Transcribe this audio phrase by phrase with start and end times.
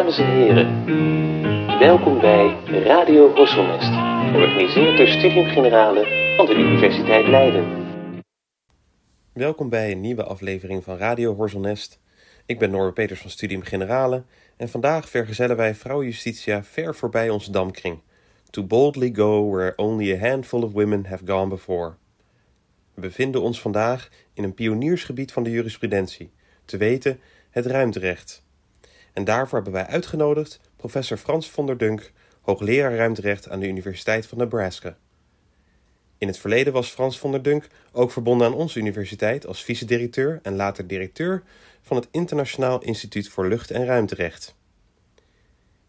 [0.00, 0.84] Dames en heren,
[1.78, 3.90] welkom bij Radio Horselnest,
[4.32, 7.64] georganiseerd door Studium Generale van de Universiteit Leiden.
[9.32, 12.00] Welkom bij een nieuwe aflevering van Radio Horselnest.
[12.46, 14.24] Ik ben Norbert Peters van Studium Generale
[14.56, 18.00] en vandaag vergezellen wij vrouw Justitia ver voorbij onze damkring.
[18.50, 21.94] To boldly go where only a handful of women have gone before.
[22.94, 26.30] We bevinden ons vandaag in een pioniersgebied van de jurisprudentie,
[26.64, 27.20] te weten
[27.50, 28.48] het ruimterecht.
[29.12, 34.26] En daarvoor hebben wij uitgenodigd professor Frans von der Dunk, hoogleraar ruimterecht aan de Universiteit
[34.26, 34.96] van Nebraska.
[36.18, 40.38] In het verleden was Frans von der Dunk ook verbonden aan onze universiteit als vice-directeur
[40.42, 41.42] en later directeur
[41.82, 44.54] van het Internationaal Instituut voor Lucht- en Ruimterecht.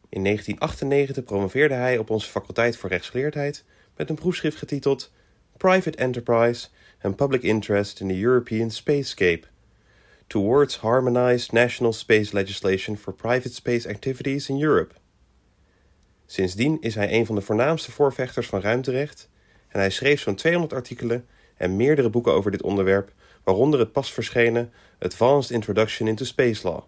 [0.10, 3.64] In 1998 promoveerde hij op onze faculteit voor rechtsgeleerdheid
[3.96, 5.12] met een proefschrift getiteld
[5.58, 6.68] Private Enterprise
[7.02, 9.51] and Public Interest in the European Spacescape
[10.32, 14.94] Towards Harmonized National Space Legislation for Private Space Activities in Europe.
[16.26, 19.30] Sindsdien is hij een van de voornaamste voorvechters van ruimterecht
[19.68, 23.12] en hij schreef zo'n 200 artikelen en meerdere boeken over dit onderwerp,
[23.44, 26.84] waaronder het pas verschenen Advanced Introduction into Space Law.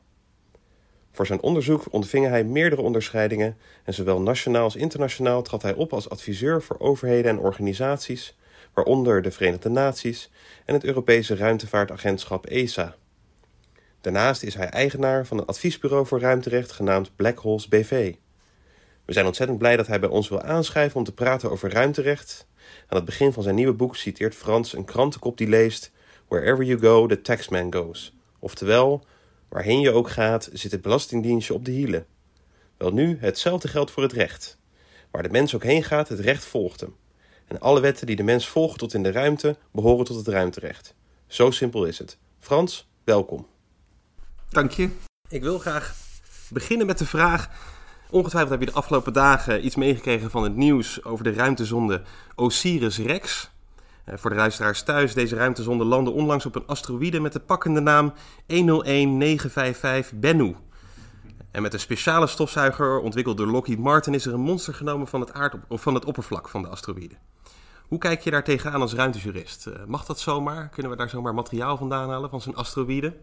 [1.11, 5.93] Voor zijn onderzoek ontving hij meerdere onderscheidingen en zowel nationaal als internationaal trad hij op
[5.93, 8.37] als adviseur voor overheden en organisaties,
[8.73, 10.31] waaronder de Verenigde Naties
[10.65, 12.95] en het Europese ruimtevaartagentschap ESA.
[14.03, 18.15] Daarnaast is hij eigenaar van een adviesbureau voor ruimterecht genaamd Black Holes BV.
[19.05, 22.47] We zijn ontzettend blij dat hij bij ons wil aanschrijven om te praten over ruimterecht.
[22.87, 25.91] Aan het begin van zijn nieuwe boek citeert Frans een krantenkop die leest:
[26.27, 28.15] Wherever you go, the taxman goes.
[28.39, 29.05] Oftewel,
[29.49, 32.05] waarheen je ook gaat, zit het belastingdienstje op de hielen.
[32.77, 34.57] Wel nu, hetzelfde geldt voor het recht.
[35.11, 36.95] Waar de mens ook heen gaat, het recht volgt hem.
[37.47, 40.95] En alle wetten die de mens volgt tot in de ruimte, behoren tot het ruimterecht.
[41.27, 42.17] Zo simpel is het.
[42.39, 43.51] Frans, welkom.
[44.53, 44.89] Dank je.
[45.29, 45.93] Ik wil graag
[46.49, 47.49] beginnen met de vraag.
[48.09, 52.01] Ongetwijfeld heb je de afgelopen dagen iets meegekregen van het nieuws over de ruimtezonde
[52.35, 53.51] Osiris-Rex.
[54.05, 57.79] Eh, voor de luisteraars thuis, deze ruimtezonde landde onlangs op een asteroïde met de pakkende
[57.79, 58.13] naam
[58.45, 60.55] 101955 Bennu.
[61.51, 65.19] En met een speciale stofzuiger ontwikkeld door Lockheed Martin is er een monster genomen van
[65.19, 67.15] het, aardop of van het oppervlak van de asteroïde.
[67.93, 69.67] Hoe kijk je daar tegenaan als ruimtejurist?
[69.67, 70.69] Uh, mag dat zomaar?
[70.69, 73.15] Kunnen we daar zomaar materiaal vandaan halen van zo'n asteroïde?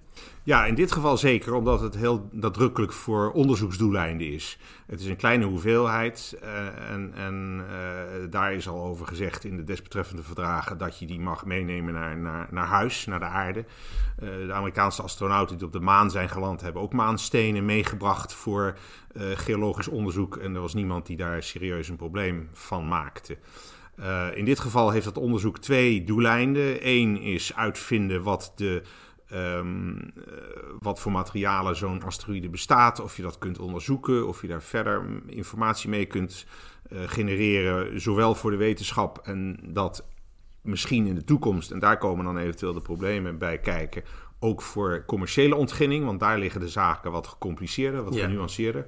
[0.42, 4.58] Ja, in dit geval zeker, omdat het heel nadrukkelijk voor onderzoeksdoeleinden is.
[4.86, 9.56] Het is een kleine hoeveelheid uh, en, en uh, daar is al over gezegd in
[9.56, 13.64] de desbetreffende verdragen dat je die mag meenemen naar, naar, naar huis, naar de aarde.
[14.18, 18.78] de Amerikaanse astronauten die op de maan zijn geland hebben ook maanstenen meegebracht voor
[19.34, 20.36] geologisch onderzoek.
[20.36, 23.36] En er was niemand die daar serieus een probleem van maakte.
[24.00, 26.88] Uh, in dit geval heeft dat onderzoek twee doeleinden.
[26.88, 28.82] Eén is uitvinden wat, de,
[29.32, 30.02] um, uh,
[30.78, 35.02] wat voor materialen zo'n asteroïde bestaat, of je dat kunt onderzoeken, of je daar verder
[35.26, 36.46] informatie mee kunt
[36.92, 40.06] uh, genereren, zowel voor de wetenschap en dat
[40.62, 44.02] misschien in de toekomst, en daar komen dan eventueel de problemen bij kijken,
[44.40, 48.24] ook voor commerciële ontginning, want daar liggen de zaken wat gecompliceerder, wat ja.
[48.24, 48.86] genuanceerder.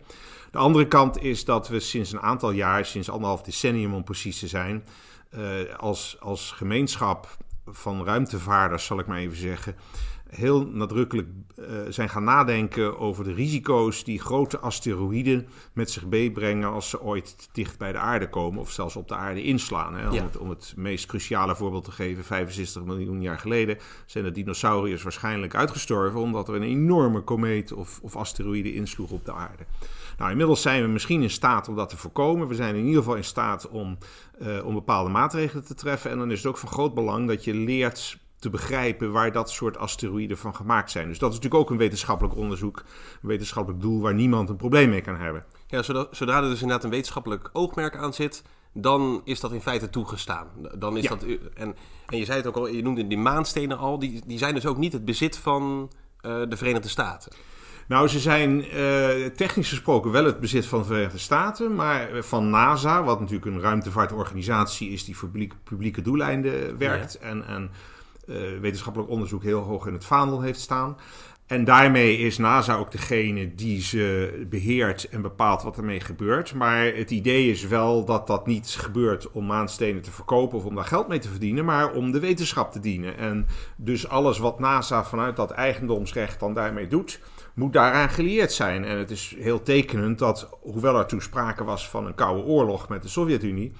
[0.50, 4.38] De andere kant is dat we sinds een aantal jaar, sinds anderhalf decennium om precies
[4.38, 4.84] te zijn,
[5.36, 7.36] uh, als, als gemeenschap
[7.66, 9.76] van ruimtevaarders, zal ik maar even zeggen,
[10.34, 11.28] heel nadrukkelijk
[11.58, 17.02] uh, zijn gaan nadenken over de risico's die grote asteroïden met zich meebrengen als ze
[17.02, 19.94] ooit dicht bij de aarde komen of zelfs op de aarde inslaan.
[19.94, 20.08] Hè.
[20.08, 20.22] Om, ja.
[20.22, 25.02] het, om, het, meest cruciale voorbeeld te geven, 65 miljoen jaar geleden zijn de dinosauriërs
[25.02, 29.64] waarschijnlijk uitgestorven omdat er een enorme komeet of, of asteroïde insloeg op de aarde.
[30.18, 32.48] Nou, inmiddels zijn we misschien in staat om dat te voorkomen.
[32.48, 33.98] We zijn in ieder geval in staat om,
[34.42, 36.10] uh, om bepaalde maatregelen te treffen.
[36.10, 39.50] En dan is het ook van groot belang dat je leert te begrijpen waar dat
[39.50, 41.08] soort asteroïden van gemaakt zijn.
[41.08, 42.84] Dus dat is natuurlijk ook een wetenschappelijk onderzoek,
[43.22, 45.44] een wetenschappelijk doel waar niemand een probleem mee kan hebben.
[45.66, 48.42] Ja, zodra, zodra er dus inderdaad een wetenschappelijk oogmerk aan zit,
[48.72, 50.46] dan is dat in feite toegestaan.
[50.78, 51.08] Dan is ja.
[51.08, 51.74] dat, en,
[52.06, 54.66] en je zei het ook al, je noemde die maanstenen al, die, die zijn dus
[54.66, 55.90] ook niet het bezit van
[56.22, 57.32] uh, de Verenigde Staten.
[57.88, 62.50] Nou, ze zijn uh, technisch gesproken wel het bezit van de Verenigde Staten, maar van
[62.50, 67.28] NASA, wat natuurlijk een ruimtevaartorganisatie is die voor publieke, publieke doeleinden werkt ja.
[67.28, 67.70] en, en
[68.60, 70.96] wetenschappelijk onderzoek heel hoog in het vaandel heeft staan.
[71.46, 76.54] En daarmee is NASA ook degene die ze beheert en bepaalt wat ermee gebeurt.
[76.54, 80.74] Maar het idee is wel dat dat niet gebeurt om maanstenen te verkopen of om
[80.74, 83.16] daar geld mee te verdienen, maar om de wetenschap te dienen.
[83.16, 83.46] En
[83.76, 87.20] dus alles wat NASA vanuit dat eigendomsrecht dan daarmee doet,
[87.54, 88.84] moet daaraan gelieerd zijn.
[88.84, 92.88] En het is heel tekenend dat, hoewel er toen sprake was van een koude oorlog
[92.88, 93.72] met de Sovjet-Unie,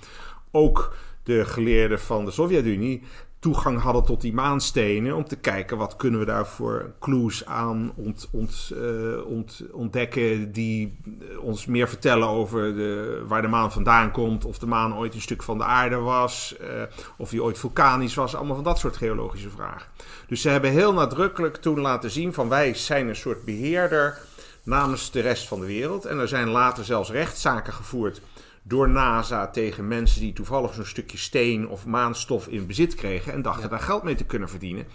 [0.51, 3.03] ook de geleerden van de Sovjet-Unie
[3.43, 5.17] toegang hadden tot die maanstenen.
[5.17, 10.53] Om te kijken wat kunnen we daarvoor clues aan ont, ont, uh, ont, ontdekken.
[10.53, 10.99] Die
[11.41, 14.45] ons meer vertellen over de, waar de maan vandaan komt.
[14.45, 16.57] Of de maan ooit een stuk van de aarde was.
[16.61, 16.69] Uh,
[17.17, 18.35] of die ooit vulkanisch was.
[18.35, 19.91] Allemaal van dat soort geologische vragen.
[20.27, 24.19] Dus ze hebben heel nadrukkelijk toen laten zien van wij zijn een soort beheerder
[24.63, 26.05] namens de rest van de wereld.
[26.05, 28.21] En er zijn later zelfs rechtszaken gevoerd
[28.63, 33.43] door NASA tegen mensen die toevallig zo'n stukje steen of maanstof in bezit kregen en
[33.43, 34.87] dachten daar geld mee te kunnen verdienen.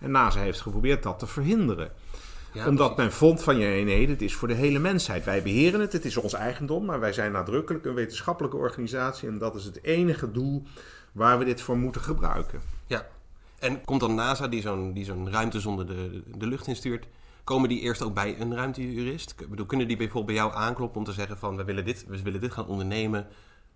[0.00, 1.92] En NASA heeft geprobeerd dat te verhinderen.
[2.52, 5.24] Ja, Omdat men vond van ja, nee, dit is voor de hele mensheid.
[5.24, 9.38] Wij beheren het, het is ons eigendom, maar wij zijn nadrukkelijk een wetenschappelijke organisatie en
[9.38, 10.62] dat is het enige doel
[11.12, 12.60] waar we dit voor moeten gebruiken.
[12.86, 13.06] Ja,
[13.58, 17.06] en komt dan NASA die zo'n die zo'n ruimtezonde de, de lucht instuurt,
[17.44, 19.34] Komen die eerst ook bij een ruimtejurist?
[19.38, 22.04] Ik bedoel, kunnen die bijvoorbeeld bij jou aankloppen om te zeggen van we willen dit,
[22.08, 23.26] we willen dit gaan ondernemen?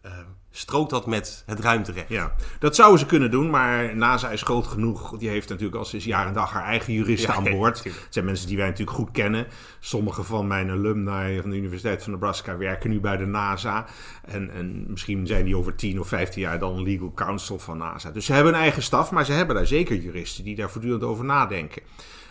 [0.06, 0.12] Uh,
[0.50, 2.09] strookt dat met het ruimterecht?
[2.09, 5.19] Ja, dat zouden ze kunnen doen, maar NASA is groot genoeg.
[5.19, 7.85] Die heeft natuurlijk al sinds jaar en dag haar eigen juristen aan boord.
[7.85, 9.47] Het zijn mensen die wij natuurlijk goed kennen.
[9.81, 13.87] Sommige van mijn alumni van de Universiteit van Nebraska werken nu bij de NASA.
[14.25, 18.11] En, en misschien zijn die over 10 of 15 jaar dan legal counsel van NASA.
[18.11, 21.03] Dus ze hebben een eigen staf, maar ze hebben daar zeker juristen die daar voortdurend
[21.03, 21.82] over nadenken.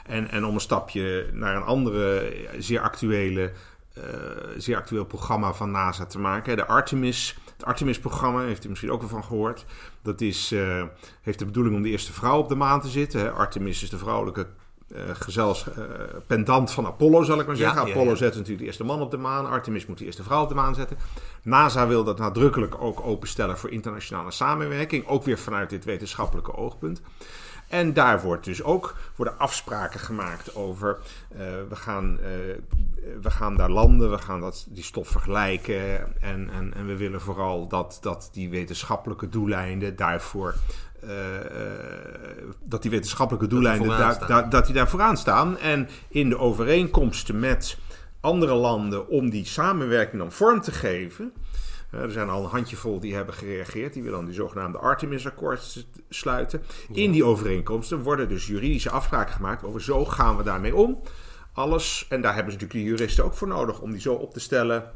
[0.07, 3.51] En, en om een stapje naar een andere, zeer actuele,
[3.97, 4.03] uh,
[4.57, 6.55] zeer actueel programma van NASA te maken.
[6.55, 9.65] De Artemis, het Artemis-programma, heeft u misschien ook wel van gehoord.
[10.01, 10.83] Dat is, uh,
[11.21, 13.35] heeft de bedoeling om de eerste vrouw op de maan te zitten.
[13.35, 14.47] Artemis is de vrouwelijke
[14.87, 15.83] uh, gezels, uh,
[16.27, 17.85] pendant van Apollo, zal ik maar zeggen.
[17.85, 19.49] Ja, Apollo zet natuurlijk de eerste man op de maan.
[19.49, 20.97] Artemis moet de eerste vrouw op de maan zetten.
[21.43, 25.07] NASA wil dat nadrukkelijk ook openstellen voor internationale samenwerking.
[25.07, 27.01] Ook weer vanuit dit wetenschappelijke oogpunt.
[27.67, 30.97] En daar wordt dus ook, worden afspraken gemaakt over.
[31.31, 32.27] Uh, we, gaan, uh,
[33.21, 36.21] we gaan daar landen, we gaan dat, die stof vergelijken.
[36.21, 40.55] En, en, en we willen vooral dat, dat die wetenschappelijke doeleinden daarvoor.
[41.03, 41.11] Uh,
[42.63, 43.87] dat die wetenschappelijke doeleinden
[44.27, 45.57] daar, dat die daar vooraan staan.
[45.57, 47.77] En in de overeenkomsten met
[48.19, 51.33] andere landen om die samenwerking dan vorm te geven
[51.91, 53.93] er zijn al een handjevol die hebben gereageerd.
[53.93, 56.61] Die willen dan die zogenaamde Artemis-akkoord sluiten.
[56.93, 61.01] In die overeenkomsten worden dus juridische afspraken gemaakt over zo gaan we daarmee om.
[61.53, 64.33] Alles, en daar hebben ze natuurlijk de juristen ook voor nodig om die zo op
[64.33, 64.91] te stellen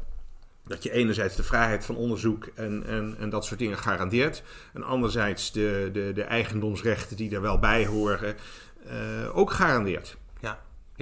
[0.64, 4.42] dat je enerzijds de vrijheid van onderzoek en, en, en dat soort dingen garandeert.
[4.72, 8.36] En anderzijds de, de, de eigendomsrechten die er wel bij horen
[8.86, 10.16] uh, ook garandeert.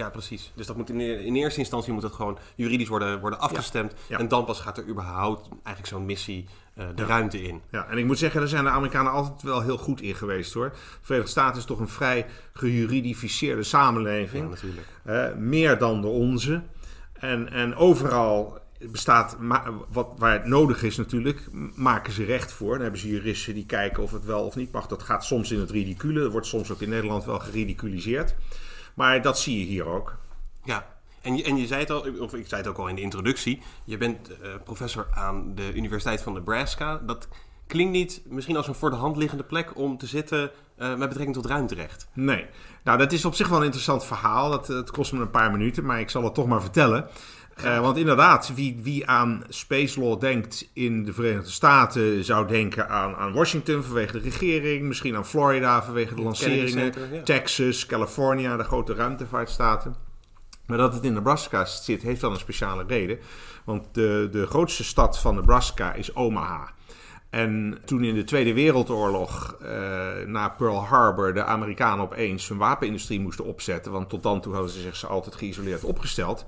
[0.00, 0.52] Ja, precies.
[0.54, 3.94] Dus dat moet in, in eerste instantie moet het gewoon juridisch worden, worden afgestemd.
[4.08, 6.46] En dan pas gaat er überhaupt eigenlijk zo'n missie
[6.78, 7.60] uh, de ruimte in.
[7.70, 10.52] Ja, en ik moet zeggen, daar zijn de Amerikanen altijd wel heel goed in geweest
[10.52, 10.70] hoor.
[10.70, 14.44] De Verenigde Staten is toch een vrij gejuridificeerde samenleving.
[14.44, 14.86] Ja, natuurlijk.
[15.06, 16.62] Uh, meer dan de onze.
[17.12, 18.58] En, en overal
[18.90, 19.36] bestaat,
[19.90, 22.72] wat, waar het nodig is natuurlijk, maken ze recht voor.
[22.72, 24.86] Dan hebben ze juristen die kijken of het wel of niet mag.
[24.86, 26.20] Dat gaat soms in het ridicule.
[26.20, 28.34] Dat wordt soms ook in Nederland wel geridiculiseerd.
[29.00, 30.16] Maar dat zie je hier ook.
[30.64, 30.86] Ja,
[31.20, 33.00] en je, en je zei het al, of ik zei het ook al in de
[33.00, 33.62] introductie.
[33.84, 37.00] Je bent uh, professor aan de Universiteit van Nebraska.
[37.06, 37.28] Dat
[37.66, 41.08] klinkt niet misschien als een voor de hand liggende plek om te zitten uh, met
[41.08, 42.08] betrekking tot ruimterecht.
[42.12, 42.46] Nee.
[42.84, 44.50] Nou, dat is op zich wel een interessant verhaal.
[44.50, 47.08] Dat, dat kost me een paar minuten, maar ik zal het toch maar vertellen.
[47.64, 52.88] Uh, want inderdaad, wie, wie aan space law denkt in de Verenigde Staten zou denken
[52.88, 56.92] aan, aan Washington vanwege de regering, misschien aan Florida vanwege de lanceringen,
[57.24, 59.94] Texas, California, de grote ruimtevaartstaten.
[60.66, 63.18] Maar dat het in Nebraska zit, heeft wel een speciale reden.
[63.64, 66.72] Want de, de grootste stad van Nebraska is Omaha.
[67.30, 69.68] En toen in de Tweede Wereldoorlog uh,
[70.26, 74.70] na Pearl Harbor de Amerikanen opeens hun wapenindustrie moesten opzetten, want tot dan toe hadden
[74.70, 76.46] ze zich altijd geïsoleerd opgesteld,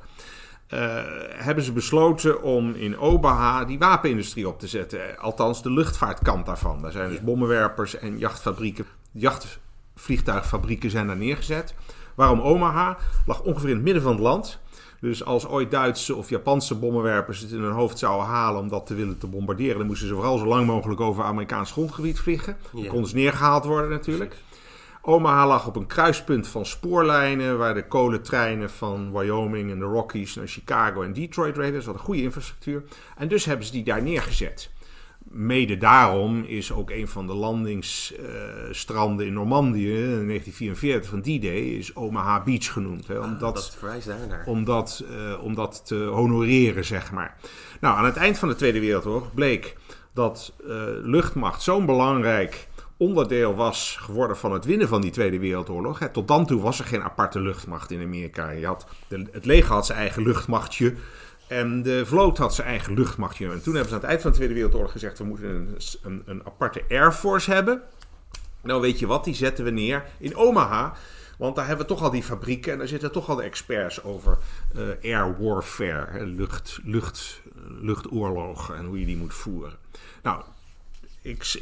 [0.75, 5.19] uh, hebben ze besloten om in Omaha die wapenindustrie op te zetten.
[5.19, 6.83] Althans, de luchtvaartkant daarvan.
[6.83, 11.75] Daar zijn dus bommenwerpers en jachtfabrieken, jachtvliegtuigfabrieken zijn daar neergezet.
[12.14, 12.97] Waarom Omaha?
[13.26, 14.61] Lag ongeveer in het midden van het land.
[15.00, 18.87] Dus als ooit Duitse of Japanse bommenwerpers het in hun hoofd zouden halen om dat
[18.87, 22.57] te willen te bombarderen, dan moesten ze vooral zo lang mogelijk over Amerikaans grondgebied vliegen.
[22.73, 24.37] Dan konden ze neergehaald worden natuurlijk.
[25.04, 30.35] Omaha lag op een kruispunt van spoorlijnen waar de kolentreinen van Wyoming en de Rockies
[30.35, 31.73] naar Chicago en Detroit reden.
[31.73, 32.82] Dus had een goede infrastructuur.
[33.16, 34.71] En dus hebben ze die daar neergezet.
[35.18, 41.61] Mede daarom is ook een van de landingsstranden uh, in Normandië in 1944 van D-Day
[41.61, 43.06] is Omaha Beach genoemd.
[43.06, 43.78] Hè, omdat, ah, dat.
[44.47, 47.37] Om dat, uh, om dat te honoreren, zeg maar.
[47.80, 49.76] Nou, aan het eind van de Tweede Wereldoorlog bleek
[50.14, 50.68] dat uh,
[51.02, 52.68] luchtmacht zo'n belangrijk
[53.02, 55.99] onderdeel was geworden van het winnen van die Tweede Wereldoorlog.
[56.12, 58.50] tot dan toe was er geen aparte luchtmacht in Amerika.
[58.50, 60.94] Je had de, het leger had zijn eigen luchtmachtje.
[61.47, 63.50] En de vloot had zijn eigen luchtmachtje.
[63.50, 65.76] En toen hebben ze aan het eind van de Tweede Wereldoorlog gezegd: we moeten een,
[66.02, 67.82] een, een aparte Air Force hebben.
[68.62, 70.94] Nou, weet je wat, die zetten we neer in Omaha.
[71.38, 74.02] Want daar hebben we toch al die fabrieken en daar zitten toch al de experts
[74.02, 74.38] over
[74.76, 77.40] uh, air warfare, lucht, lucht,
[77.80, 79.73] luchtoorlog en hoe je die moet voeren.
[80.23, 80.42] Nou,
[81.23, 81.55] ik,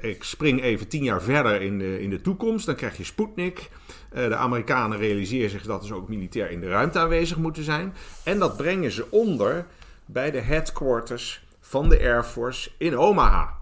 [0.00, 2.66] ik, spring even tien jaar verder in de, in de toekomst.
[2.66, 3.70] Dan krijg je Sputnik.
[4.14, 7.94] Uh, de Amerikanen realiseren zich dat ze ook militair in de ruimte aanwezig moeten zijn.
[8.24, 9.66] En dat brengen ze onder
[10.06, 13.60] bij de headquarters van de Air Force in Omaha.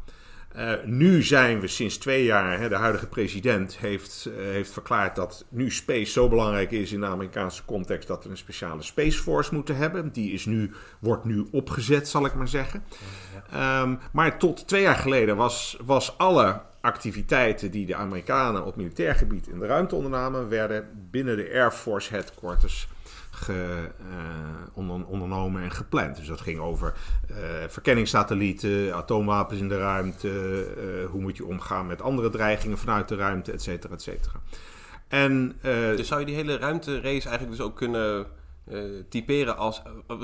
[0.56, 5.16] Uh, nu zijn we sinds twee jaar, hè, de huidige president heeft, uh, heeft verklaard
[5.16, 9.22] dat nu space zo belangrijk is in de Amerikaanse context dat we een speciale Space
[9.22, 10.12] Force moeten hebben.
[10.12, 12.84] Die is nu, wordt nu opgezet, zal ik maar zeggen.
[13.50, 13.82] Ja.
[13.82, 19.14] Um, maar tot twee jaar geleden was, was alle activiteiten die de Amerikanen op militair
[19.14, 22.88] gebied in de ruimte ondernamen, werden binnen de Air Force headquarters
[23.40, 23.90] ge,
[24.76, 26.16] uh, ondernomen en gepland.
[26.16, 26.94] Dus dat ging over
[27.30, 27.36] uh,
[27.68, 33.16] verkenningssatellieten, atoomwapens in de ruimte, uh, hoe moet je omgaan met andere dreigingen vanuit de
[33.16, 34.40] ruimte, et cetera, et cetera.
[35.08, 35.58] En,
[35.96, 38.26] dus zou je die hele ruimterace eigenlijk dus ook kunnen
[39.08, 39.82] typeren als,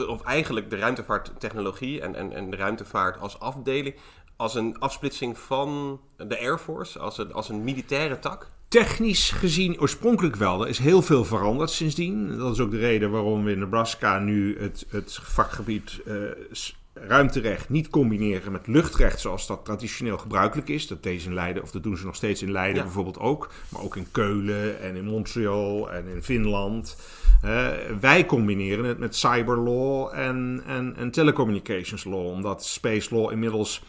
[0.09, 3.95] of eigenlijk de ruimtevaarttechnologie en, en, en de ruimtevaart als afdeling,
[4.37, 8.47] als een afsplitsing van de Air Force, als een, als een militaire tak?
[8.69, 10.63] Technisch gezien oorspronkelijk wel.
[10.63, 12.39] Er is heel veel veranderd sindsdien.
[12.39, 16.15] Dat is ook de reden waarom we in Nebraska nu het, het vakgebied uh,
[16.93, 20.87] ruimterecht niet combineren met luchtrecht zoals dat traditioneel gebruikelijk is.
[20.87, 23.53] Dat deze in Leiden, of dat doen ze nog steeds in Leiden bijvoorbeeld ook.
[23.69, 26.97] Maar ook in Keulen en in Montreal en in Finland.
[27.45, 27.69] Uh,
[28.01, 32.27] wij combineren het met cyberlaw en, en, en telecommunications law.
[32.27, 33.83] Omdat space law inmiddels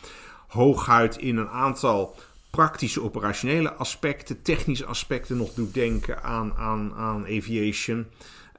[0.47, 2.15] hooguit in een aantal
[2.57, 8.07] praktische operationele aspecten, technische aspecten nog doet denken aan, aan, aan aviation.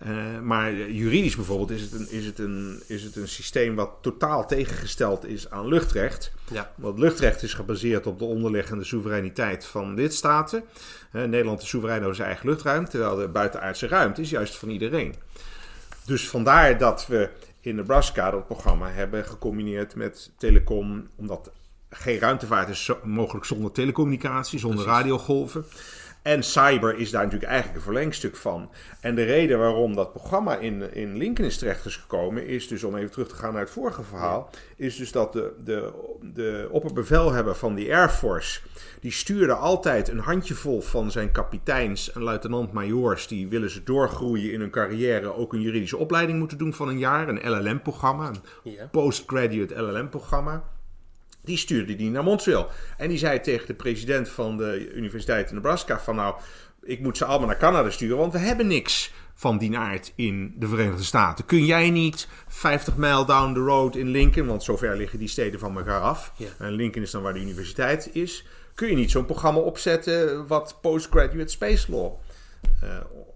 [0.07, 3.91] Uh, maar juridisch bijvoorbeeld is het, een, is, het een, is het een systeem wat
[4.01, 6.33] totaal tegengesteld is aan luchtrecht.
[6.53, 6.73] Ja.
[6.77, 10.65] Want luchtrecht is gebaseerd op de onderliggende soevereiniteit van lidstaten.
[11.13, 14.69] Uh, Nederland is soeverein over zijn eigen luchtruimte, terwijl de buitenaardse ruimte is juist van
[14.69, 15.15] iedereen.
[16.05, 21.51] Dus vandaar dat we in Nebraska dat programma hebben gecombineerd met telecom, omdat
[21.91, 25.65] geen ruimtevaart is mogelijk zonder telecommunicatie, zonder radiogolven.
[26.23, 28.71] En cyber is daar natuurlijk eigenlijk een verlengstuk van.
[29.01, 32.85] En de reden waarom dat programma in, in Lincoln is terecht is gekomen, is dus
[32.85, 36.69] om even terug te gaan naar het vorige verhaal, is dus dat de, de, de
[36.71, 38.61] opperbevelhebber van die Air Force,
[39.01, 44.61] die stuurde altijd een handjevol van zijn kapiteins en luitenant-majoors, die willen ze doorgroeien in
[44.61, 48.31] hun carrière, ook een juridische opleiding moeten doen van een jaar, een LLM-programma,
[48.65, 50.65] een postgraduate LLM-programma.
[51.49, 52.69] Die stuurde die naar Montreal.
[52.97, 56.35] En die zei tegen de president van de Universiteit in Nebraska: van nou,
[56.83, 60.55] ik moet ze allemaal naar Canada sturen, want we hebben niks van die aard in
[60.57, 61.45] de Verenigde Staten.
[61.45, 65.61] Kun jij niet 50 mijl down the road in Lincoln, want zover liggen die steden
[65.61, 66.33] van elkaar af.
[66.59, 68.47] En Lincoln is dan waar de universiteit is.
[68.75, 72.13] Kun je niet zo'n programma opzetten wat postgraduate space law
[72.85, 72.91] uh,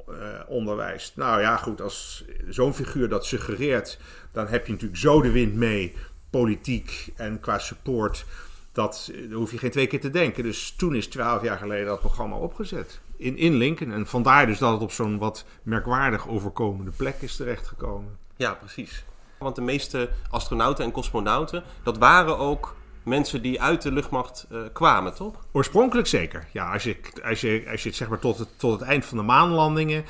[0.08, 1.16] uh, onderwijst?
[1.16, 3.98] Nou ja, goed, als zo'n figuur dat suggereert,
[4.32, 5.94] dan heb je natuurlijk zo de wind mee
[6.32, 8.24] politiek en qua support.
[8.72, 10.42] Dat, daar hoef je geen twee keer te denken.
[10.42, 13.00] Dus toen is twaalf jaar geleden dat programma opgezet.
[13.16, 13.92] In, in Lincoln.
[13.92, 18.18] En vandaar dus dat het op zo'n wat merkwaardig overkomende plek is terechtgekomen.
[18.36, 19.04] Ja, precies.
[19.38, 24.60] Want de meeste astronauten en cosmonauten, dat waren ook mensen die uit de luchtmacht uh,
[24.72, 25.34] kwamen, toch?
[25.52, 26.48] Oorspronkelijk zeker.
[26.52, 29.04] Ja, als je, als je, als je het zeg maar tot het, tot het eind
[29.04, 30.04] van de maanlandingen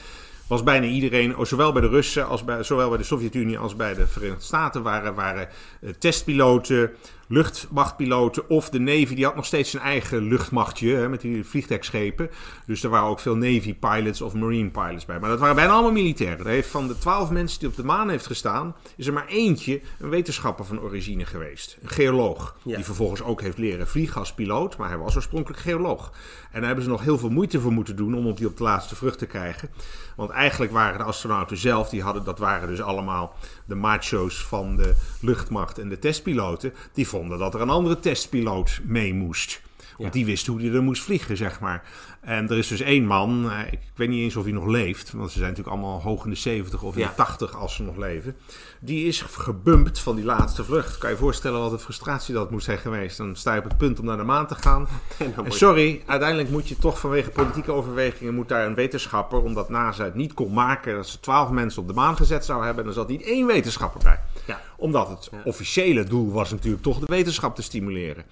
[0.52, 3.94] was bijna iedereen, zowel bij de Russen als bij, zowel bij de Sovjet-Unie als bij
[3.94, 5.49] de Verenigde Staten, waren, waren
[5.80, 6.90] eh, testpiloten,
[7.29, 9.14] luchtmachtpiloten of de Navy.
[9.14, 12.31] Die had nog steeds zijn eigen luchtmachtje hè, met die vliegtuigschepen.
[12.67, 15.19] Dus er waren ook veel Navy pilots of Marine pilots bij.
[15.21, 16.38] Maar dat waren bijna allemaal militairen.
[16.38, 19.26] Er heeft van de twaalf mensen die op de maan heeft gestaan, is er maar
[19.26, 21.79] eentje een wetenschapper van origine geweest.
[21.83, 22.57] Een geoloog.
[22.62, 26.12] Die vervolgens ook heeft leren vliegen als piloot, maar hij was oorspronkelijk geoloog.
[26.50, 28.57] En daar hebben ze nog heel veel moeite voor moeten doen om op die op
[28.57, 29.71] de laatste vrucht te krijgen.
[30.17, 33.35] Want eigenlijk waren de astronauten zelf, die hadden, dat waren dus allemaal
[33.66, 36.73] de macho's van de luchtmacht en de testpiloten.
[36.92, 39.62] Die vonden dat er een andere testpiloot mee moest.
[40.02, 41.82] Want die wist hoe hij er moest vliegen, zeg maar.
[42.21, 45.12] En er is dus één man, eh, ik weet niet eens of hij nog leeft,
[45.12, 47.82] want ze zijn natuurlijk allemaal hoog in de 70 of in de 80 als ze
[47.82, 48.37] nog leven.
[48.80, 50.99] Die is gebumpt van die laatste vlucht.
[50.99, 53.16] Kan je je voorstellen wat een frustratie dat moet zijn geweest?
[53.16, 54.88] Dan sta je op het punt om naar de maan te gaan.
[55.44, 60.04] En sorry, uiteindelijk moet je toch vanwege politieke overwegingen, moet daar een wetenschapper, omdat NASA
[60.04, 62.92] het niet kon maken, dat ze twaalf mensen op de maan gezet zou hebben, dan
[62.92, 64.21] zat niet één wetenschapper bij.
[64.47, 64.61] Ja.
[64.76, 68.25] Omdat het officiële doel was natuurlijk toch de wetenschap te stimuleren.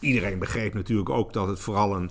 [0.00, 2.10] Iedereen begreep natuurlijk ook dat het vooral een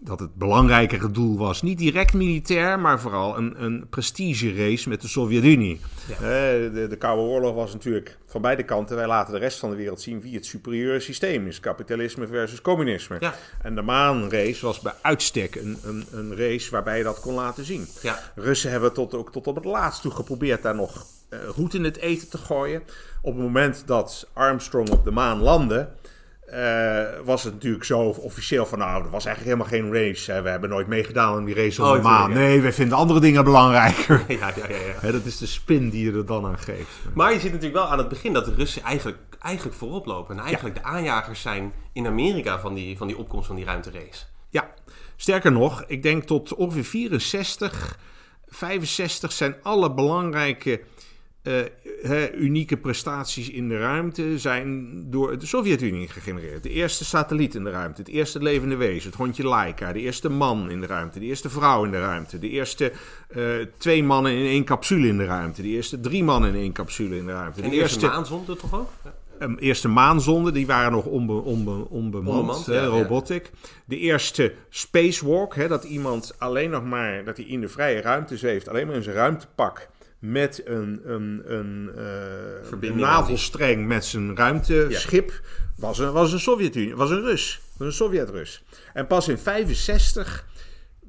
[0.00, 1.62] dat het belangrijkere doel was.
[1.62, 5.80] Niet direct militair, maar vooral een, een prestige-race met de Sovjet-Unie.
[6.10, 8.96] Eh, de, de Koude Oorlog was natuurlijk van beide kanten.
[8.96, 11.60] Wij laten de rest van de wereld zien wie het superieure systeem is.
[11.60, 13.16] Kapitalisme versus communisme.
[13.20, 13.34] Ja.
[13.62, 17.64] En de maanrace was bij uitstek een, een, een race waarbij je dat kon laten
[17.64, 17.86] zien.
[18.02, 18.20] Ja.
[18.34, 21.84] Russen hebben tot, ook tot op het laatst toe geprobeerd daar nog eh roet in
[21.84, 22.82] het eten te gooien.
[23.22, 25.88] Op het moment dat Armstrong op de maan landde,
[26.50, 30.32] eh, was het natuurlijk zo officieel van nou, er was eigenlijk helemaal geen race.
[30.32, 30.42] Hè.
[30.42, 32.30] We hebben nooit meegedaan aan die race op Oh, de maan.
[32.30, 32.36] ja.
[32.36, 34.24] Nee, we vinden andere dingen belangrijker.
[34.28, 34.94] Ja, ja, ja, ja.
[35.00, 36.88] Hè, dat is de spin die je er dan aan geeft.
[37.14, 40.36] Maar je ziet natuurlijk wel aan het begin dat de Russen eigenlijk, eigenlijk voorop lopen.
[40.38, 44.24] En eigenlijk de aanjagers zijn in Amerika van die, van die opkomst van die ruimterace.
[44.50, 44.68] Ja,
[45.16, 47.98] sterker nog, ik denk tot ongeveer 64,
[48.46, 50.80] 65 zijn alle belangrijke
[52.02, 56.62] eh, unieke prestaties in de ruimte zijn door de Sovjet-Unie gegenereerd.
[56.62, 60.28] De eerste satelliet in de ruimte, het eerste levende wezen, het hondje Laika, de eerste
[60.28, 62.92] man in de ruimte, de eerste vrouw in de ruimte, de eerste
[63.28, 63.42] eh,
[63.76, 67.16] twee mannen in één capsule in de ruimte, de eerste drie mannen in één capsule
[67.16, 67.62] in de ruimte.
[67.62, 68.90] En de eerste maanzonde toch ook?
[69.42, 72.86] Um, eerste maanzonden, die waren nog onbe, onbe, onbemand, Onbemand, hè, ja, ja.
[72.86, 73.50] robotic.
[73.84, 78.68] De eerste spacewalk, dat iemand alleen nog maar, dat hij in de vrije ruimte zweeft,
[78.68, 79.88] alleen maar in zijn ruimtepak
[80.18, 85.40] met een, een, een, eh, een navelstreng met zijn ruimteschip,
[85.76, 88.64] was een, was een Sovjet-Unie, was een Rus, was een Sovjet-Rus.
[88.92, 90.46] En pas in 65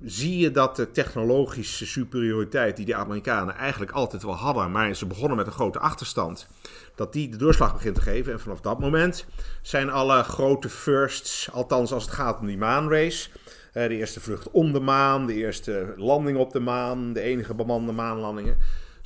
[0.04, 5.06] zie je dat de technologische superioriteit die de Amerikanen eigenlijk altijd wel hadden, maar ze
[5.06, 6.48] begonnen met een grote achterstand,
[6.96, 8.34] dat die de doorslag begint te geven.
[8.34, 9.25] En vanaf dat moment
[9.62, 13.30] zijn alle grote firsts, althans als het gaat om die maanrace,
[13.74, 17.54] eh, de eerste vlucht om de maan, de eerste landing op de maan, de enige
[17.54, 18.58] bemande maanlandingen,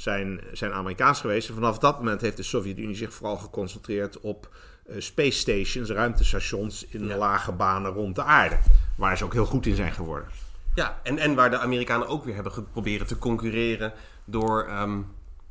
[0.03, 1.47] zijn, zijn Amerikaans geweest.
[1.47, 4.49] En vanaf dat moment heeft de Sovjet-Unie zich vooral geconcentreerd op
[4.85, 8.57] eh, space stations, ruimtestations in lage banen rond de aarde.
[8.97, 10.27] Waar ze ook heel goed in zijn geworden.
[10.75, 13.93] Ja, en, en waar de Amerikanen ook weer hebben geprobeerd te concurreren
[14.25, 14.63] door...
[14.63, 14.99] ehm,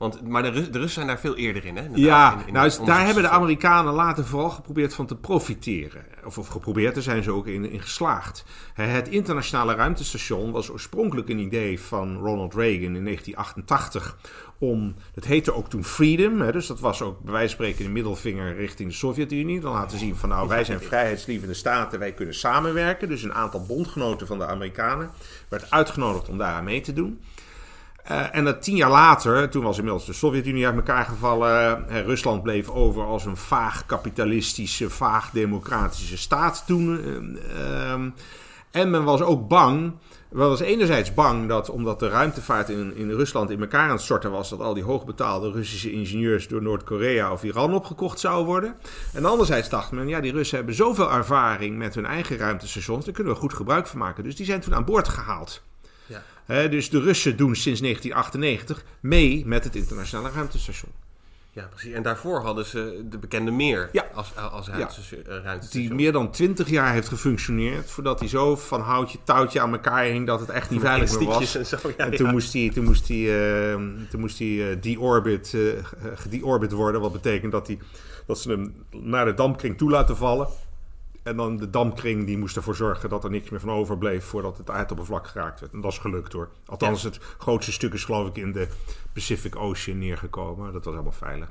[0.02, 1.82] want, maar de, Rus- de Russen zijn daar veel eerder in, hè?
[1.94, 3.28] Ja, in- in nou, is- daar hebben de.
[3.28, 6.04] Amerikanen later vooral geprobeerd van te profiteren.
[6.24, 8.44] Of, of geprobeerd, daar zijn ze ook in, in geslaagd.
[8.74, 14.16] Het internationale ruimtestation was oorspronkelijk een idee van Ronald Reagan in 1988.
[14.58, 17.84] Om, het heette ook toen Freedom, hè, dus dat was ook bij wijze van spreken
[17.84, 19.60] een middelvinger richting de Sovjet-Unie.
[19.60, 23.08] Dan laten zien van nou, wij zijn vrijheidslievende staten, wij kunnen samenwerken.
[23.08, 25.10] Dus een aantal bondgenoten van de Amerikanen
[25.48, 27.20] werd uitgenodigd om daaraan mee te doen.
[28.02, 31.88] Eh, en dat tien jaar later, toen was inmiddels de Sovjet-Unie uit elkaar gevallen.
[31.88, 37.00] Eh, Rusland bleef over als een vaag kapitalistische, vaag democratische staat toen.
[37.38, 38.10] eh, ehm,
[38.70, 39.92] en men was ook bang.
[40.30, 44.00] Men was enerzijds bang dat, omdat de ruimtevaart in, in Rusland in elkaar aan het
[44.00, 48.74] storten was, dat al die hoogbetaalde Russische ingenieurs door Noord-Korea of Iran opgekocht zouden worden.
[49.12, 53.14] En anderzijds dacht men, ja, die Russen hebben zoveel ervaring met hun eigen ruimtestations, daar
[53.14, 54.24] kunnen we goed gebruik van maken.
[54.24, 55.62] Dus die zijn toen aan boord gehaald.
[56.06, 56.22] Ja.
[56.70, 60.90] Dus de Russen doen sinds 1998 mee met het internationale ruimtestation.
[61.54, 61.92] Ja, precies.
[61.92, 64.06] En daarvoor hadden ze de bekende meer Ja.
[64.14, 65.20] als, als ruimtestation.
[65.20, 65.82] eh, ruimtestation.
[65.88, 70.04] Die meer dan 20 jaar heeft gefunctioneerd voordat hij zo van houtje touwtje aan elkaar
[70.04, 71.54] hing dat het echt niet veilig meer was.
[71.56, 71.76] en zo.
[71.82, 72.16] Ja, En ja.
[72.16, 73.18] toen moest hij, toen moest hij,
[73.70, 73.74] eh,
[74.10, 75.60] toen moest hij eh, de-orbit, eh,
[76.14, 77.00] gedeorbit worden.
[77.00, 77.78] Wat betekent dat, hij,
[78.26, 80.48] dat ze hem naar de dampkring toe laten vallen.
[81.22, 84.58] En dan de dampkring die moest ervoor zorgen dat er niks meer van overbleef voordat
[84.58, 85.72] het aardoppervlak geraakt werd.
[85.72, 86.50] En dat is gelukt hoor.
[86.66, 88.68] Althans, het grootste stuk is geloof ik in de
[89.12, 90.72] Pacific Ocean neergekomen.
[90.72, 91.48] Dat was helemaal veilig.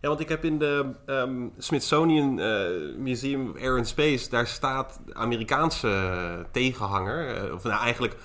[0.00, 4.46] Ja, want ik heb in de ehm, Smithsonian eh, Museum of Air and Space, daar
[4.46, 8.16] staat Amerikaanse tegenhanger, eh, of nou eigenlijk,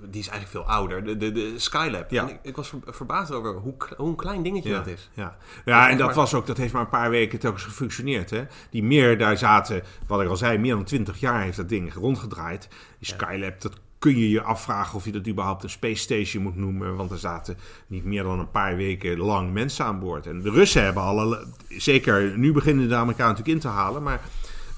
[0.00, 2.10] die is eigenlijk veel ouder, de, de, de Skylab.
[2.10, 2.22] Ja.
[2.22, 5.10] En ik, ik was ver- verbaasd over hoe, hoe een klein dingetje dat is.
[5.12, 8.30] Ja, ja en dat, maar- was ook, dat heeft maar een paar weken telkens gefunctioneerd.
[8.30, 8.44] Hè?
[8.70, 11.94] Die meer, daar zaten, wat ik al zei, meer dan 20 jaar heeft dat ding
[11.94, 12.68] rondgedraaid.
[12.98, 16.56] Die Skylab, dat kun je je afvragen of je dat überhaupt een space station moet
[16.56, 16.96] noemen.
[16.96, 17.56] Want er zaten
[17.86, 20.26] niet meer dan een paar weken lang mensen aan boord.
[20.26, 24.20] En de Russen hebben alle, zeker nu beginnen de Amerikanen natuurlijk in te halen, maar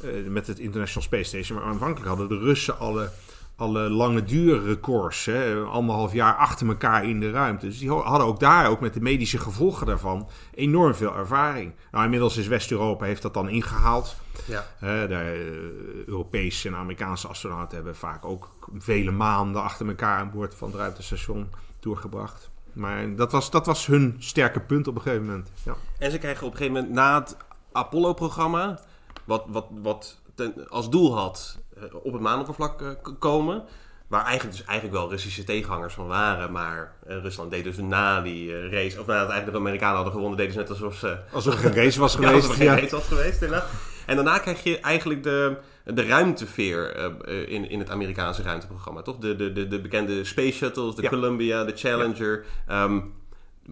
[0.02, 1.59] eh, met het International Space Station.
[1.59, 3.11] Maar aanvankelijk hadden de Russen alle
[3.60, 7.66] alle lange duurrecords, hè, anderhalf jaar achter elkaar in de ruimte.
[7.66, 11.72] Dus die hadden ook daar, ook met de medische gevolgen daarvan, enorm veel ervaring.
[11.90, 14.16] Nou, inmiddels is West-Europa heeft dat dan ingehaald.
[14.46, 14.66] Ja.
[14.80, 20.54] De eh, Europese en Amerikaanse astronauten hebben vaak ook vele maanden achter elkaar aan boord
[20.54, 21.48] van het ruimtestation
[21.80, 22.50] doorgebracht.
[22.72, 25.50] Maar dat was, dat was hun sterke punt op een gegeven moment.
[25.62, 25.74] Ja.
[25.98, 27.36] En ze krijgen op een gegeven moment na het
[27.72, 28.80] Apollo-programma,
[29.24, 31.58] wat, wat, wat ten- als doel had
[32.02, 32.88] op het maanoppervlak eh,
[33.18, 33.62] komen.
[34.08, 36.52] Waar eigenlijk dus eigenlijk wel Russische tegenhangers van waren.
[36.52, 40.12] Maar eh, Rusland deed dus na die eh, race, of nadat eigenlijk de Amerikanen hadden
[40.12, 42.34] gewonnen, deden ze net alsof ze Alsof er geen race was Ja, geweest.
[42.34, 42.80] alsof er geen Ja.
[42.80, 43.68] race had geweest, inderdaad.
[44.06, 46.96] En daarna krijg je eigenlijk de, de ruimteveer
[47.28, 49.18] uh, in, in het Amerikaanse ruimteprogramma, toch?
[49.18, 52.44] De, de, de, de bekende Space Shuttles, de Columbia, de Challenger.
[52.66, 53.00] Ehm,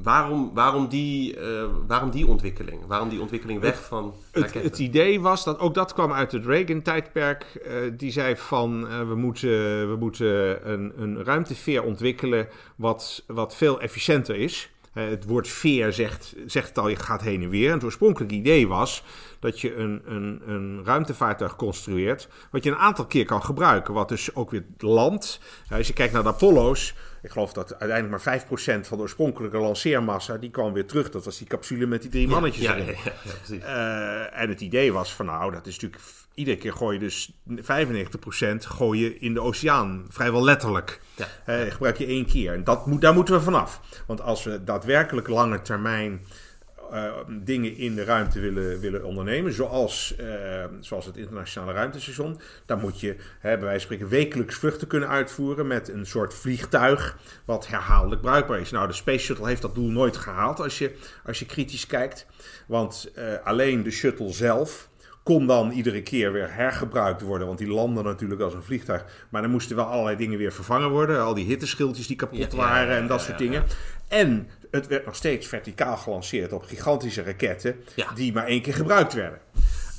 [0.03, 2.87] waarom, waarom, die, uh, waarom die ontwikkeling?
[2.87, 6.47] Waarom die ontwikkeling weg van het, het, idee was, dat ook dat kwam uit het
[6.47, 7.63] Reagan-tijdperk.
[7.67, 13.81] Uh, die zei van, we moeten, we moeten een, een ruimteveer ontwikkelen wat, wat veel
[13.81, 14.71] efficiënter is.
[14.99, 17.69] Het woord veer zegt, zegt het al, je gaat heen en weer.
[17.69, 19.03] En het oorspronkelijke idee was
[19.39, 22.29] dat je een, een, een ruimtevaartuig construeert.
[22.51, 23.95] wat je een aantal keer kan gebruiken.
[23.95, 25.41] Wat dus ook weer landt.
[25.71, 26.95] als je kijkt naar de Apollo's.
[27.23, 28.47] Ik geloof dat uiteindelijk maar 5%
[28.87, 30.37] van de oorspronkelijke lanceermassa.
[30.37, 31.11] die kwam weer terug.
[31.11, 32.97] Dat was die capsule met die drie mannetjes ja, erin.
[33.05, 33.65] Ja, ja, precies.
[33.65, 36.03] Uh, en het idee was van nou, dat is natuurlijk.
[36.38, 40.07] Iedere keer gooi je dus 95% gooi je in de oceaan.
[40.09, 41.01] Vrijwel letterlijk.
[41.14, 41.27] Ja.
[41.46, 42.53] Uh, gebruik je één keer.
[42.53, 43.81] En dat moet, daar moeten we vanaf.
[44.07, 46.20] Want als we daadwerkelijk lange termijn
[46.92, 52.81] uh, dingen in de ruimte willen, willen ondernemen, zoals, uh, zoals het internationale ruimtestation, dan
[52.81, 57.18] moet je hè, bij wijze van spreken wekelijks vluchten kunnen uitvoeren met een soort vliegtuig
[57.44, 58.70] wat herhaaldelijk bruikbaar is.
[58.70, 62.27] Nou, de Space Shuttle heeft dat doel nooit gehaald als je, als je kritisch kijkt,
[62.66, 63.12] want
[63.44, 64.88] alleen de shuttle zelf
[65.29, 67.47] kon dan iedere keer weer hergebruikt worden.
[67.47, 69.05] Want die landde natuurlijk als een vliegtuig.
[69.29, 71.23] Maar dan moesten wel allerlei dingen weer vervangen worden.
[71.23, 73.64] Al die hitteschildjes die kapot waren en dat soort dingen.
[74.09, 77.77] En het werd nog steeds verticaal gelanceerd op gigantische raketten.
[78.14, 79.38] Die maar één keer gebruikt werden.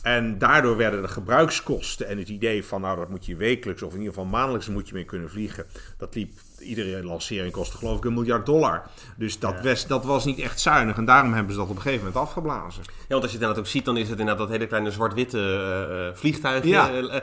[0.03, 3.91] En daardoor werden de gebruikskosten en het idee van, nou, dat moet je wekelijks of
[3.91, 5.65] in ieder geval maandelijks moet je mee kunnen vliegen.
[5.97, 8.83] Dat liep iedere lancering kostte geloof ik een miljard dollar.
[9.15, 10.97] Dus dat, was, dat was niet echt zuinig.
[10.97, 12.83] En daarom hebben ze dat op een gegeven moment afgeblazen.
[12.85, 16.07] Ja, want als je het ook ziet, dan is het inderdaad dat hele kleine zwart-witte
[16.11, 16.69] uh, vliegtuigje.
[16.69, 16.91] Ja.
[16.91, 17.19] Uh, uh,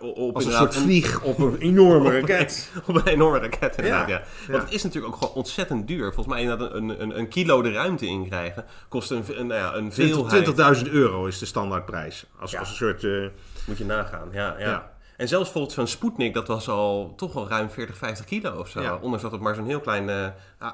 [0.00, 2.70] op Als een soort vlieg op een enorme raket.
[2.86, 4.22] op, een, enorme raket, inderdaad, ja.
[4.48, 6.12] Want het is natuurlijk ook gewoon ontzettend duur.
[6.12, 9.74] Volgens mij inderdaad een, een, een kilo de ruimte inkrijgen kost een, een, nou ja,
[9.74, 10.84] een veelheid.
[10.84, 12.26] 20.000 euro is de standaardprijs.
[12.38, 13.32] Als, als een soort...
[13.66, 14.54] Moet je nagaan, ja.
[14.58, 14.97] ja.
[15.18, 18.68] En zelfs bijvoorbeeld zo'n Sputnik, dat was al toch al ruim 40, 50 kilo of
[18.68, 18.80] zo.
[18.80, 18.94] Ja.
[18.94, 20.28] Ondanks dat het maar zo'n heel klein uh,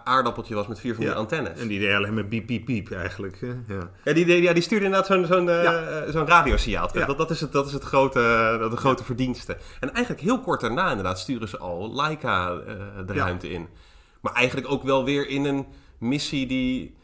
[0.04, 1.60] aardappeltje was met vier van die antennes.
[1.60, 3.38] En die deed alleen maar piep, piep, piep eigenlijk.
[3.68, 6.90] Ja, ja, die, ja die stuurde inderdaad zo'n zo'n uh, zo'n radiosignaal.
[6.92, 8.18] Dat, dat, is het, dat is het grote,
[8.60, 9.56] uh, de grote verdienste.
[9.80, 12.54] En eigenlijk heel kort daarna inderdaad sturen ze al Laika
[13.06, 13.68] de ruimte in.
[14.20, 15.66] Maar eigenlijk ook wel weer in een
[15.98, 16.94] missie die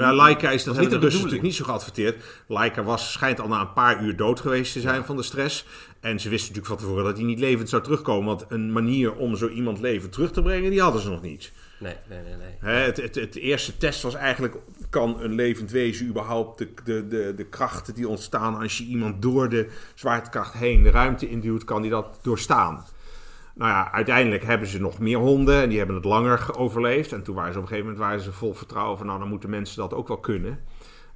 [0.00, 2.24] nou, Laika is dat niet de Russen natuurlijk niet zo geadverteerd.
[2.46, 5.64] Laika was, schijnt al na een paar uur dood geweest te zijn van de stress.
[6.00, 8.26] En ze wisten natuurlijk van tevoren dat hij niet levend zou terugkomen.
[8.26, 11.52] Want een manier om zo iemand levend terug te brengen, die hadden ze nog niet.
[11.78, 12.56] Nee, nee, nee.
[12.60, 12.74] nee.
[12.74, 14.56] het, het, het, eerste test was eigenlijk:
[14.90, 19.22] kan een levend wezen überhaupt de, de, de, de krachten die ontstaan als je iemand
[19.22, 22.84] door de zwaartekracht heen de ruimte induwt, kan die dat doorstaan?
[23.54, 27.12] Nou ja, uiteindelijk hebben ze nog meer honden en die hebben het langer overleefd.
[27.12, 29.28] En toen waren ze op een gegeven moment waren ze vol vertrouwen van, nou dan
[29.28, 30.60] moeten mensen dat ook wel kunnen.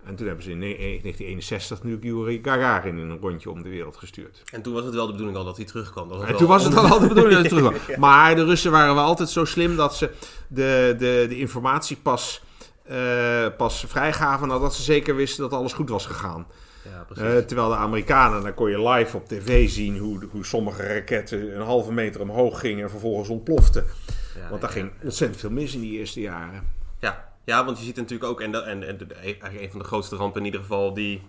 [0.05, 3.97] En toen hebben ze in 1961 nu Yuri Gagarin in een rondje om de wereld
[3.97, 4.43] gestuurd.
[4.53, 6.09] En toen was het wel de bedoeling al dat hij terugkwam.
[6.09, 8.01] Dat en toen was het al de bedoeling dat hij terugkwam.
[8.01, 10.11] Maar de Russen waren wel altijd zo slim dat ze
[10.49, 12.43] de, de, de informatie pas,
[12.91, 16.47] uh, pas vrijgaven nadat ze zeker wisten dat alles goed was gegaan.
[16.85, 20.83] Ja, uh, terwijl de Amerikanen, dan kon je live op tv zien hoe, hoe sommige
[20.83, 23.85] raketten een halve meter omhoog gingen en vervolgens ontploften.
[24.51, 26.67] Want daar ging ontzettend veel mis in die eerste jaren.
[26.99, 30.17] Ja, ja want je ziet natuurlijk ook, en, en, en eigenlijk een van de grootste
[30.17, 31.23] rampen in ieder geval, die,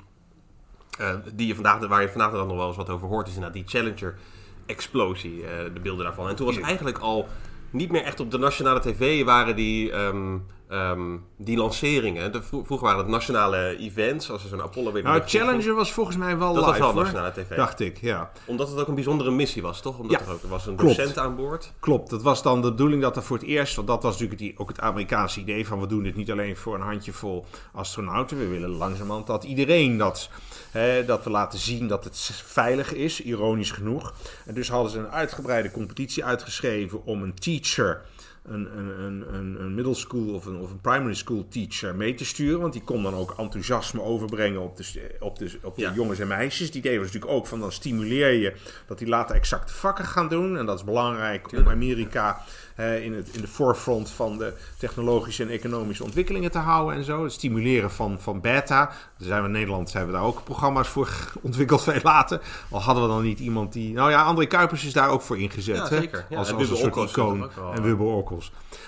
[1.02, 3.34] uh, die je vandaag, waar je vandaag dan nog wel eens wat over hoort, is
[3.34, 6.30] inderdaad die Challenger-explosie, uh, de beelden daarvan.
[6.30, 7.28] En toen was het eigenlijk al
[7.70, 9.92] niet meer echt op de nationale tv waren die...
[9.92, 12.32] Um, Um, die lanceringen.
[12.32, 15.04] De, vroeger waren het nationale events, als er zo'n Apollo weer.
[15.04, 16.80] Nou, Challenger was volgens mij wel dat live.
[16.80, 17.56] Dat was wel nationale tv.
[17.56, 18.32] Dacht ik, ja.
[18.46, 20.00] Omdat het ook een bijzondere missie was, toch?
[20.00, 21.72] Omdat ja, er ook er was een docent aan boord.
[21.80, 22.10] Klopt.
[22.10, 24.68] Dat was dan de bedoeling dat er voor het eerst, want dat was natuurlijk ook
[24.68, 28.38] het Amerikaanse idee van we doen dit niet alleen voor een handjevol astronauten.
[28.38, 30.30] We willen langzamerhand dat iedereen dat,
[30.72, 34.14] hè, dat we laten zien dat het veilig is, ironisch genoeg.
[34.46, 38.06] En dus hadden ze een uitgebreide competitie uitgeschreven om een teacher
[38.48, 42.26] een, een, een, een middle school of een, of een primary school teacher mee te
[42.26, 42.60] sturen.
[42.60, 46.28] Want die kon dan ook enthousiasme overbrengen op de, op de, op de jongens en
[46.28, 46.72] meisjes.
[46.72, 48.54] Die deden natuurlijk ook van dan stimuleer je
[48.88, 50.58] dat die later exacte vakken gaan doen.
[50.58, 52.42] En dat is belangrijk om Amerika
[52.76, 57.24] in, het, in de forefront van de technologische en economische ontwikkelingen te houden en zo.
[57.24, 58.86] Het stimuleren van, van beta.
[58.86, 61.10] Daar zijn we in Nederland hebben we daar ook programma's voor
[61.42, 62.42] ontwikkeld veel later.
[62.70, 63.94] Al hadden we dan niet iemand die...
[63.94, 65.76] Nou ja, André Kuipers is daar ook voor ingezet.
[65.76, 66.26] Ja, zeker.
[66.36, 67.50] als, als een soort icoon.
[67.74, 67.98] En.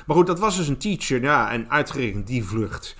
[0.06, 1.21] Maar goed, dat was dus een teacher.
[1.21, 2.95] Ja, en uitgerekend die vlucht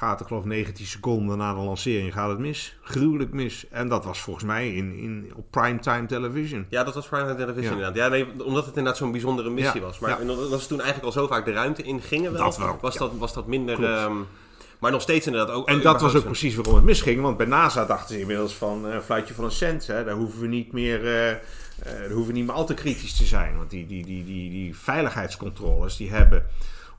[0.00, 2.76] gaat, ik geloof 19 seconden na de lancering, gaat het mis.
[2.82, 3.66] Gruwelijk mis.
[3.70, 6.66] En dat was volgens mij in, in, op primetime television.
[6.68, 7.86] Ja, dat was primetime television ja.
[7.86, 7.96] inderdaad.
[7.96, 9.98] Ja, nee, omdat het inderdaad zo'n bijzondere missie was.
[9.98, 12.44] Maar dat ze toen eigenlijk al zo vaak de ruimte in gingen wel.
[12.44, 12.78] Dat wel.
[12.80, 14.02] Was, dat, was dat minder...
[14.02, 14.26] Um,
[14.78, 15.68] Maar nog steeds inderdaad ook...
[15.68, 17.20] En dat was ook precies waarom het misging.
[17.20, 19.86] Want bij NASA dachten ze inmiddels van een fluitje van een cent.
[19.86, 21.00] Hè, daar hoeven we niet meer...
[21.00, 21.36] Uh,
[21.84, 23.56] daar hoeven we niet meer al te kritisch te zijn.
[23.56, 26.46] Want die, die, die, die, die veiligheidscontroles die hebben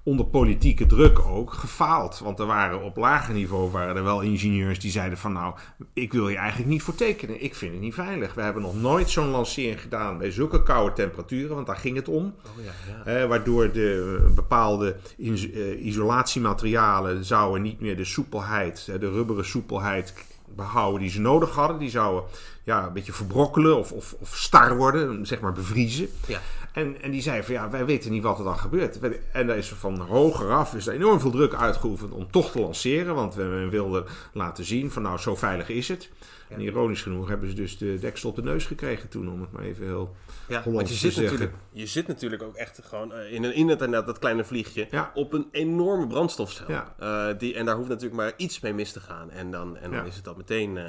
[0.04, 2.20] onder politieke druk ook gefaald.
[2.20, 5.56] Want er waren op lager niveau waren er wel ingenieurs die zeiden van nou,
[5.94, 7.44] ik wil je eigenlijk niet voor tekenen.
[7.44, 8.34] Ik vind het niet veilig.
[8.34, 12.08] We hebben nog nooit zo'n lancering gedaan bij zulke koude temperaturen, want daar ging het
[12.08, 12.26] om.
[12.26, 12.64] Oh
[13.06, 13.28] ja, ja.
[13.28, 20.14] waardoor de eh, bepaalde uh, isolatiematerialen zouden niet meer de soepelheid, de rubberen soepelheid
[20.56, 21.78] behouden die ze nodig hadden.
[21.78, 22.24] Die zouden
[22.64, 26.08] ja, een beetje verbrokkelen of, of, of star worden, zeg maar bevriezen.
[26.28, 26.42] Ja.
[26.74, 29.00] En, en die zei van ja, wij weten niet wat er dan gebeurt.
[29.32, 32.60] En daar is van hoger af is er enorm veel druk uitgeoefend om toch te
[32.60, 33.16] lanceren.
[33.16, 36.10] Want we wilden laten zien van nou, zo veilig is het.
[36.52, 39.52] En ironisch genoeg hebben ze dus de deksel op de neus gekregen toen, om het
[39.52, 40.16] maar even heel
[40.48, 43.68] ja, want je zit, natuurlijk, je zit natuurlijk ook echt gewoon uh, in, een, in
[43.68, 45.12] het, dat kleine vliegje ja.
[45.14, 46.66] op een enorme brandstofcel.
[46.68, 46.96] Ja.
[47.00, 49.32] Uh, die, en daar hoeft natuurlijk maar iets mee mis te gaan.
[49.32, 50.84] En dan, en dan is het dat meteen uh,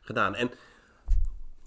[0.00, 0.34] gedaan.
[0.34, 0.50] En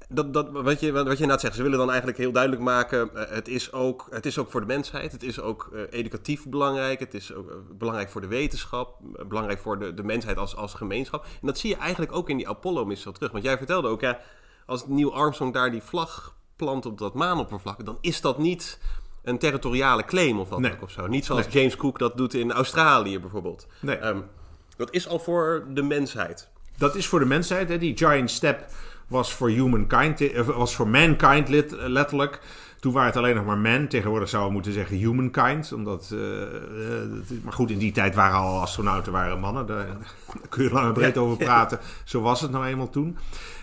[0.08, 3.10] dat, dat, wat, je, wat je net zegt, ze willen dan eigenlijk heel duidelijk maken:
[3.14, 6.46] uh, het, is ook, het is ook voor de mensheid, het is ook uh, educatief
[6.46, 10.56] belangrijk, het is ook uh, belangrijk voor de wetenschap, belangrijk voor de, de mensheid als,
[10.56, 11.24] als gemeenschap.
[11.24, 13.32] En dat zie je eigenlijk ook in die Apollo-missie terug.
[13.32, 14.20] Want jij vertelde ook, ja,
[14.66, 18.80] als Neil Armstrong daar die vlag plant op dat maanoppervlak, dan is dat niet
[19.24, 20.72] een territoriale claim of wat nee.
[20.72, 21.08] ook of zo.
[21.08, 21.54] Niet zoals nee.
[21.54, 23.68] James Cook dat doet in Australië bijvoorbeeld.
[23.80, 24.06] Nee.
[24.06, 24.26] Um,
[24.78, 26.50] dat is al voor de mensheid.
[26.78, 27.78] Dat is voor de mensheid, hè?
[27.78, 28.70] die giant step
[29.08, 32.40] was voor humankind, eh, was voor mankind letterlijk.
[32.80, 33.88] Toen waren het alleen nog maar men.
[33.88, 35.74] Tegenwoordig zouden we moeten zeggen humankind.
[35.74, 36.22] Omdat, uh,
[37.44, 39.66] maar goed, in die tijd waren al astronauten waren mannen.
[39.66, 39.88] Daar,
[40.50, 41.80] kun je lang en breed over praten.
[42.04, 43.18] Zo was het nou eenmaal toen.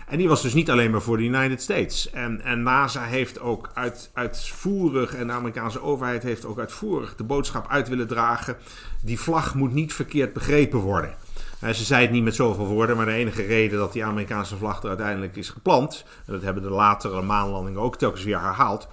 [0.07, 2.09] En die was dus niet alleen maar voor de United States.
[2.09, 7.23] En, en NASA heeft ook uit, uitvoerig, en de Amerikaanse overheid heeft ook uitvoerig de
[7.23, 8.57] boodschap uit willen dragen.
[9.01, 11.13] Die vlag moet niet verkeerd begrepen worden.
[11.63, 14.57] Uh, ze zei het niet met zoveel woorden, maar de enige reden dat die Amerikaanse
[14.57, 18.87] vlag er uiteindelijk is geplant, en dat hebben de latere maanlandingen ook telkens weer herhaald,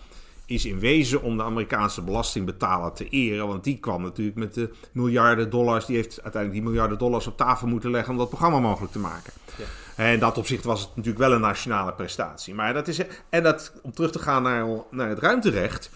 [0.47, 3.47] is in wezen om de Amerikaanse belastingbetaler te eren.
[3.47, 7.37] Want die kwam natuurlijk met de miljarden dollars, die heeft uiteindelijk die miljarden dollars op
[7.37, 9.33] tafel moeten leggen om dat programma mogelijk te maken.
[9.57, 9.65] Ja.
[9.97, 12.55] En dat opzicht was het natuurlijk wel een nationale prestatie.
[12.55, 15.91] Maar dat is, en dat, om terug te gaan naar, naar het ruimterecht.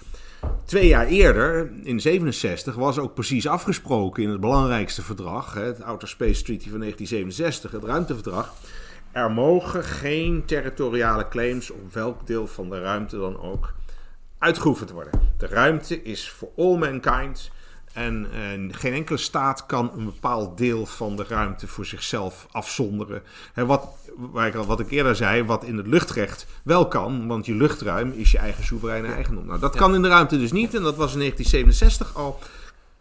[0.64, 6.08] Twee jaar eerder, in 67, was ook precies afgesproken in het belangrijkste verdrag, het Outer
[6.08, 8.54] Space Treaty van 1967, het ruimteverdrag.
[9.12, 13.74] Er mogen geen territoriale claims op welk deel van de ruimte dan ook
[14.38, 15.20] uitgeoefend worden.
[15.38, 17.50] De ruimte is voor all mankind
[17.92, 23.22] en, en, geen enkele staat kan een bepaald deel van de ruimte voor zichzelf afzonderen.
[23.54, 27.54] wat, waar ik, wat ik eerder zei, wat in het luchtrecht wel kan, want je
[27.54, 29.46] luchtruim is je eigen soevereine eigendom.
[29.46, 32.38] Nou, dat kan in de ruimte dus niet en dat was in 1967 al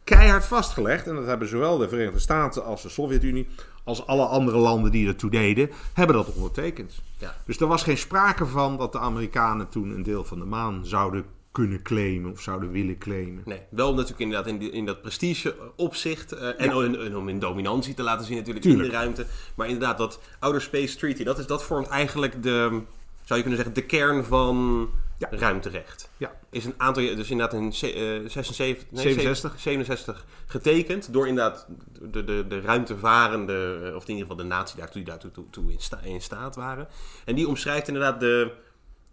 [0.06, 1.08] keihard vastgelegd.
[1.08, 3.48] En dat hebben zowel de Verenigde Staten als de Sovjet-Unie,
[3.84, 7.02] als alle andere landen die ertoe deden, hebben dat ondertekend.
[7.18, 7.36] Ja.
[7.46, 10.86] Dus er was geen sprake van dat de Amerikanen toen een deel van de maan
[10.86, 11.26] zouden
[11.56, 13.42] kunnen claimen of zouden willen claimen.
[13.46, 17.40] Nee, wel natuurlijk inderdaad in, die, in dat prestige opzicht uh, en, en, om in
[17.40, 19.26] dominantie te laten zien natuurlijk in de ruimte.
[19.56, 22.82] Maar inderdaad, dat Outer Space Treaty, dat, is, dat vormt eigenlijk de,
[23.24, 25.28] zou je kunnen zeggen, de kern van ja.
[25.32, 26.10] ruimterecht.
[26.18, 26.36] Ja.
[26.50, 29.60] Is een aantal, dus inderdaad in uh, 76, nee, 67.
[29.60, 31.68] 67 getekend door inderdaad
[32.02, 35.72] de, de, de ruimtevarende, of in ieder geval de natie daartoe die daartoe toe, toe
[35.72, 36.88] in, sta, in staat waren.
[37.26, 38.52] En die omschrijft inderdaad de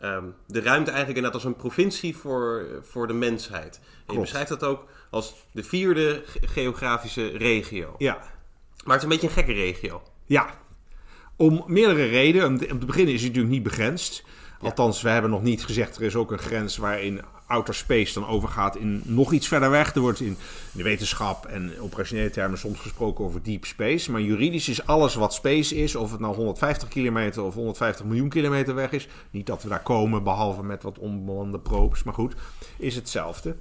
[0.02, 3.80] Ehm, de ruimte eigenlijk inderdaad als een provincie voor, voor de mensheid.
[4.06, 7.94] En je beschrijft dat ook als de vierde geografische regio.
[7.98, 8.16] Ja.
[8.84, 10.02] Maar het is een beetje een gekke regio.
[10.26, 10.46] Ja,
[11.36, 12.48] om meerdere redenen.
[12.48, 14.24] Om te beginnen is het natuurlijk niet begrensd.
[14.60, 17.20] Althans, we hebben nog niet gezegd, er is ook een grens waarin
[17.52, 19.94] outer space dan overgaat in nog iets verder weg.
[19.94, 20.36] Er wordt in
[20.72, 24.10] de wetenschap en operationele termen soms gesproken over deep space.
[24.10, 28.28] Maar juridisch is alles wat space is, of het nou 150 kilometer of 150 miljoen
[28.28, 29.08] kilometer weg is.
[29.30, 32.34] Niet dat we daar komen, behalve met wat onbemande probes, maar goed,
[32.76, 33.56] is hetzelfde.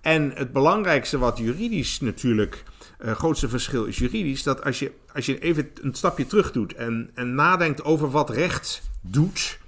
[0.00, 2.62] En het belangrijkste wat juridisch natuurlijk,
[3.04, 6.74] uh, grootste verschil is juridisch, dat als je, als je even een stapje terug doet
[6.74, 9.58] en, en nadenkt over wat recht doet.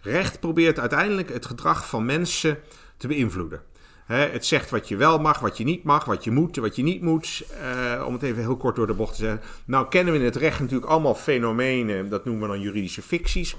[0.00, 2.58] Recht probeert uiteindelijk het gedrag van mensen
[3.02, 3.62] te beïnvloeden.
[4.06, 6.82] het zegt wat je wel mag, wat je niet mag, wat je moet, wat je
[6.82, 7.44] niet moet.
[7.62, 9.40] Uh, om het even heel kort door de bocht te zeggen.
[9.64, 13.56] Nou kennen we in het recht natuurlijk allemaal fenomenen, dat noemen we dan juridische ficties.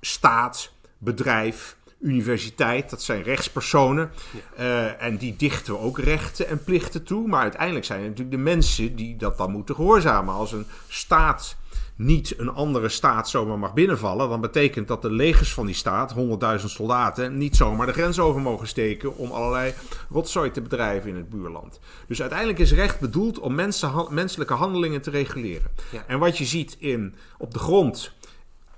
[0.00, 4.10] Staat, bedrijf, universiteit, dat zijn rechtspersonen.
[4.58, 7.28] Uh, en die dichten ook rechten en plichten toe.
[7.28, 10.34] Maar uiteindelijk zijn het natuurlijk de mensen die dat dan moeten gehoorzamen.
[10.34, 11.56] Als een staat
[11.96, 16.14] niet een andere staat zomaar mag binnenvallen, dan betekent dat de legers van die staat,
[16.60, 19.74] 100.000 soldaten, niet zomaar de grens over mogen steken om allerlei
[20.10, 21.80] rotzooi te bedrijven in het buurland.
[22.06, 25.70] Dus uiteindelijk is recht bedoeld om mensen, menselijke handelingen te reguleren.
[26.06, 28.12] En wat je ziet in, op de grond,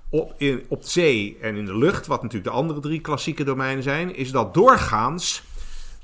[0.09, 3.83] op, in, op zee en in de lucht, wat natuurlijk de andere drie klassieke domeinen
[3.83, 5.43] zijn, is dat doorgaans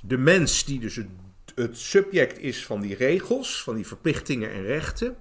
[0.01, 1.07] de mens die dus het,
[1.55, 5.15] het subject is van die regels, van die verplichtingen en rechten,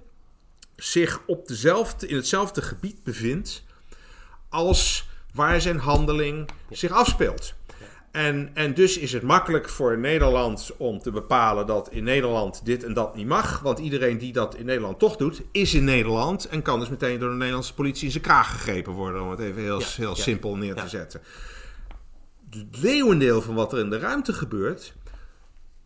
[0.83, 3.63] zich op dezelfde, in hetzelfde gebied bevindt
[4.49, 7.53] als waar zijn handeling zich afspeelt.
[8.11, 12.83] En, en dus is het makkelijk voor Nederland om te bepalen dat in Nederland dit
[12.83, 13.59] en dat niet mag.
[13.59, 16.45] Want iedereen die dat in Nederland toch doet, is in Nederland.
[16.45, 19.21] En kan dus meteen door de Nederlandse politie in zijn kraag gegrepen worden.
[19.21, 21.21] Om het even heel, heel simpel neer te zetten.
[22.49, 24.93] Het leeuwendeel van wat er in de ruimte gebeurt,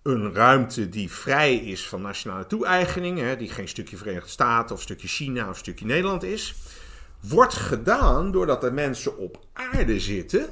[0.06, 5.08] een ruimte die vrij is van nationale toe-eigening, die geen stukje Verenigde Staten of stukje
[5.08, 6.56] China of stukje Nederland is,
[7.20, 10.50] wordt gedaan doordat er mensen op aarde zitten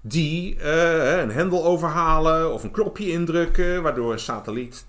[0.00, 4.84] die uh, een hendel overhalen of een knopje indrukken, waardoor een satelliet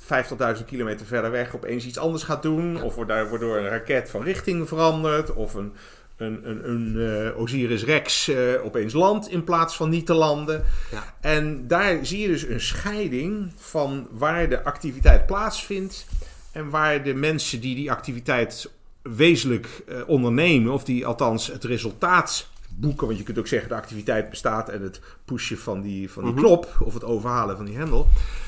[0.58, 4.67] 50.000 kilometer verder weg opeens iets anders gaat doen, of waardoor een raket van richting
[4.67, 5.74] verandert, of een
[6.21, 10.63] een, een, een uh, Osiris Rex uh, opeens land in plaats van niet te landen.
[10.91, 11.15] Ja.
[11.21, 16.05] En daar zie je dus een scheiding van waar de activiteit plaatsvindt
[16.51, 22.49] en waar de mensen die die activiteit wezenlijk uh, ondernemen, of die althans het resultaat
[22.75, 26.23] boeken, want je kunt ook zeggen de activiteit bestaat en het pushen van die, van
[26.23, 26.41] die mhm.
[26.41, 28.07] knop of het overhalen van die hendel.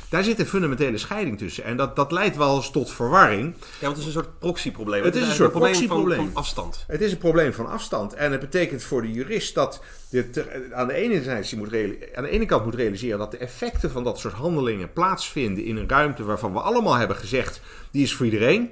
[0.10, 1.64] Daar zit een fundamentele scheiding tussen.
[1.64, 3.54] En dat, dat leidt wel eens tot verwarring.
[3.54, 5.04] Ja, want het is een soort proxyprobleem.
[5.04, 6.18] Het, het is een soort proxyprobleem.
[6.18, 6.84] Van, van, afstand.
[6.88, 8.14] Het is een probleem van afstand.
[8.14, 11.74] En het betekent voor de jurist dat dit, aan, de ene moet
[12.16, 15.78] aan de ene kant moet realiseren dat de effecten van dat soort handelingen plaatsvinden in
[15.78, 18.70] een ruimte waarvan we allemaal hebben gezegd, die is voor iedereen.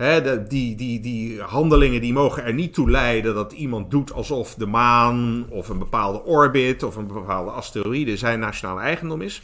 [0.00, 4.54] De, die, die, die handelingen die mogen er niet toe leiden dat iemand doet alsof
[4.54, 9.42] de maan of een bepaalde orbit of een bepaalde asteroïde zijn nationale eigendom is.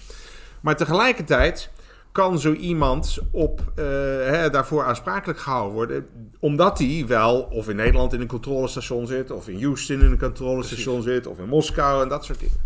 [0.60, 1.70] Maar tegelijkertijd
[2.12, 6.06] kan zo iemand op, uh, hè, daarvoor aansprakelijk gehouden worden.
[6.40, 10.18] Omdat hij wel of in Nederland in een controlestation zit, of in Houston in een
[10.18, 12.60] controlestation zit, of in Moskou en dat soort dingen.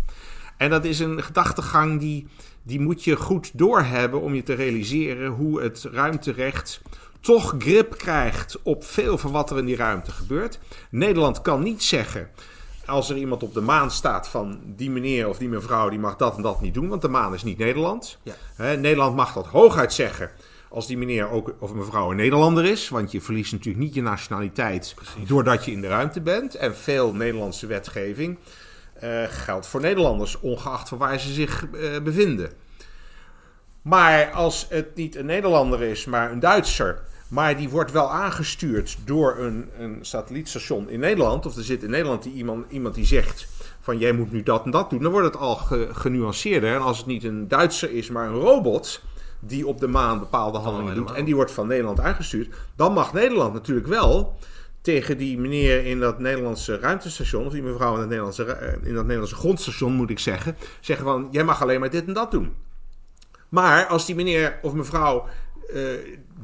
[0.57, 2.27] En dat is een gedachtegang die,
[2.63, 6.81] die moet je goed doorhebben om je te realiseren hoe het ruimterecht
[7.21, 10.59] toch grip krijgt op veel van wat er in die ruimte gebeurt.
[10.89, 12.29] Nederland kan niet zeggen
[12.85, 16.15] als er iemand op de maan staat van die meneer of die mevrouw, die mag
[16.15, 18.17] dat en dat niet doen, want de maan is niet Nederland.
[18.23, 18.75] Ja.
[18.75, 20.31] Nederland mag dat hooguit zeggen
[20.69, 22.89] als die meneer ook, of mevrouw een Nederlander is.
[22.89, 24.95] Want je verliest natuurlijk niet je nationaliteit
[25.27, 26.55] doordat je in de ruimte bent.
[26.55, 28.37] En veel Nederlandse wetgeving
[29.03, 32.51] uh, geldt voor Nederlanders, ongeacht van waar ze zich uh, bevinden.
[33.81, 38.97] Maar als het niet een Nederlander is, maar een Duitser maar die wordt wel aangestuurd
[39.05, 41.45] door een, een satellietstation in Nederland.
[41.45, 43.47] Of er zit in Nederland die iemand, iemand die zegt
[43.81, 45.01] van jij moet nu dat en dat doen.
[45.01, 45.55] Dan wordt het al
[45.91, 46.73] genuanceerder.
[46.73, 49.01] En als het niet een Duitser is, maar een robot
[49.39, 51.11] die op de maan bepaalde handelingen doet.
[51.11, 52.55] En die wordt van Nederland aangestuurd.
[52.75, 54.37] Dan mag Nederland natuurlijk wel
[54.81, 58.93] tegen die meneer in dat Nederlandse ruimtestation, of die mevrouw in dat Nederlandse, eh, in
[58.93, 62.31] dat Nederlandse grondstation moet ik zeggen, zeggen van jij mag alleen maar dit en dat
[62.31, 62.53] doen.
[63.49, 65.27] Maar als die meneer of mevrouw
[65.73, 65.89] uh,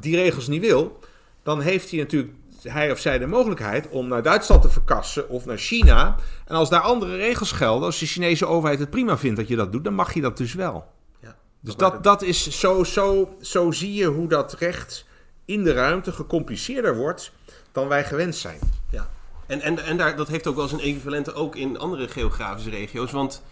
[0.00, 0.98] die regels niet wil,
[1.42, 2.32] dan heeft hij natuurlijk
[2.62, 6.16] hij of zij de mogelijkheid om naar Duitsland te verkassen of naar China.
[6.46, 9.56] En als daar andere regels gelden, als de Chinese overheid het prima vindt dat je
[9.56, 10.86] dat doet, dan mag je dat dus wel.
[11.20, 15.06] Ja, dus dat, dat is zo, zo, zo zie je hoe dat recht
[15.44, 17.32] in de ruimte gecompliceerder wordt
[17.72, 18.58] dan wij gewend zijn.
[18.90, 19.08] Ja,
[19.46, 22.70] en, en, en daar, dat heeft ook wel eens een equivalente ook in andere geografische
[22.70, 23.12] regio's.
[23.12, 23.42] Want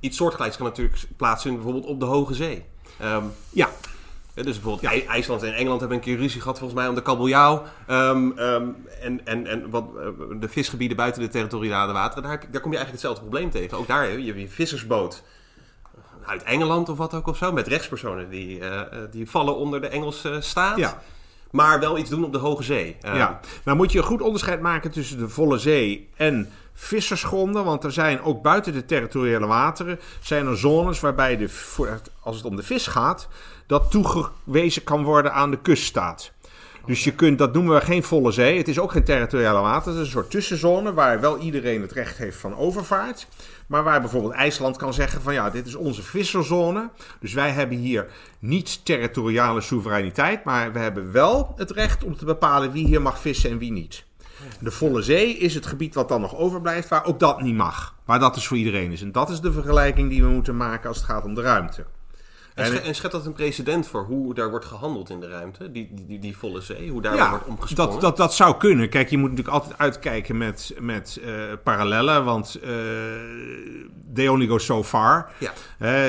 [0.00, 2.64] iets soortgelijks kan natuurlijk plaatsvinden bijvoorbeeld op de Hoge Zee.
[3.02, 3.70] Um, ja,
[4.34, 7.62] dus bijvoorbeeld IJsland en Engeland hebben een keer ruzie gehad volgens mij om de kabeljauw.
[7.90, 10.06] Um, en en, en wat, eh,
[10.40, 13.78] de visgebieden buiten de territoriale wateren, daar, daar kom je eigenlijk hetzelfde probleem tegen.
[13.78, 15.22] Ook daar, je hebt een vissersboot
[16.26, 19.88] uit Engeland of wat ook of zo, met rechtspersonen die, uh, die vallen onder de
[19.88, 20.76] Engelse staat.
[20.76, 21.02] Ja.
[21.50, 22.96] Maar wel iets doen op de Hoge Zee.
[23.02, 27.64] ja, nou moet je een goed onderscheid maken tussen de volle zee en vissersgronden.
[27.64, 31.48] Want er zijn ook buiten de territoriale wateren zijn er zones waarbij de,
[32.20, 33.28] als het om de vis gaat,
[33.66, 36.32] dat toegewezen kan worden aan de kuststaat.
[36.86, 38.56] Dus je kunt, dat noemen we geen volle zee.
[38.56, 39.92] Het is ook geen territoriale water.
[39.92, 43.26] Het is een soort tussenzone waar wel iedereen het recht heeft van overvaart.
[43.66, 46.90] Maar waar bijvoorbeeld IJsland kan zeggen van ja, dit is onze visserzone.
[47.20, 48.06] Dus wij hebben hier
[48.38, 50.44] niet territoriale soevereiniteit.
[50.44, 53.72] Maar we hebben wel het recht om te bepalen wie hier mag vissen en wie
[53.72, 54.04] niet.
[54.60, 57.94] De volle zee is het gebied wat dan nog overblijft, waar ook dat niet mag.
[58.04, 59.02] Maar dat is voor iedereen is.
[59.02, 61.84] En dat is de vergelijking die we moeten maken als het gaat om de ruimte.
[62.60, 65.72] En, sch en schept dat een precedent voor hoe daar wordt gehandeld in de ruimte?
[65.72, 67.92] Die, die, die volle zee, hoe daar wordt omgesprongen?
[67.92, 68.88] Dat, dat, dat zou kunnen.
[68.88, 72.70] Kijk, je moet natuurlijk altijd uitkijken met, met uh, parallellen, want uh,
[74.14, 75.30] they only go so far.
[75.38, 75.52] Ja.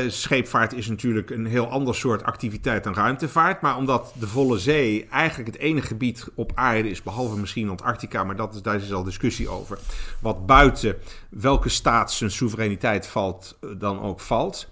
[0.04, 3.62] Uh, scheepvaart is natuurlijk een heel ander soort activiteit dan ruimtevaart.
[3.62, 8.24] Maar omdat de volle zee eigenlijk het enige gebied op aarde is, behalve misschien Antarctica,
[8.24, 9.80] maar dat is, daar is al discussie over,
[10.20, 10.97] wat buiten
[11.30, 14.70] welke staat zijn soevereiniteit valt, dan ook valt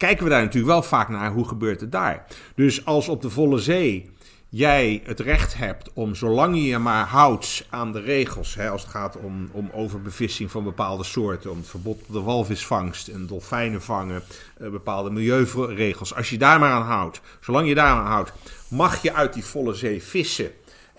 [0.00, 2.26] kijken we daar natuurlijk wel vaak naar hoe gebeurt het daar.
[2.54, 4.10] Dus als op de volle zee
[4.48, 8.82] jij het recht hebt om, zolang je je maar houdt aan de regels, hè, als
[8.82, 13.26] het gaat om, om overbevissing van bepaalde soorten, om het verbod op de walvisvangst en
[13.26, 14.22] dolfijnen vangen,
[14.56, 18.32] eh, bepaalde milieuregels, als je daar maar aan houdt, zolang je daar aan houdt,
[18.68, 20.50] mag je uit die volle zee vissen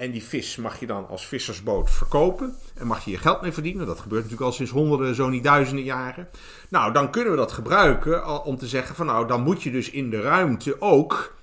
[0.02, 2.56] en die vis mag je dan als vissersboot verkopen.
[2.76, 3.86] En mag je je geld mee verdienen.
[3.86, 6.28] Dat gebeurt natuurlijk al sinds honderden, zo niet duizenden jaren.
[6.72, 9.90] Nou, dan kunnen we dat gebruiken om te zeggen van nou, dan moet je dus
[9.90, 11.36] in de ruimte ook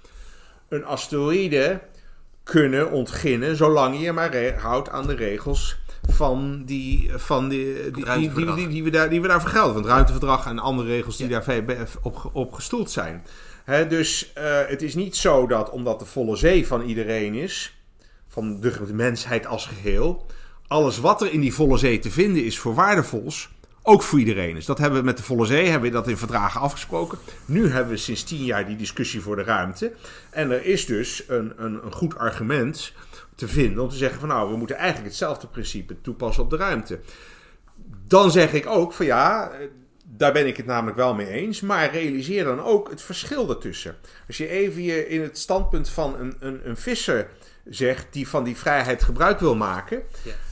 [0.68, 1.80] een asteroïde
[2.42, 3.56] kunnen ontginnen.
[3.56, 8.84] Zolang je maar houdt aan de regels van die, van die, die, die, die, die,
[8.84, 9.72] we daar, die we daar vergelden.
[9.72, 11.44] Van het ruimteverdrag en andere regels die daar
[12.02, 13.24] op, op gestoeld zijn.
[13.88, 17.78] dus uh, het is niet zo dat omdat de volle zee van iedereen is
[18.28, 20.26] van de, mensheid als geheel.
[20.66, 23.50] Alles wat er in die volle zee te vinden is voor waardevols,
[23.88, 26.16] ook voor iedereen Dus Dat hebben we met de volle zee, hebben we dat in
[26.16, 27.18] verdragen afgesproken.
[27.44, 29.92] Nu hebben we sinds tien jaar die discussie voor de ruimte.
[30.30, 32.92] En er is dus een, een, een goed argument
[33.34, 36.56] te vinden om te zeggen van nou, we moeten eigenlijk hetzelfde principe toepassen op de
[36.56, 37.00] ruimte.
[38.06, 39.50] Dan zeg ik ook van ja,
[40.04, 41.60] daar ben ik het namelijk wel mee eens.
[41.60, 43.96] Maar realiseer dan ook het verschil daartussen.
[44.26, 47.28] Als je even je in het standpunt van een, een, een visser
[47.70, 50.02] zegt die van die vrijheid gebruik wil maken.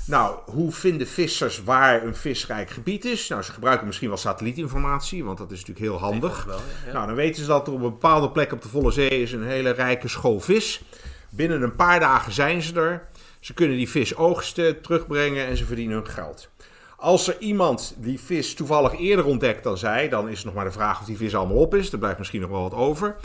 [0.06, 3.28] Nou, hoe vinden vissers waar een visrijk gebied is?
[3.28, 6.44] Nou, ze gebruiken misschien wel satellietinformatie, want dat is natuurlijk heel handig.
[6.44, 8.90] Wel, ja, Nou, dan weten ze dat er op een bepaalde plek op de volle
[8.90, 10.82] zee is een hele rijke school vis.
[11.30, 13.08] Binnen een paar dagen zijn ze er.
[13.40, 16.48] Ze kunnen die vis oogsten, terugbrengen en ze verdienen hun geld.
[16.96, 20.64] Als er iemand die vis toevallig eerder ontdekt dan zij, dan is het nog maar
[20.64, 21.92] de vraag of die vis allemaal op is.
[21.92, 23.16] Er blijft misschien nog wel wat over.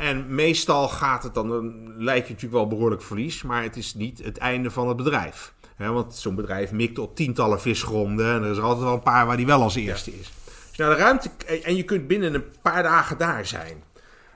[0.00, 3.94] En meestal gaat het dan, dan lijkt je natuurlijk wel behoorlijk verlies, maar het is
[3.94, 5.52] niet het einde van het bedrijf.
[5.76, 9.26] want zo'n bedrijf mikt op tientallen visgronden en er is er altijd wel een paar
[9.26, 10.32] waar die wel als eerste is.
[10.68, 11.30] Dus naar de ruimte,
[11.62, 13.82] en je kunt binnen een paar dagen daar zijn.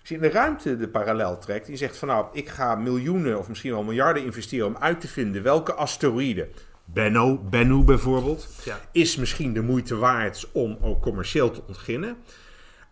[0.01, 3.39] Als je in de ruimte de parallel trekt je zegt van nou, ik ga miljoenen
[3.39, 6.49] of misschien wel miljarden investeren om uit te vinden welke asteroïde,
[6.85, 8.49] Bennu, Bennu bijvoorbeeld,
[8.93, 12.17] is misschien de moeite waard om ook commercieel te ontginnen.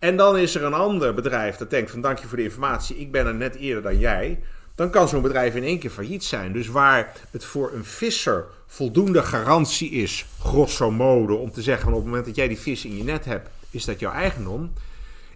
[0.03, 2.96] En dan is er een ander bedrijf dat denkt van dank je voor de informatie,
[2.96, 4.40] ik ben er net eerder dan jij.
[4.74, 6.53] Dan kan zo'n bedrijf in één keer failliet zijn.
[6.53, 11.94] Dus waar het voor een visser voldoende garantie is, grosso modo, om te zeggen op
[11.94, 14.72] het moment dat jij die vis in je net hebt, is dat jouw eigendom.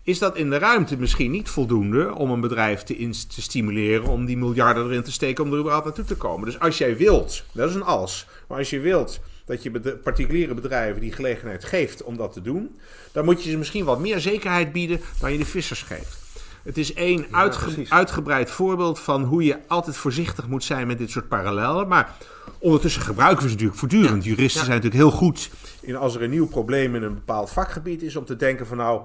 [0.02, 4.24] Is dat in de ruimte misschien niet voldoende om een bedrijf te, te stimuleren om
[4.24, 6.46] die miljarden erin te steken om er überhaupt naartoe te komen?
[6.46, 10.54] Dus als jij wilt, dat is een als, maar als je wilt dat je particuliere
[10.54, 12.78] bedrijven die gelegenheid geeft om dat te doen,
[13.12, 16.24] dan moet je ze misschien wat meer zekerheid bieden dan je de vissers geeft.
[16.62, 17.26] Het is één
[17.88, 21.88] uitgebreid voorbeeld van hoe je altijd voorzichtig moet zijn met dit soort parallellen.
[21.88, 22.16] Maar
[22.58, 24.24] ondertussen gebruiken we ze natuurlijk voortdurend.
[24.24, 28.02] Juristen zijn natuurlijk heel goed in als er een nieuw probleem in een bepaald vakgebied
[28.02, 29.02] is, om te denken van nou,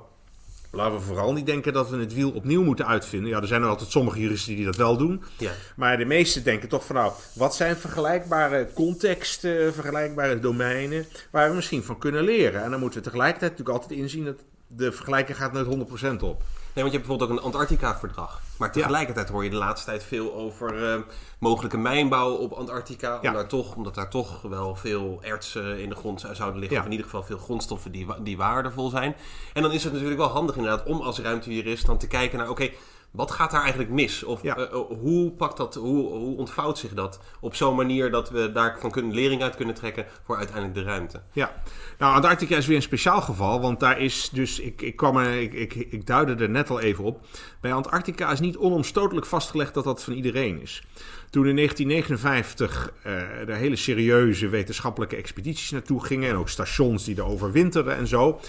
[0.71, 3.29] Laten we vooral niet denken dat we het wiel opnieuw moeten uitvinden.
[3.29, 5.23] Ja, er zijn er altijd sommige juristen die dat wel doen.
[5.37, 5.51] Ja.
[5.75, 11.55] Maar de meesten denken toch van nou, wat zijn vergelijkbare contexten, vergelijkbare domeinen waar we
[11.55, 12.63] misschien van kunnen leren.
[12.63, 14.43] En dan moeten we tegelijkertijd natuurlijk altijd inzien dat
[14.75, 16.43] de vergelijking gaat nooit 100% op.
[16.73, 18.41] Nee, want je hebt bijvoorbeeld ook een Antarctica-verdrag.
[18.57, 21.01] Maar tegelijkertijd hoor je de laatste tijd veel over uh,
[21.39, 23.19] mogelijke mijnbouw op Antarctica.
[23.21, 26.77] Om daar toch, omdat daar toch wel veel ertsen in de grond zouden liggen.
[26.79, 29.15] Of in ieder geval veel grondstoffen die, die waardevol zijn.
[29.53, 32.49] En dan is het natuurlijk wel handig inderdaad om als ruimtejurist dan te kijken naar...
[32.49, 32.69] oké,
[33.11, 34.23] wat gaat daar eigenlijk mis?
[34.23, 38.29] Of eh, eh, hoe, pakt dat, hoe, hoe ontvouwt zich dat op zo'n manier dat
[38.29, 41.21] we daarvan kunnen, lering uit kunnen trekken voor uiteindelijk de ruimte?
[41.31, 41.61] Ja,
[41.97, 45.41] nou Antarctica is weer een speciaal geval, want daar is dus, ik, ik, kwam er,
[45.41, 47.25] ik, ik, ik duidde er net al even op,
[47.61, 50.83] bij Antarctica is niet onomstotelijk vastgelegd dat dat van iedereen is.
[51.29, 57.03] Toen in 1959 uh, eh, er hele serieuze wetenschappelijke expedities naartoe gingen en ook stations
[57.03, 58.39] die er overwinterden en zo,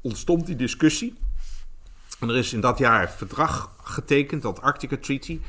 [0.00, 1.14] ontstond die discussie.
[2.20, 5.40] En er is in dat jaar een verdrag getekend, dat Arctica Treaty.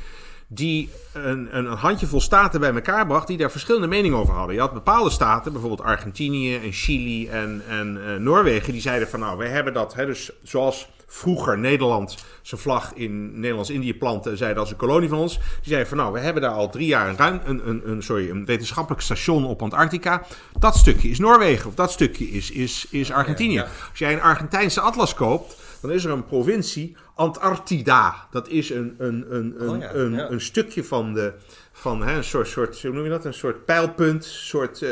[0.52, 4.56] die een, een handjevol staten bij elkaar bracht die daar verschillende meningen over hadden.
[4.56, 9.20] Je had bepaalde staten, bijvoorbeeld Argentinië en Chili en, en uh, Noorwegen, die zeiden van
[9.20, 14.38] nou, wij hebben dat, hè, dus zoals vroeger Nederland zijn vlag in Nederlands-Indië plantte en
[14.38, 15.34] zei dat is een kolonie van ons.
[15.38, 18.04] Die zeiden van nou, we hebben daar al drie jaar een, ruim, een, een, een,
[18.04, 20.24] sorry, een wetenschappelijk station op Antarctica.
[20.60, 23.60] Dat stukje is Noorwegen of dat stukje is, is, is Argentinië.
[23.90, 28.28] Als jij een Argentijnse atlas koopt, dan is er een provincie Antarctida.
[28.32, 31.34] Dat is een, een, een, een, oh een, een, stukje van de.
[31.72, 33.26] Van hè, een soort, soort, hoe noem je dat?
[33.26, 34.90] Een soort pijlpunt, soort, uh,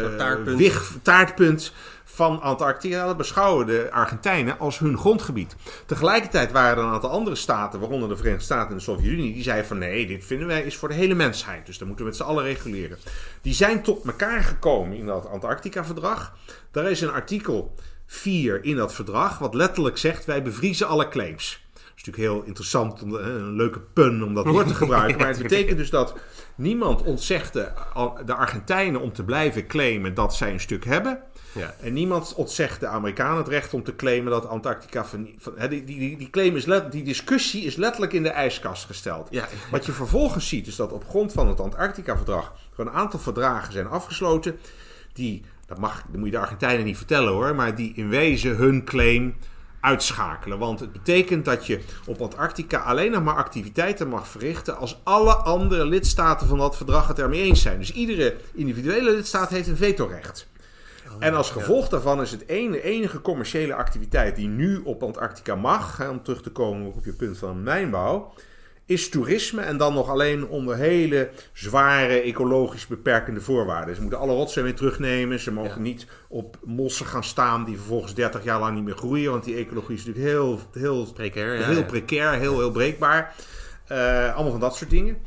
[0.00, 0.58] soort taartpunt.
[0.58, 1.72] Wig, taartpunt
[2.04, 3.06] van Antarctica.
[3.06, 5.56] Dat beschouwen de Argentijnen als hun grondgebied.
[5.86, 9.42] Tegelijkertijd waren er een aantal andere staten, waaronder de Verenigde Staten en de Sovjet-Unie, die
[9.42, 11.66] zeiden van nee, dit vinden wij is voor de hele mensheid.
[11.66, 12.98] Dus dat moeten we met z'n allen reguleren.
[13.42, 16.36] Die zijn tot elkaar gekomen in dat Antarctica-verdrag.
[16.70, 17.74] Daar is een artikel
[18.06, 21.64] 4 in dat verdrag, wat letterlijk zegt: wij bevriezen alle claims.
[21.72, 25.18] Dat is natuurlijk heel interessant, een leuke pun om dat woord te gebruiken.
[25.18, 26.14] Maar het betekent dus dat
[26.54, 27.68] niemand ontzegt de,
[28.24, 31.22] de Argentijnen om te blijven claimen dat zij een stuk hebben.
[31.56, 31.74] Ja.
[31.80, 35.04] En niemand ontzegt de Amerikanen het recht om te claimen dat Antarctica.
[35.04, 38.84] Van, van, die, die, die, claim is let, die discussie is letterlijk in de ijskast
[38.84, 39.28] gesteld.
[39.30, 39.48] Ja.
[39.70, 42.54] Wat je vervolgens ziet, is dat op grond van het Antarctica-verdrag.
[42.76, 44.58] een aantal verdragen zijn afgesloten.
[45.12, 48.56] die dat, mag, dat moet je de Argentijnen niet vertellen hoor, maar die in wezen
[48.56, 49.34] hun claim
[49.80, 50.58] uitschakelen.
[50.58, 55.34] Want het betekent dat je op Antarctica alleen nog maar activiteiten mag verrichten als alle
[55.34, 57.78] andere lidstaten van dat verdrag het ermee eens zijn.
[57.78, 60.48] Dus iedere individuele lidstaat heeft een vetorecht.
[61.06, 65.54] Oh, en als gevolg daarvan is het ene, enige commerciële activiteit die nu op Antarctica
[65.54, 68.32] mag, hè, om terug te komen op je punt van mijnbouw,
[68.86, 73.94] is toerisme en dan nog alleen onder hele zware ecologisch beperkende voorwaarden.
[73.94, 75.40] Ze moeten alle rotsen weer terugnemen.
[75.40, 79.30] Ze mogen niet op mossen gaan staan die vervolgens 30 jaar lang niet meer groeien.
[79.30, 83.34] Want die ecologie is natuurlijk heel, heel precair, heel, precair, heel, heel breekbaar.
[83.92, 85.18] Uh, allemaal van dat soort dingen.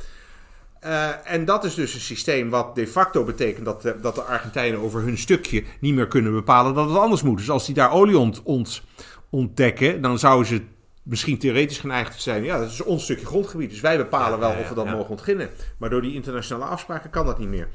[0.86, 4.22] Uh, en dat is dus een systeem wat de facto betekent dat de, dat de
[4.22, 7.38] Argentijnen over hun stukje niet meer kunnen bepalen dat het anders moet.
[7.38, 8.82] Dus als die daar olie ont, ont,
[9.30, 10.62] ontdekken, dan zouden ze
[11.10, 12.44] misschien theoretisch geneigd te zijn.
[12.44, 13.70] Ja, dat is ons stukje grondgebied.
[13.70, 15.50] Dus wij bepalen wel of we dat mogen ontginnen.
[15.78, 17.68] Maar door die internationale afspraken kan dat niet meer.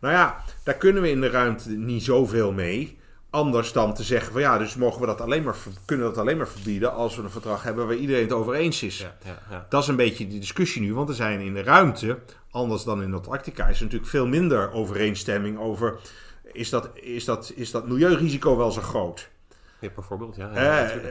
[0.00, 2.98] Nou ja, daar kunnen we in de ruimte niet zoveel mee.
[3.30, 6.22] Anders dan te zeggen van ja, dus mogen we dat alleen maar, kunnen we dat
[6.22, 8.98] alleen maar verbieden als we een verdrag hebben waar iedereen het over eens is.
[8.98, 9.66] Ja, ja, ja.
[9.68, 12.18] Dat is een beetje die discussie nu, want er zijn in de ruimte,
[12.50, 15.98] anders dan in Antarctica, is er natuurlijk veel minder overeenstemming over
[16.52, 19.28] is dat, is dat, is dat milieurisico wel zo groot.
[19.80, 20.50] Ja, bijvoorbeeld, ja.
[20.54, 21.02] ja uh,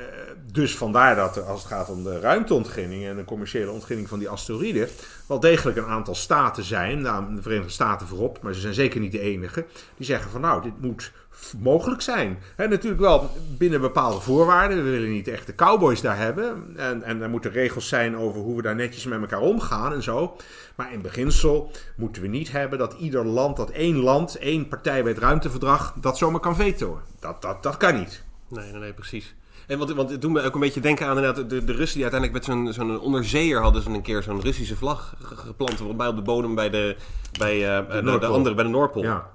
[0.51, 4.30] dus vandaar dat als het gaat om de ruimteontginning en de commerciële ontginning van die
[4.30, 4.88] asteroïden,
[5.28, 8.99] wel degelijk een aantal staten zijn, nou, de Verenigde Staten voorop, maar ze zijn zeker
[8.99, 9.65] niet de enige,
[9.97, 11.11] die zeggen van nou, dit moet
[11.57, 12.39] mogelijk zijn.
[12.55, 14.84] He, natuurlijk wel binnen bepaalde voorwaarden.
[14.84, 16.74] We willen niet echt de cowboys daar hebben.
[16.76, 20.03] En, en er moeten regels zijn over hoe we daar netjes met elkaar omgaan en
[20.03, 20.36] zo.
[20.76, 25.03] Maar in beginsel moeten we niet hebben dat ieder land, dat één land, één partij
[25.03, 26.97] bij het ruimteverdrag, dat zomaar kan vetoen.
[27.20, 28.24] Dat, dat, dat kan niet.
[28.50, 29.36] Nee, nee, nee, precies.
[29.68, 32.00] En want, want het doet me ook een beetje denken aan inderdaad, de, de Russen
[32.00, 35.97] die uiteindelijk met zo'n zo'n onderzeeër hadden ze een keer zo'n Russische vlag geplant.
[35.97, 36.95] Bij op de bodem bij de,
[37.39, 39.04] bij, uh, de, de, andere, bij de Noordpool.
[39.04, 39.30] Ja.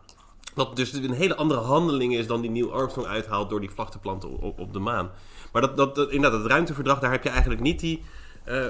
[0.55, 3.91] Wat dus een hele andere handeling is dan die Neil Armstrong uithaalt door die vlag
[3.91, 5.11] te planten op, op de maan.
[5.53, 8.03] Maar dat, dat, dat, inderdaad, het ruimteverdrag, daar heb je eigenlijk niet die,
[8.49, 8.65] uh,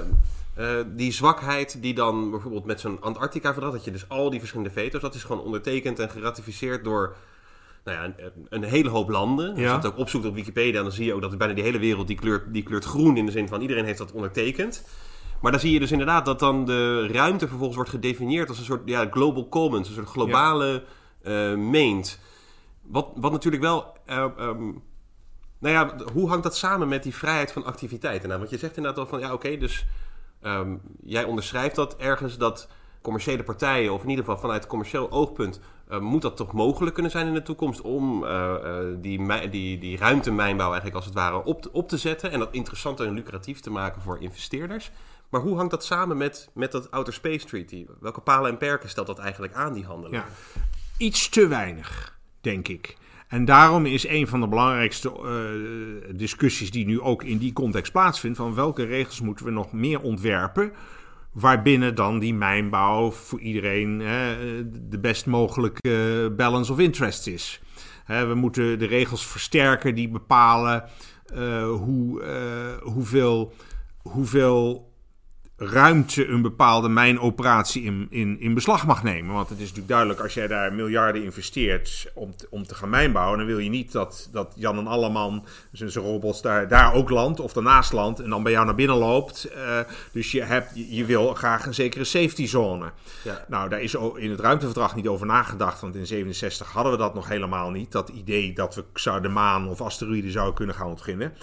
[0.57, 4.71] uh, die zwakheid die dan bijvoorbeeld met zo'n Antarctica-verdrag, dat je dus al die verschillende
[4.71, 7.15] veto's, dat is gewoon ondertekend en geratificeerd door
[7.85, 9.49] nou ja, een, een, hele hoop landen.
[9.49, 11.79] Als je het ook opzoekt op Wikipedia, dan zie je ook dat bijna die hele
[11.79, 14.83] wereld die kleurt, die kleurt groen in de zin van iedereen heeft dat ondertekend.
[15.41, 18.65] Maar dan zie je dus inderdaad dat dan de ruimte vervolgens wordt gedefinieerd als een
[18.65, 20.83] soort ja, global commons, een soort globale
[21.23, 22.19] uh, meent.
[22.81, 23.97] Wat, wat natuurlijk wel.
[24.09, 24.83] Uh, um,
[25.59, 28.27] nou ja, hoe hangt dat samen met die vrijheid van activiteiten?
[28.27, 29.85] Nou, want je zegt inderdaad al van ja, oké, dus
[30.41, 32.67] um, jij onderschrijft dat ergens dat
[33.05, 35.59] commerciële partijen, of in ieder geval vanuit commercieel oogpunt,
[35.91, 38.55] uh, moet dat toch mogelijk kunnen zijn in de toekomst om uh,
[38.97, 42.53] die, die, die ruimtemijnbouw eigenlijk als het ware op te, op te zetten en dat
[42.53, 44.91] interessant en lucratief te maken voor investeerders.
[45.29, 47.85] Maar hoe hangt dat samen met, met dat Outer Space Treaty?
[47.99, 50.23] Welke palen en perken stelt dat eigenlijk aan, die handeling?
[50.23, 50.25] Ja,
[50.97, 52.97] iets te weinig, denk ik.
[53.27, 55.11] En daarom is een van de belangrijkste
[56.15, 60.01] discussies die nu ook in die context plaatsvindt: van welke regels moeten we nog meer
[60.01, 60.73] ontwerpen
[61.35, 64.35] Waarbinnen dan die mijnbouw voor iedereen hè,
[64.89, 67.61] de best mogelijke balance of interest is.
[68.05, 70.83] Hè, we moeten de regels versterken die bepalen
[71.33, 73.53] uh, hoe, uh, hoeveel,
[74.01, 74.93] hoeveel
[75.57, 79.33] ruimte een bepaalde mijnoperatie in, in, in beslag mag nemen.
[79.33, 82.89] Want het is natuurlijk duidelijk, als jij daar miljarden investeert om, te, om te gaan
[82.89, 87.09] mijnbouwen, dan wil je niet dat, dat Jan en Alleman, zijn robots, daar, daar ook
[87.09, 89.49] landt of daarnaast landt en dan bij jou naar binnen loopt.
[89.55, 89.79] Uh,
[90.11, 92.91] dus je, hebt, je wil graag een zekere safety zone.
[93.23, 93.45] Ja.
[93.47, 97.13] Nou, daar is in het ruimteverdrag niet over nagedacht, want in 67 hadden we dat
[97.13, 97.91] nog helemaal niet.
[97.91, 101.33] Dat idee dat we zouden de maan of asteroïden zouden kunnen gaan ontginnen.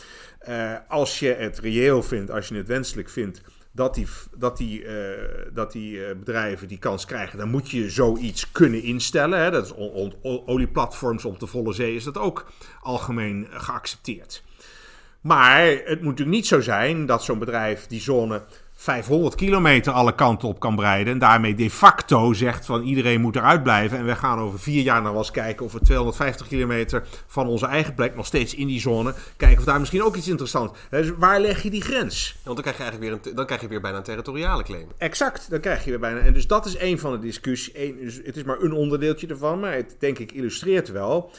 [0.48, 3.42] Uh, als je het reëel vindt, als je het wenselijk vindt
[3.72, 4.06] dat die,
[4.36, 4.92] dat die, uh,
[5.52, 9.38] dat die uh, bedrijven die kans krijgen, dan moet je zoiets kunnen instellen.
[9.38, 9.50] Hè.
[9.50, 9.74] Dat is
[10.22, 14.42] olieplatforms op de volle zee is dat ook algemeen geaccepteerd.
[15.20, 18.42] Maar het moet natuurlijk niet zo zijn dat zo'n bedrijf die zone
[18.82, 21.12] 500 kilometer alle kanten op kan breiden.
[21.12, 23.98] En daarmee de facto zegt van iedereen moet eruit blijven.
[23.98, 27.46] En we gaan over vier jaar nog wel eens kijken of we 250 kilometer van
[27.46, 29.14] onze eigen plek nog steeds in die zone.
[29.36, 32.36] Kijken of daar misschien ook iets interessants Dus waar leg je die grens?
[32.42, 34.86] Want dan krijg je eigenlijk weer, een, dan krijg je weer bijna een territoriale claim.
[34.98, 36.18] Exact, dan krijg je weer bijna.
[36.20, 37.72] En dus dat is een van de discussies.
[38.00, 39.60] Dus het is maar een onderdeeltje ervan.
[39.60, 41.30] Maar het denk ik illustreert wel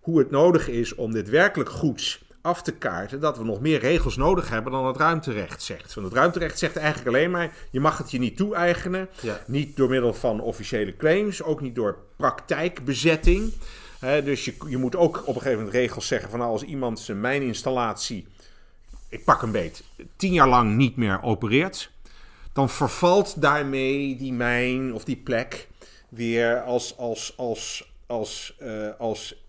[0.00, 3.80] hoe het nodig is om dit werkelijk goeds af te kaarten dat we nog meer
[3.80, 5.94] regels nodig hebben dan het ruimterecht zegt.
[5.94, 9.08] Want het ruimterecht zegt eigenlijk alleen maar: je mag het je niet toe-eigenen.
[9.46, 13.52] Niet door middel van officiële claims, ook niet door praktijkbezetting.
[14.00, 17.00] dus je, je moet ook op een gegeven moment regels zeggen van nou, als iemand
[17.00, 18.26] zijn mijninstallatie,
[19.08, 19.84] ik pak een beet,
[20.16, 21.90] tien jaar lang niet meer opereert,
[22.52, 25.68] dan vervalt daarmee die mijn of die plek
[26.08, 29.44] weer als, als, als, als, uh, als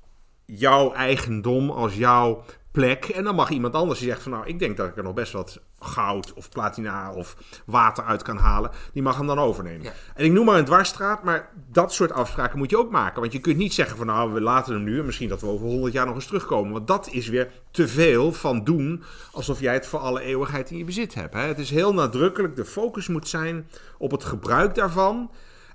[0.46, 2.44] jouw eigendom, als jouw
[2.76, 3.06] plek.
[3.06, 5.14] En dan mag iemand anders die zegt van nou, ik denk dat ik er nog
[5.14, 8.72] best wat goud of platina of water uit kan halen.
[8.94, 9.94] Die mag hem dan overnemen.
[10.16, 13.22] En ik noem maar een dwarsstraat, maar dat soort afspraken moet je ook maken.
[13.22, 15.48] Want je kunt niet zeggen van nou, we laten hem nu en misschien dat we
[15.48, 16.74] over 100 jaar nog eens terugkomen.
[16.74, 20.78] Want dat is weer te veel van doen alsof jij het voor alle eeuwigheid in
[20.78, 21.34] je bezit hebt.
[21.34, 21.42] Hè?
[21.42, 23.68] Het is heel nadrukkelijk, de focus moet zijn
[23.98, 25.30] op het gebruik daarvan.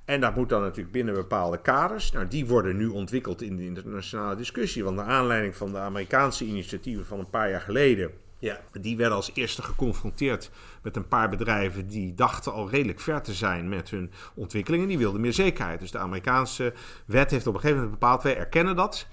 [0.05, 2.13] En dat moet dan natuurlijk binnen bepaalde kaders.
[2.13, 4.85] Nou, die worden nu ontwikkeld in de internationale discussie.
[4.85, 8.11] Want naar aanleiding van de Amerikaanse initiatieven van een paar jaar geleden.
[8.39, 8.61] Ja.
[8.73, 10.51] Die werden als eerste geconfronteerd
[10.83, 14.89] met een paar bedrijven die dachten al redelijk ver te zijn met hun ontwikkelingen.
[14.89, 15.81] Die wilden meer zekerheid.
[15.81, 16.73] Dus de Amerikaanse
[17.05, 19.07] wet heeft op een gegeven moment bepaald: wij erkennen dat.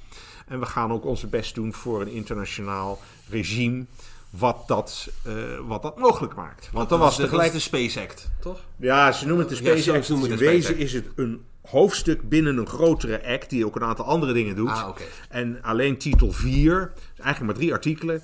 [0.48, 3.86] En we gaan ook onze best doen voor een internationaal regime
[4.30, 5.34] wat dat, uh,
[5.68, 6.70] wat dat mogelijk maakt.
[6.72, 8.60] Want dan was tegelijk de Space Act, toch?
[8.76, 10.10] Ja, ze noemen het de Space Act.
[10.10, 14.34] In wezen is het een hoofdstuk binnen een grotere act die ook een aantal andere
[14.34, 14.70] dingen doet.
[14.70, 15.08] Ah, okay.
[15.30, 18.24] En alleen titel 4, eigenlijk maar drie artikelen,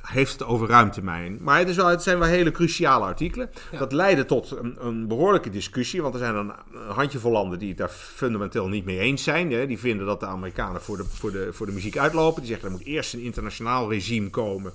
[0.00, 1.38] heeft het over ruimtemijn.
[1.40, 3.50] Maar het, is wel, het zijn wel hele cruciale artikelen.
[3.78, 6.02] Dat leidde tot een, een, behoorlijke discussie.
[6.02, 9.52] Want er zijn een, een handjevol landen die het daar fundamenteel niet mee eens zijn.
[9.52, 9.66] Hè.
[9.66, 12.40] Die vinden dat de Amerikanen voor de, voor, de, voor de muziek uitlopen.
[12.40, 14.72] Die zeggen er moet eerst een internationaal regime komen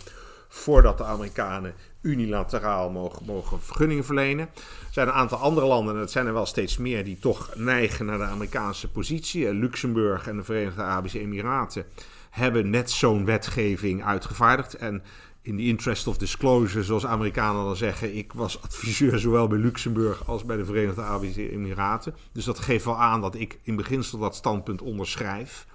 [0.51, 4.49] voordat de Amerikanen unilateraal mogen, mogen vergunningen verlenen.
[4.55, 7.55] Er zijn een aantal andere landen, en dat zijn er wel steeds meer, die toch
[7.55, 9.53] neigen naar de Amerikaanse positie.
[9.53, 11.85] Luxemburg en de Verenigde Arabische Emiraten
[12.29, 14.73] hebben net zo'n wetgeving uitgevaardigd.
[14.73, 15.03] En
[15.41, 20.27] in the interest of disclosure, zoals Amerikanen dan zeggen, ik was adviseur zowel bij Luxemburg
[20.27, 22.15] als bij de Verenigde Arabische Emiraten.
[22.31, 25.67] Dus dat geeft wel aan dat ik in beginsel dat standpunt onderschrijf.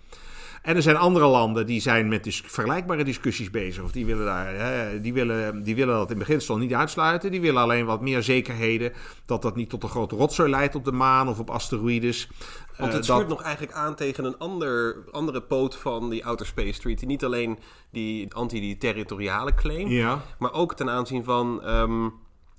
[0.64, 3.82] En er zijn andere landen die zijn met dus vergelijkbare discussies bezig.
[3.82, 7.30] Of die willen, daar, hè, die, willen, die willen dat in beginsel niet uitsluiten.
[7.30, 8.92] Die willen alleen wat meer zekerheden
[9.26, 12.28] dat dat niet tot een grote rotzooi leidt op de maan of op asteroïdes.
[12.76, 16.80] Want het uh, nog eigenlijk aan tegen een ander, andere poot van die Outer Space
[16.80, 17.04] Treaty.
[17.04, 17.58] Niet alleen
[17.90, 20.22] die anti-territoriale claim, ja.
[20.38, 21.68] maar ook ten aanzien van...
[21.68, 22.12] Um,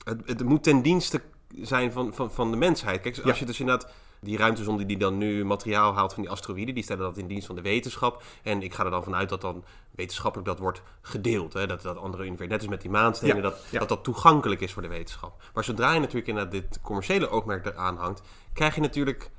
[0.03, 1.21] het, het moet ten dienste
[1.61, 3.01] zijn van, van, van de mensheid.
[3.01, 3.91] Kijk, als je dus inderdaad
[4.25, 7.45] die ruimtezonde die dan nu materiaal haalt van die asteroïden, die stellen dat in dienst
[7.45, 8.23] van de wetenschap.
[8.43, 11.53] En ik ga er dan vanuit dat dan wetenschappelijk dat wordt gedeeld.
[11.53, 11.67] Hè?
[11.67, 14.81] Dat, dat andere universum, net als met die maanstenen, dat, dat dat toegankelijk is voor
[14.81, 15.43] de wetenschap.
[15.53, 18.21] Maar zodra je natuurlijk inderdaad dit commerciële oogmerk eraan hangt,
[18.53, 19.31] krijg je natuurlijk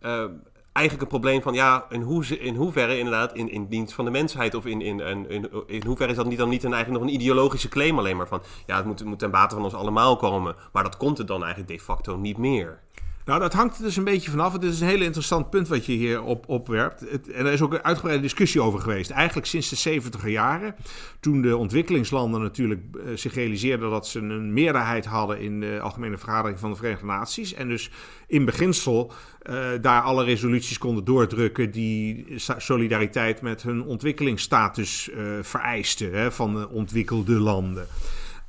[0.00, 0.24] uh,
[0.72, 4.10] eigenlijk een probleem van ja, in, hoe, in hoeverre inderdaad in, in dienst van de
[4.10, 7.02] mensheid of in, in, in, in, in hoeverre is dat niet dan niet een, eigenlijk
[7.02, 9.64] nog een ideologische claim alleen maar van ja, het moet, het moet ten bate van
[9.64, 10.56] ons allemaal komen.
[10.72, 12.80] Maar dat komt er dan eigenlijk de facto niet meer.
[13.28, 14.52] Nou, dat hangt er dus een beetje vanaf.
[14.52, 17.00] Het is een heel interessant punt wat je hier op, opwerpt.
[17.00, 19.10] Het, en er is ook een uitgebreide discussie over geweest.
[19.10, 20.74] Eigenlijk sinds de 70 jaren.
[21.20, 26.18] Toen de ontwikkelingslanden natuurlijk uh, zich realiseerden dat ze een meerderheid hadden in de Algemene
[26.18, 27.54] Vergadering van de Verenigde Naties.
[27.54, 27.90] En dus
[28.26, 29.12] in beginsel
[29.50, 32.26] uh, daar alle resoluties konden doordrukken die
[32.56, 37.86] solidariteit met hun ontwikkelingsstatus uh, vereisten hè, van de ontwikkelde landen.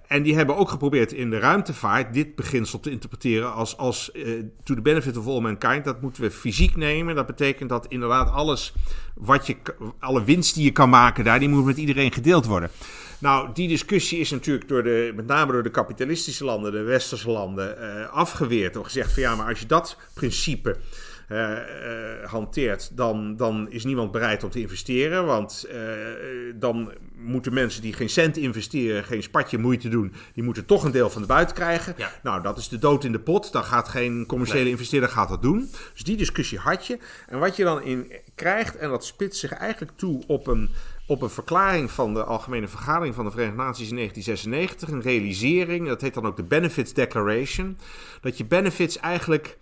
[0.09, 4.43] En die hebben ook geprobeerd in de ruimtevaart dit beginsel te interpreteren als, als uh,
[4.63, 5.85] to the benefit of all mankind.
[5.85, 7.15] Dat moeten we fysiek nemen.
[7.15, 8.73] Dat betekent dat inderdaad alles
[9.13, 9.55] wat je,
[9.99, 12.69] alle winst die je kan maken daar, die moet met iedereen gedeeld worden.
[13.19, 17.29] Nou, die discussie is natuurlijk door de, met name door de kapitalistische landen, de westerse
[17.29, 18.73] landen, uh, afgeweerd.
[18.73, 20.77] Door gezegd van ja, maar als je dat principe
[21.31, 21.57] uh,
[22.25, 25.25] hanteert, dan, dan is niemand bereid om te investeren.
[25.25, 25.67] Want
[26.55, 26.91] dan
[27.21, 31.09] moeten mensen die geen cent investeren, geen spatje moeite doen, die moeten toch een deel
[31.09, 31.93] van de buit krijgen.
[31.97, 32.11] Ja.
[32.23, 33.51] Nou, dat is de dood in de pot.
[33.51, 34.71] Dan gaat geen commerciële nee.
[34.71, 35.69] investeerder gaat dat doen.
[35.93, 36.99] Dus die discussie had je.
[37.27, 40.69] En wat je dan in krijgt, en dat spitst zich eigenlijk toe op een
[41.09, 45.87] op een verklaring van de Algemene Vergadering van de Verenigde Naties in 1996, een realisering,
[45.87, 47.77] dat heet dan ook de Benefits Declaration,
[48.21, 49.57] dat je benefits eigenlijk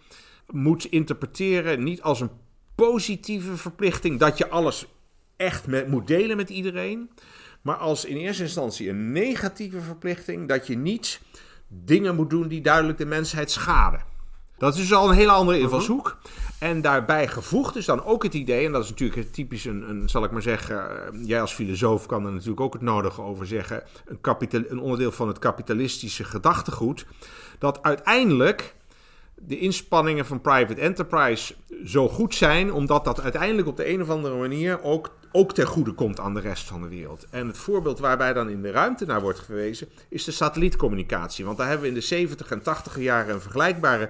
[0.47, 2.30] moet interpreteren niet als een
[2.76, 4.88] positieve verplichting dat je alles
[5.36, 7.10] echt met, moet delen met iedereen,
[7.68, 11.22] maar als in eerste instantie een negatieve verplichting dat je niet
[11.68, 14.03] dingen moet doen die duidelijk de mensheid schaden.
[14.57, 16.18] Dat is dus al een hele andere invalshoek.
[16.59, 20.09] En daarbij gevoegd is dan ook het idee, en dat is natuurlijk typisch een, een
[20.09, 23.47] zal ik maar zeggen, eh, jij als filosoof kan er natuurlijk ook het nodige over
[23.47, 27.05] zeggen, een, kapital, een onderdeel van het kapitalistische gedachtegoed,
[27.59, 28.76] dat uiteindelijk
[29.36, 31.55] de inspanningen van private enterprise
[31.86, 35.66] zo goed zijn, omdat dat uiteindelijk op de een of andere manier ook, ook ten
[35.66, 37.26] goede komt aan de rest van de wereld.
[37.30, 41.46] En het voorbeeld waarbij dan in de ruimte naar wordt verwezen, is de satellietcommunicatie.
[41.46, 44.10] Want daar hebben we in de 70 en 80 jaren een vergelijkbare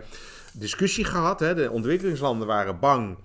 [0.53, 1.39] discussie gehad.
[1.39, 1.55] Hè.
[1.55, 3.17] De ontwikkelingslanden waren bang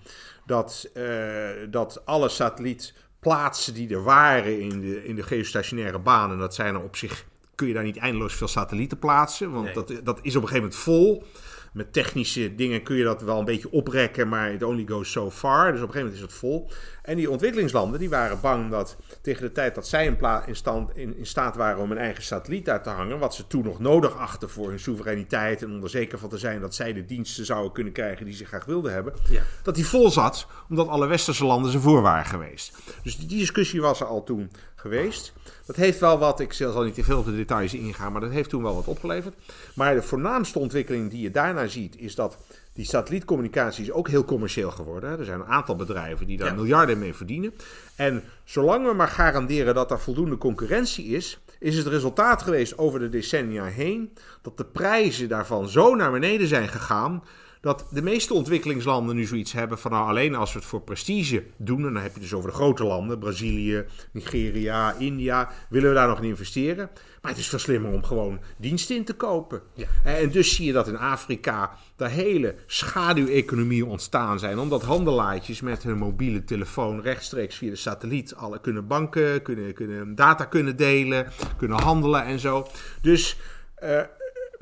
[0.47, 6.55] dat, uh, dat alle satellietplaatsen die er waren in de, in de geostationaire banen, dat
[6.55, 7.24] zijn er op zich,
[7.55, 10.68] kun je daar niet eindeloos veel satellieten plaatsen, want dat, dat is op een gegeven
[10.68, 11.24] moment vol
[11.72, 15.30] met technische dingen kun je dat wel een beetje oprekken, maar it only goes so
[15.30, 15.72] far.
[15.72, 16.70] Dus op een gegeven moment is het vol.
[17.02, 20.96] En die ontwikkelingslanden die waren bang dat tegen de tijd dat zij in, in, stand,
[20.96, 23.78] in, in, staat waren om een eigen satelliet daar te hangen, wat ze toen nog
[23.78, 27.04] nodig achten voor hun soevereiniteit en om er zeker van te zijn dat zij de
[27.04, 29.42] diensten zouden kunnen krijgen die ze graag wilden hebben, ja.
[29.62, 32.76] dat die vol zat, omdat alle westerse landen ze voor waren geweest.
[33.02, 34.50] Dus die discussie was er al toen
[34.82, 35.32] geweest.
[35.66, 38.30] Dat heeft wel wat, ik zal niet te veel op de details ingaan, maar dat
[38.30, 39.34] heeft toen wel wat opgeleverd.
[39.74, 42.36] Maar de voornaamste ontwikkeling die je daarna ziet, is dat
[42.72, 45.18] die satellietcommunicatie is ook heel commercieel geworden.
[45.18, 47.54] Er zijn een aantal bedrijven die daar miljarden mee verdienen.
[47.96, 52.98] En zolang we maar garanderen dat er voldoende concurrentie is, is het resultaat geweest over
[52.98, 54.12] de decennia heen
[54.42, 57.22] dat de prijzen daarvan zo naar beneden zijn gegaan
[57.62, 61.44] dat de meeste ontwikkelingslanden nu zoiets hebben van nou alleen als we het voor prestige
[61.56, 65.94] doen, en dan heb je dus over de grote landen, Brazilië, Nigeria, India, willen we
[65.94, 66.90] daar nog in investeren.
[67.20, 69.62] Maar het is veel slimmer om gewoon diensten in te kopen.
[69.74, 69.86] Ja.
[70.04, 75.82] En dus zie je dat in Afrika daar hele schaduweconomieën ontstaan zijn, omdat handelaartjes met
[75.82, 81.26] hun mobiele telefoon rechtstreeks via de satelliet alle kunnen banken, kunnen, kunnen data kunnen delen,
[81.56, 82.66] kunnen handelen en zo.
[83.02, 83.36] Dus
[83.82, 84.00] uh,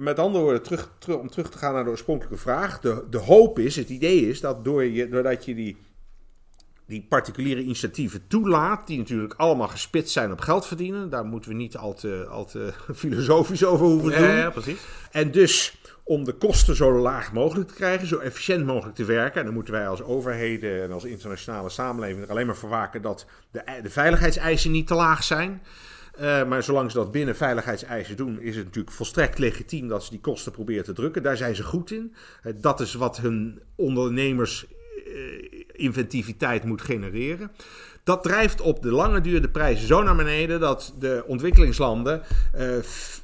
[0.00, 2.80] met andere woorden, terug, terug, om terug te gaan naar de oorspronkelijke vraag.
[2.80, 5.76] De, de hoop is, het idee is dat door je, doordat je die,
[6.86, 11.56] die particuliere initiatieven toelaat, die natuurlijk allemaal gespitst zijn op geld verdienen, daar moeten we
[11.56, 14.28] niet al te, al te filosofisch over hoeven doen.
[14.28, 14.80] Ja, ja, precies.
[15.10, 19.38] En dus om de kosten zo laag mogelijk te krijgen, zo efficiënt mogelijk te werken.
[19.38, 23.02] En dan moeten wij als overheden en als internationale samenleving er alleen maar voor waken
[23.02, 25.62] dat de, de veiligheidseisen niet te laag zijn.
[26.20, 30.10] Uh, maar zolang ze dat binnen veiligheidseisen doen, is het natuurlijk volstrekt legitiem dat ze
[30.10, 31.22] die kosten proberen te drukken.
[31.22, 32.14] Daar zijn ze goed in.
[32.44, 37.50] Uh, dat is wat hun ondernemersinventiviteit uh, moet genereren.
[38.04, 42.22] Dat drijft op de lange duur de prijzen zo naar beneden dat de ontwikkelingslanden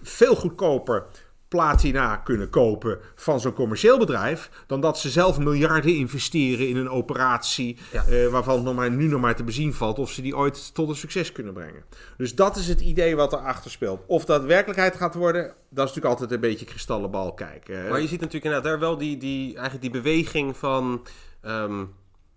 [0.03, 1.05] veel goedkoper
[1.49, 6.89] platina kunnen kopen van zo'n commercieel bedrijf, dan dat ze zelf miljarden investeren in een
[6.89, 7.79] operatie
[8.11, 10.89] uh, waarvan nog maar, nu nog maar te bezien valt of ze die ooit tot
[10.89, 11.85] een succes kunnen brengen.
[12.17, 14.01] Dus dat is het idee wat erachter speelt.
[14.07, 15.55] Of dat werkelijkheid gaat worden, dat
[15.89, 17.89] is natuurlijk altijd een beetje kristallenbal kijken.
[17.89, 21.07] Maar je ziet natuurlijk inderdaad daar wel die, die, eigenlijk die beweging van...
[21.43, 21.95] Um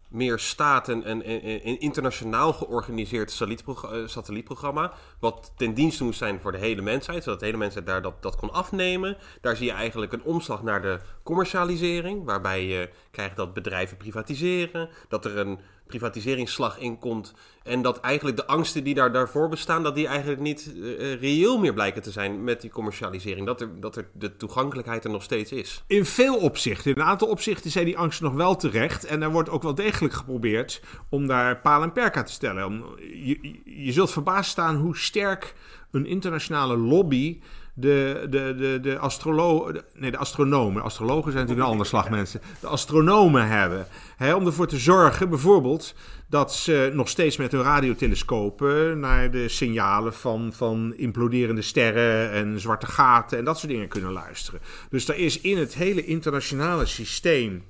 [0.10, 4.94] meer staat en, en, en, internationaal georganiseerd eh, satellietprogramma.
[5.20, 8.22] Wat ten dienste moest zijn voor de hele mensheid, zodat de hele mensheid daar dat,
[8.22, 9.18] dat kon afnemen.
[9.42, 14.90] Daar zie je eigenlijk een omslag naar de commercialisering, waarbij je krijgt dat bedrijven privatiseren,
[15.08, 15.60] dat er een
[15.90, 17.34] privatiseringsslag in komt.
[17.64, 21.58] En dat eigenlijk de angsten die daar, daarvoor bestaan, dat die eigenlijk niet uh, reëel
[21.58, 23.46] meer blijken te zijn met die commercialisering.
[23.46, 25.84] Dat, er, dat er de toegankelijkheid er nog steeds is.
[25.88, 26.92] In veel opzichten.
[26.92, 29.06] In een aantal opzichten zijn die angsten nog wel terecht.
[29.06, 32.84] En er wordt ook wel degelijk geprobeerd om daar paal en perk aan te stellen.
[32.98, 35.56] je, je zult verbaasd staan hoe sterk
[35.92, 37.40] een internationale lobby
[37.80, 42.42] de, de, de, de, astrolo nee, de astronomen, astrologen zijn natuurlijk een ander slag mensen,
[42.60, 43.88] de astronomen hebben.
[44.18, 45.96] Hè, om ervoor te zorgen bijvoorbeeld
[46.30, 52.60] dat ze nog steeds met hun radiotelescopen naar de signalen van, van imploderende sterren en
[52.60, 54.60] zwarte gaten en dat soort dingen kunnen luisteren.
[54.90, 57.64] Dus er is in het hele internationale systeem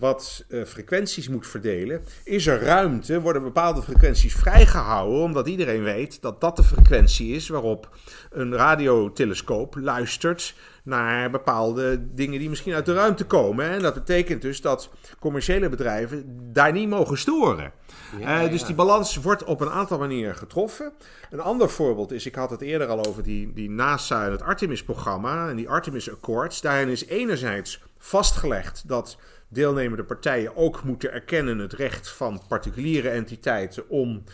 [0.00, 6.22] wat uh, frequenties moet verdelen, is er ruimte, worden bepaalde frequenties vrijgehouden, omdat iedereen weet
[6.22, 7.96] dat dat de frequentie is waarop
[8.30, 13.70] een radiotelescoop luistert naar bepaalde dingen die misschien uit de ruimte komen.
[13.70, 17.72] En dat betekent dus dat commerciële bedrijven daar niet mogen storen.
[18.18, 20.92] Ja, uh, dus die balans wordt op een aantal manieren getroffen.
[21.30, 24.42] Een ander voorbeeld is, ik had het eerder al over die, die NASA en het
[24.42, 26.60] Artemis-programma en die Artemis Accords.
[26.60, 29.16] Daarin is enerzijds vastgelegd dat
[29.50, 34.24] deelnemende partijen ook moeten erkennen het recht van particuliere entiteiten om,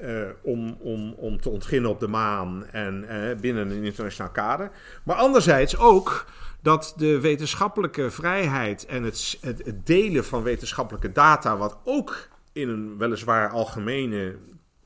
[0.00, 4.70] uh, om, om, om te ontginnen op de maan en uh, binnen een internationaal kader.
[5.04, 6.26] Maar anderzijds ook
[6.62, 12.98] dat de wetenschappelijke vrijheid en het, het, delen van wetenschappelijke data, wat ook in een
[12.98, 14.36] weliswaar algemene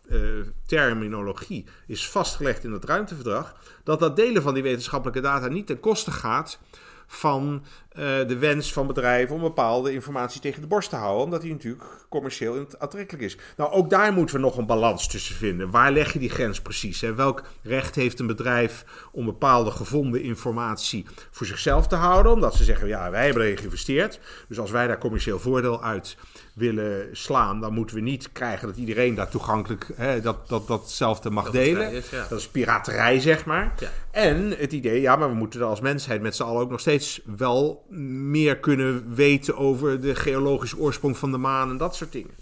[0.08, 0.18] uh,
[0.66, 5.80] terminologie is vastgelegd in het ruimteverdrag, dat dat delen van die wetenschappelijke data niet ten
[5.80, 6.58] koste gaat
[7.06, 7.64] van
[8.00, 11.84] de wens van bedrijven om bepaalde informatie tegen de borst te houden, omdat die natuurlijk
[12.08, 13.36] commercieel aantrekkelijk is.
[13.56, 15.70] Nou, ook daar moeten we nog een balans tussen vinden.
[15.70, 17.00] Waar leg je die grens precies?
[17.00, 17.14] Hè?
[17.14, 22.64] Welk recht heeft een bedrijf om bepaalde gevonden informatie voor zichzelf te houden, omdat ze
[22.64, 26.16] zeggen, ja, wij hebben erin geïnvesteerd, dus als wij daar commercieel voordeel uit
[26.54, 31.30] willen slaan, dan moeten we niet krijgen dat iedereen daar toegankelijk hè, dat, dat, datzelfde
[31.30, 31.92] mag delen.
[31.92, 32.26] Is, ja.
[32.28, 33.74] Dat is piraterij, zeg maar.
[33.78, 33.88] Ja.
[34.10, 36.80] En het idee, ja, maar we moeten er als mensheid met z'n allen ook nog
[36.80, 42.12] steeds wel meer kunnen weten over de geologische oorsprong van de maan en dat soort
[42.12, 42.34] dingen.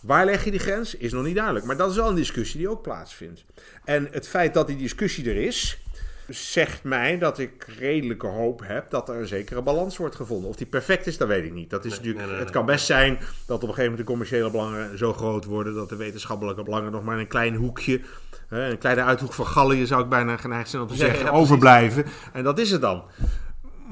[0.00, 0.96] Waar leg je die grens?
[0.96, 1.64] Is nog niet duidelijk.
[1.64, 3.44] Maar dat is wel een discussie die ook plaatsvindt.
[3.84, 5.82] En het feit dat die discussie er is,
[6.28, 10.48] zegt mij dat ik redelijke hoop heb dat er een zekere balans wordt gevonden.
[10.48, 11.70] Of die perfect is, dat weet ik niet.
[11.70, 14.98] Dat is natuurlijk, het kan best zijn dat op een gegeven moment de commerciële belangen
[14.98, 18.00] zo groot worden dat de wetenschappelijke belangen nog maar een klein hoekje,
[18.48, 22.04] een kleine uithoek van Gallië zou ik bijna geneigd zijn om te zeggen, overblijven.
[22.32, 23.02] En dat is het dan.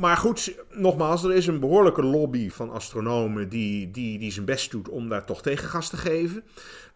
[0.01, 4.70] Maar goed, nogmaals, er is een behoorlijke lobby van astronomen die, die, die zijn best
[4.70, 6.42] doet om daar toch tegengas te geven.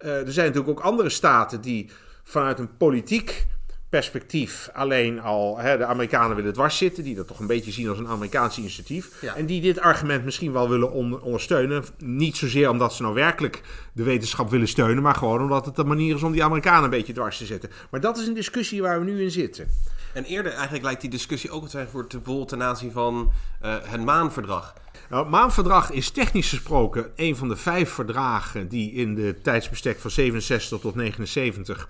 [0.05, 1.91] Uh, er zijn natuurlijk ook andere staten die
[2.23, 3.47] vanuit een politiek
[3.89, 7.89] perspectief alleen al hè, de Amerikanen willen dwars zitten, die dat toch een beetje zien
[7.89, 9.23] als een Amerikaans initiatief.
[9.23, 10.93] En die dit argument misschien wel willen
[11.23, 11.85] ondersteunen.
[11.99, 15.85] Niet zozeer omdat ze nou werkelijk de wetenschap willen steunen, maar gewoon omdat het de
[15.85, 17.71] manier is om die Amerikanen een beetje dwars te zetten.
[17.91, 19.69] Maar dat is een discussie waar we nu in zitten.
[20.15, 23.33] En eerder eigenlijk lijkt die discussie ook te zijn voor bijvoorbeeld ten aanzien van
[23.65, 24.75] uh, het maanverdrag.
[25.11, 29.99] Nou, het maanverdrag is technisch gesproken een van de vijf verdragen die in de tijdsbestek
[29.99, 31.89] van 67 tot 79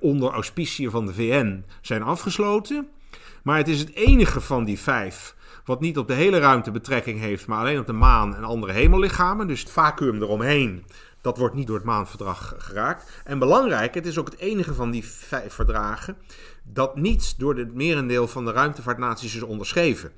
[0.00, 2.88] onder auspiciën van de VN zijn afgesloten.
[3.42, 7.20] Maar het is het enige van die vijf wat niet op de hele ruimte betrekking
[7.20, 9.46] heeft, maar alleen op de maan en andere hemellichamen.
[9.46, 10.84] Dus het vacuüm eromheen,
[11.20, 13.22] dat wordt niet door het maanverdrag geraakt.
[13.24, 16.16] En belangrijk, het is ook het enige van die vijf verdragen
[16.72, 20.12] dat niet door het merendeel van de ruimtevaartnaties is onderschreven.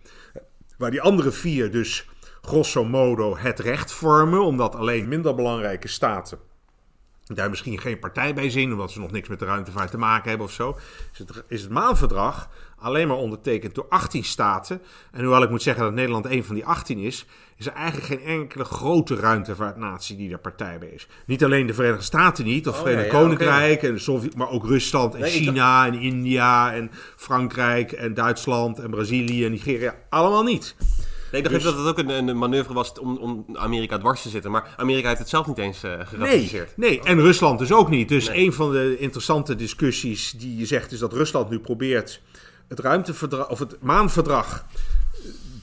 [0.79, 2.09] Waar die andere vier dus
[2.41, 6.48] grosso modo het recht vormen, omdat alleen minder belangrijke staten
[7.35, 10.29] daar misschien geen partij bij zien, omdat ze nog niks met de ruimtevaart te maken
[10.29, 10.79] hebben of zo,
[11.13, 12.49] is het, is het maanverdrag
[12.79, 14.83] alleen maar ondertekend door 18 staten.
[15.13, 17.27] En hoewel ik moet zeggen dat Nederland een van die 18 is,
[17.57, 21.09] is er eigenlijk geen enkele grote ruimtevaartnatie die daar partij bij is.
[21.27, 24.67] Niet alleen de Verenigde Staten niet, of oh, Verenigd Koninkrijk, en de Sovjet, maar ook
[24.67, 29.95] Rusland en China en India en Frankrijk en Duitsland en Brazilië en Nigeria.
[30.09, 30.77] Allemaal niet.
[31.33, 31.75] Nee, ik dacht dus...
[31.75, 34.51] dat het ook een, een, manoeuvre was om, om Amerika dwars te zitten.
[34.51, 36.77] Maar Amerika heeft het zelf niet eens uh, geratificeerd.
[36.77, 38.09] Nee, nee, en Rusland dus ook niet.
[38.09, 42.21] Dus een van de interessante discussies die je zegt is dat Rusland nu probeert
[42.69, 44.65] het ruimteverdrag of het maanverdrag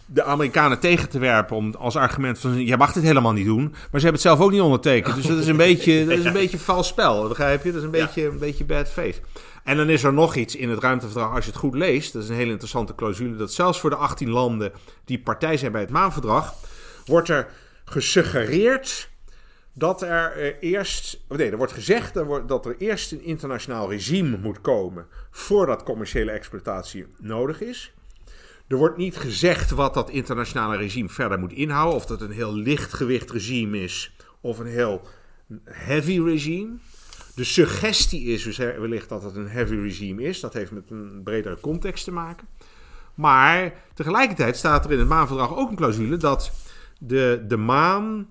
[0.05, 3.61] de Amerikanen tegen te werpen om als argument van jij mag dit helemaal niet doen,
[3.61, 5.15] maar ze hebben het zelf ook niet ondertekend.
[5.15, 7.69] Dus dat is een beetje, dat is een beetje vals spel, begrijp je?
[7.71, 9.21] Dat is een beetje, een beetje bad faith.
[9.65, 12.23] En dan is er nog iets in het ruimteverdrag, als je het goed leest, dat
[12.23, 14.71] is een hele interessante clausule, dat zelfs voor de 18 landen
[15.05, 16.55] die partij zijn bij het maanverdrag,
[17.05, 17.47] wordt er
[17.85, 19.09] gesuggereerd
[19.73, 22.13] dat er eerst, nee, er wordt gezegd
[22.47, 27.93] dat er eerst een internationaal regime moet komen voordat commerciële exploitatie nodig is.
[28.67, 32.53] Er wordt niet gezegd wat dat internationale regime verder moet inhouden, of dat een heel
[32.53, 35.07] lichtgewicht regime is of een heel
[35.63, 36.77] heavy regime.
[37.35, 40.39] De suggestie is dus wellicht dat het een heavy regime is.
[40.39, 42.47] Dat heeft met een bredere context te maken.
[43.15, 46.51] Maar tegelijkertijd staat er in het maanverdrag ook een clausule dat
[46.99, 48.29] de, de maan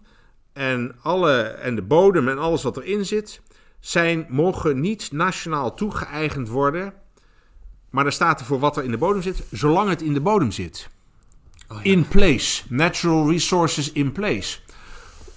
[0.53, 3.41] en, alle, en de bodem en alles wat erin zit,
[3.81, 6.95] zijn, mogen niet nationaal toegeëigend worden
[7.91, 10.21] Maar daar staat er voor wat er in de bodem zit, zolang het in de
[10.21, 10.89] bodem zit.
[11.83, 12.63] In place.
[12.69, 14.59] Natural resources in place.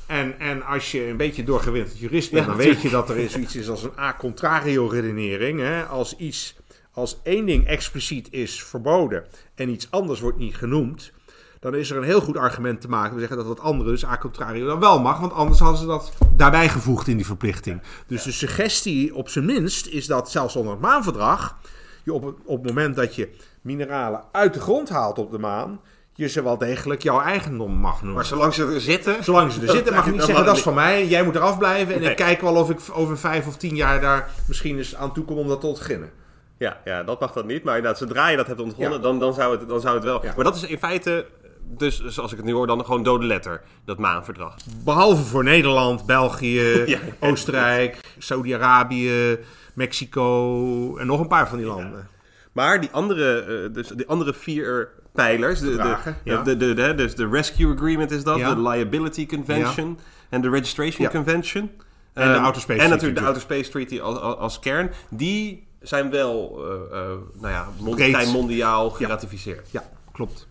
[0.08, 3.30] En, en als je een beetje doorgewinterd jurist bent, Ja, dan weet je dat er
[3.30, 5.60] zoiets is als een a contrario redenering.
[5.60, 5.86] Hè?
[5.86, 6.56] Als, iets,
[6.92, 11.12] als één ding expliciet is verboden en iets anders wordt niet genoemd,
[11.60, 13.14] dan is er een heel goed argument te maken.
[13.14, 15.20] We zeggen dat het andere, dus a contrario, dan wel mag.
[15.20, 17.82] Want anders hadden ze dat daarbij gevoegd in die verplichting.
[18.08, 21.58] Dus de suggestie op zijn minst is dat zelfs onder het maanverdrag...
[22.04, 23.30] je op het, op het moment dat je
[23.62, 25.80] mineralen uit de grond haalt op de maan...
[26.18, 28.14] je ze wel degelijk jouw eigendom mag noemen.
[28.16, 29.24] Maar zolang ze er zitten...
[29.24, 31.08] Zolang ze er zitten, mag je niet zeggen dat is van mij.
[31.08, 31.94] Jij moet eraf blijven.
[31.96, 32.10] En Nee.
[32.10, 35.26] ik kijk wel of ik over vijf of tien jaar daar misschien eens aan toe
[35.26, 36.10] kom om dat te ontginnen.
[36.58, 37.64] Ja, ja, dat mag dat niet.
[37.64, 38.98] Maar inderdaad, zodra je dat hebt ontgonnen, Ja.
[39.00, 40.26] dan, dan, zou het, dan zou het wel...
[40.26, 40.34] Ja.
[40.36, 41.26] Maar dat is in feite,
[41.64, 43.62] dus zoals ik het nu hoor, dan gewoon dode letter.
[43.86, 44.56] Dat maanverdrag.
[44.84, 47.00] Behalve voor Nederland, België, Ja.
[47.20, 49.38] Oostenrijk, Saudi-Arabië,
[49.74, 52.08] Mexico en nog een paar van die landen.
[52.52, 54.90] Maar die andere, eh, dus die andere vier
[55.24, 56.42] pijlers, de, de, ja.
[56.42, 58.54] de, de, de, dus de Rescue Agreement is dat, Ja.
[58.56, 60.00] de Liability Convention
[60.30, 61.10] en de Registration.
[61.10, 61.72] Convention.
[62.14, 63.26] En de Ehm, Outer Space En natuurlijk de.
[63.26, 64.92] Outer Space Treaty als, kern.
[65.10, 66.60] Die zijn wel,
[66.92, 67.00] eh,
[67.42, 67.86] nou ja, Breed.
[67.86, 69.72] mondiaal mondiaal geratificeerd.
[69.72, 70.48] Ja, klopt.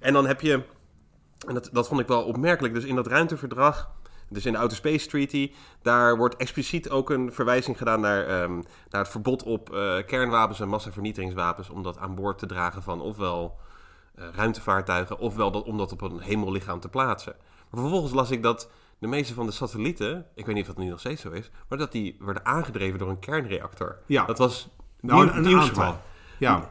[0.00, 0.62] En dan heb je,
[1.46, 3.90] en dat, dat vond ik wel opmerkelijk, dus in dat ruimteverdrag,
[4.28, 8.54] dus in de Outer Space Treaty, daar wordt expliciet ook een verwijzing gedaan naar, ehm,
[8.90, 13.00] naar het verbod op eh, kernwapens en massavernietigingswapens om dat aan boord te dragen van
[13.00, 13.58] ofwel
[14.14, 17.34] ruimtevaartuigen, ofwel dat, om dat op een hemellichaam te plaatsen.
[17.70, 20.84] Maar vervolgens las ik dat de meeste van de satellieten, ik weet niet of dat
[20.84, 23.98] nu nog steeds zo is, maar dat die werden aangedreven door een kernreactor.
[24.06, 24.24] Ja.
[24.24, 24.68] Dat was
[25.00, 26.00] Nou, nieuw- een, nieuws aantal.
[26.38, 26.70] Ja.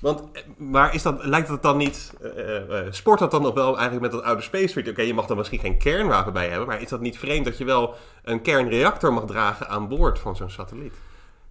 [0.00, 3.42] Want, eh, maar is dat, lijkt het dan niet, eh, eh, eh, sport dat dan
[3.42, 4.90] nog wel eigenlijk met dat oude Space?
[4.90, 7.58] Oké, je mag er misschien geen kernwapen bij hebben, maar is dat niet vreemd dat
[7.58, 10.94] je wel een kernreactor mag dragen aan boord van zo'n satelliet?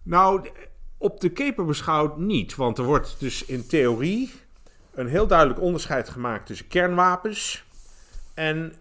[0.04, 0.50] Nou,
[0.98, 2.56] op de keper beschouwd niet.
[2.56, 4.32] Want er wordt dus in theorie
[5.00, 7.64] een heel duidelijk onderscheid gemaakt tussen kernwapens
[8.34, 8.74] en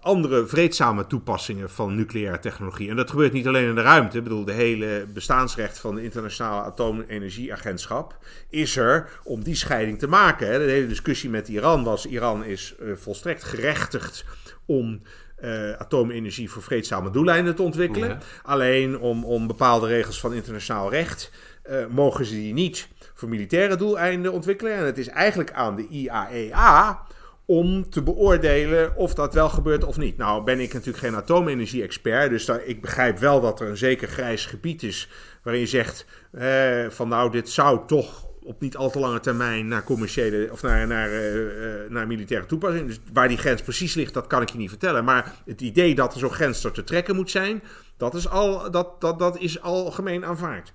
[0.00, 2.90] andere vreedzame toepassingen van nucleaire technologie.
[2.90, 4.16] En dat gebeurt niet alleen in de ruimte.
[4.16, 8.16] Ik bedoel, de hele bestaansrecht van de Internationale Atoomenergieagentschap
[8.48, 10.58] is er om die scheiding te maken.
[10.58, 14.24] De hele discussie met Iran was, Iran is eh, volstrekt gerechtigd
[14.66, 15.02] om
[15.36, 18.08] eh, atoomenergie voor vreedzame doeleinden te ontwikkelen.
[18.08, 18.18] Ja.
[18.42, 21.30] Alleen om, om bepaalde regels van internationaal recht
[21.62, 22.88] eh, mogen ze die niet
[23.18, 24.74] voor militaire doeleinden ontwikkelen.
[24.74, 27.02] En het is eigenlijk aan de IAEA
[27.46, 30.16] om te beoordelen of dat wel gebeurt of niet.
[30.16, 34.08] Nou ben ik natuurlijk geen atoomenergie-expert, dus daar, ik begrijp wel dat er een zeker
[34.08, 35.08] grijs gebied is
[35.42, 39.68] waarin je zegt eh, van nou dit zou toch op niet al te lange termijn
[39.68, 42.86] naar commerciële of naar, naar, eh, eh, naar militaire toepassing.
[42.86, 45.04] Dus waar die grens precies ligt, dat kan ik je niet vertellen.
[45.04, 47.62] Maar het idee dat er zo'n grens door te trekken moet zijn,
[47.96, 50.72] dat is, al, dat, dat, dat is algemeen aanvaard.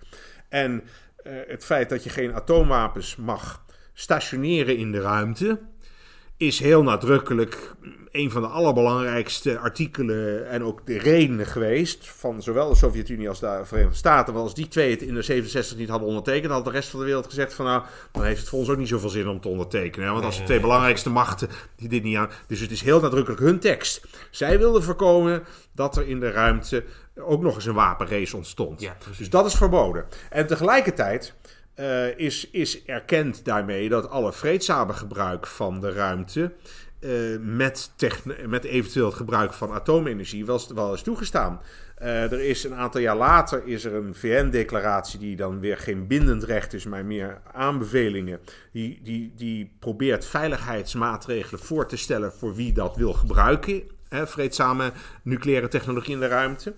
[0.50, 0.84] En
[1.48, 5.60] het feit dat je geen atoomwapens mag stationeren in de ruimte,
[6.38, 7.76] is heel nadrukkelijk
[8.12, 13.40] een van de allerbelangrijkste artikelen en ook de redenen geweest van zowel de Sovjet-Unie als
[13.40, 14.34] de Verenigde Staten.
[14.34, 17.00] Want als die twee het in de 67 niet hadden ondertekend, had de rest van
[17.00, 19.40] de wereld gezegd van nou, dan heeft het voor ons ook niet zoveel zin om
[19.40, 20.08] te ondertekenen.
[20.08, 20.14] hè.
[20.14, 22.30] Want als de twee belangrijkste machten die dit niet aan...
[22.48, 24.06] Dus het is heel nadrukkelijk hun tekst.
[24.32, 25.44] Zij wilden voorkomen
[25.76, 26.84] dat er in de ruimte
[27.16, 28.82] ook nog eens een wapenrace ontstond.
[28.82, 30.06] Ja, dus dat is verboden.
[30.30, 31.34] En tegelijkertijd
[31.74, 36.52] eh, is, is erkend daarmee dat alle vreedzame gebruik van de ruimte
[37.00, 37.10] eh,
[37.40, 37.92] met,
[38.48, 41.62] met eventueel het gebruik van atoomenergie wel, is- wel is toegestaan.
[41.96, 46.08] Eh, er is een aantal jaar later is er een VN-declaratie die dan weer geen
[46.08, 48.40] bindend recht is, maar meer aanbevelingen.
[48.72, 53.84] Die, die, die probeert veiligheidsmaatregelen voor te stellen voor wie dat wil gebruiken.
[54.10, 54.92] Hè, vreedzame
[55.24, 56.74] nucleaire technologie in de ruimte.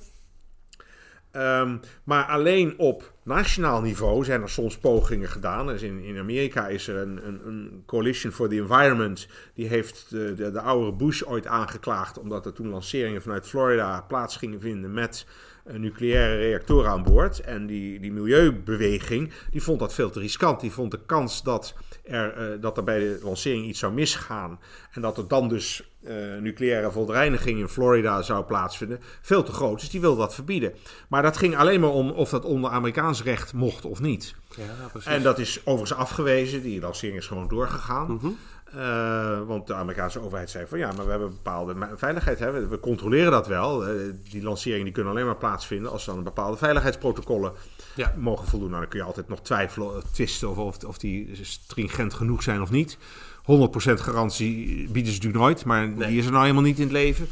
[1.36, 5.68] Ehm, maar alleen op nationaal niveau zijn er soms pogingen gedaan.
[5.68, 9.28] Dus in, in Amerika is er een, een, een Coalition for the Environment.
[9.54, 12.20] Die heeft de, de, de oudere Bush ooit aangeklaagd.
[12.20, 15.26] omdat er toen lanceringen vanuit Florida plaats gingen vinden met
[15.72, 17.40] nucleaire reactoren aan boord.
[17.40, 20.60] En die, die milieubeweging die vond dat veel te riskant.
[20.60, 24.60] Die vond de kans dat er, eh, dat er bij de lancering iets zou misgaan.
[24.92, 29.00] en dat er dan dus eh, nucleaire verontreiniging in Florida zou plaatsvinden.
[29.22, 29.80] veel te groot.
[29.80, 30.74] Dus die wilde dat verbieden.
[31.08, 34.36] Maar dat ging alleen maar om of dat onder Amerikaans recht mocht of niet.
[34.58, 35.12] Ja, precies.
[35.12, 36.62] En dat is overigens afgewezen.
[36.62, 38.12] Die lancering is gewoon doorgegaan.
[38.14, 38.28] Mhm.
[38.66, 42.40] Eh, want de Amerikaanse overheid zei van ja, maar we hebben bepaalde veiligheid.
[42.40, 42.52] Hè?
[42.52, 43.86] We, we controleren dat wel.
[43.88, 43.96] Eh,
[44.30, 47.52] die lanceringen die kunnen alleen maar plaatsvinden als ze aan bepaalde veiligheidsprotocollen
[47.96, 48.14] Ja.
[48.18, 48.70] mogen voldoen.
[48.70, 52.62] Nou, dan kun je altijd nog twijfelen, twisten of, of, of die stringent genoeg zijn
[52.62, 52.98] of niet.
[53.46, 56.08] 100% garantie bieden ze natuurlijk nooit, maar Nee.
[56.08, 57.28] die is er nou helemaal niet in het leven.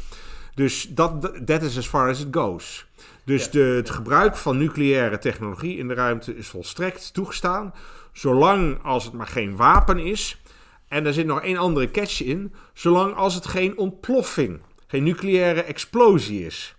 [0.54, 2.86] Dus dat that is as far as it goes.
[3.24, 3.50] Dus Ja.
[3.50, 7.74] de, het gebruik van nucleaire technologie in de ruimte is volstrekt toegestaan,
[8.12, 10.40] zolang als het maar geen wapen is.
[10.88, 15.62] En er zit nog één andere catch in, zolang als het geen ontploffing, geen nucleaire
[15.62, 16.74] explosie is.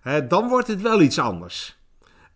[0.00, 1.75] Hè, dan wordt het wel iets anders.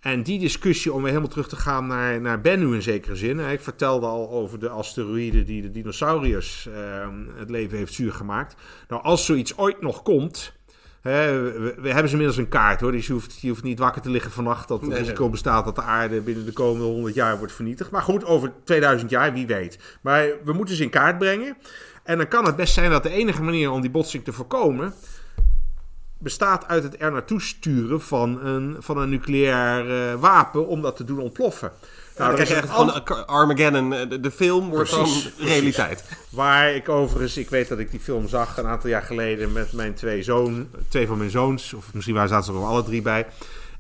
[0.01, 3.39] En die discussie, om weer helemaal terug te gaan naar, naar Bennu in zekere zin.
[3.39, 8.55] Ik vertelde al over de asteroïde die de dinosauriërs uh, het leven heeft zuur gemaakt.
[8.89, 10.59] Nou, als zoiets ooit nog komt,
[11.01, 12.93] Hè, we, we, hebben ze inmiddels een kaart hoor.
[12.93, 15.75] Dus je hoeft, je hoeft niet wakker te liggen vannacht dat het risico bestaat dat
[15.75, 17.91] de aarde binnen de komende 100 jaar wordt vernietigd.
[17.91, 19.79] Maar goed, over 2000 jaar, wie weet.
[20.01, 21.57] Maar we moeten ze in kaart brengen.
[22.03, 24.95] En dan kan het best zijn dat de enige manier om die botsing te voorkomen.
[26.21, 30.97] Bestaat uit het er naartoe sturen van een, van een nucleair uh, wapen om dat
[30.97, 31.73] te doen ontploffen.
[32.16, 33.27] Nou, dan krijg je echt al...
[33.27, 35.09] Armageddon, de, de film wordt dan
[35.39, 36.05] realiteit.
[36.31, 39.73] Waar ik overigens, ik weet dat ik die film zag een aantal jaar geleden met
[39.73, 42.85] mijn twee zoon, twee van mijn zoons, of misschien waren zaten ze er wel alle
[42.85, 43.27] drie bij.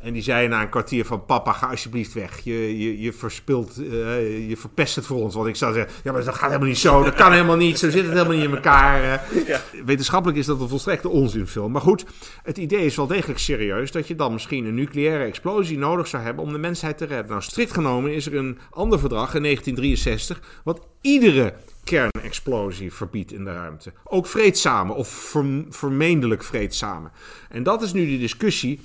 [0.00, 2.38] En die zei na een kwartier van papa, ga alsjeblieft weg.
[2.38, 5.34] Je, je, je verspilt, uh, je verpest het voor ons.
[5.34, 7.02] Want ik zou zeggen, ja, maar dat gaat helemaal niet zo.
[7.02, 7.78] Dat kan helemaal niet.
[7.78, 9.22] Zo zit het helemaal niet in elkaar.
[9.46, 9.60] Ja.
[9.84, 11.72] Wetenschappelijk is dat een volstrekte onzinfilm.
[11.72, 12.04] Maar goed,
[12.42, 16.22] het idee is wel degelijk serieus dat je dan misschien een nucleaire explosie nodig zou
[16.22, 17.30] hebben om de mensheid te redden.
[17.30, 23.44] Nou, strikt genomen is er een ander verdrag in 1963 wat iedere kernexplosie verbiedt in
[23.44, 23.92] de ruimte.
[24.04, 25.34] Ook vreedzame of
[25.70, 27.10] vermeendelijk vreedzame.
[27.48, 28.80] En dat is nu de discussie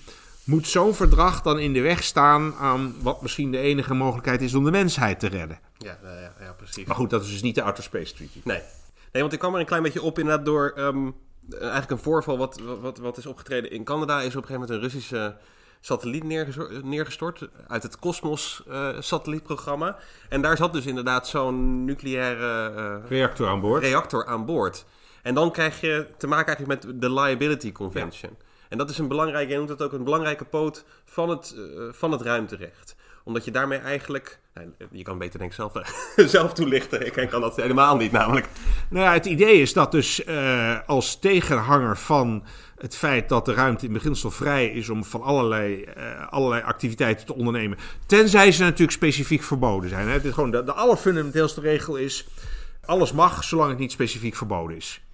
[0.46, 4.54] moet zo'n verdrag dan in de weg staan aan wat misschien de enige mogelijkheid is
[4.54, 5.60] om de mensheid te redden?
[5.78, 6.86] Ja, ja, ja precies.
[6.86, 8.40] Maar goed, dat is dus niet de Outer Space Treaty.
[8.44, 8.62] Nee,
[9.12, 11.16] nee want ik kwam er een klein beetje op inderdaad door um,
[11.52, 14.22] eigenlijk een voorval wat, wat, wat is opgetreden in Canada.
[14.22, 15.36] Is op een gegeven moment een Russische
[15.82, 16.24] satelliet
[16.84, 19.88] neergestort uit het Cosmos-satellietprogramma.
[19.88, 19.96] Uh,
[20.30, 23.84] en daar zat dus inderdaad zo'n nucleaire uh, reactor aan boord.
[23.84, 24.86] Reactor aan boord.
[25.22, 28.36] En dan krijg je te maken eigenlijk met de Liability Convention.
[28.40, 28.45] Ja.
[28.70, 31.84] En dat is een belangrijke, je noemt het ook een belangrijke poot van het, uh,
[31.92, 32.96] van het ruimterecht.
[33.24, 35.74] Omdat je daarmee eigenlijk, nou, je kan beter denk ik zelf,
[36.32, 37.06] zelf toelichten.
[37.06, 38.48] Ik kan dat helemaal niet namelijk.
[38.90, 42.44] Nou ja, het idee is dat dus uh, als tegenhanger van
[42.78, 45.86] het feit dat de ruimte in beginsel vrij is om van allerlei,
[46.30, 47.78] allerlei activiteiten te ondernemen.
[48.06, 50.08] Tenzij ze natuurlijk specifiek verboden zijn.
[50.08, 52.28] Het is gewoon de, de allerfundamenteelste regel is,
[52.86, 55.05] alles mag zolang het niet specifiek verboden is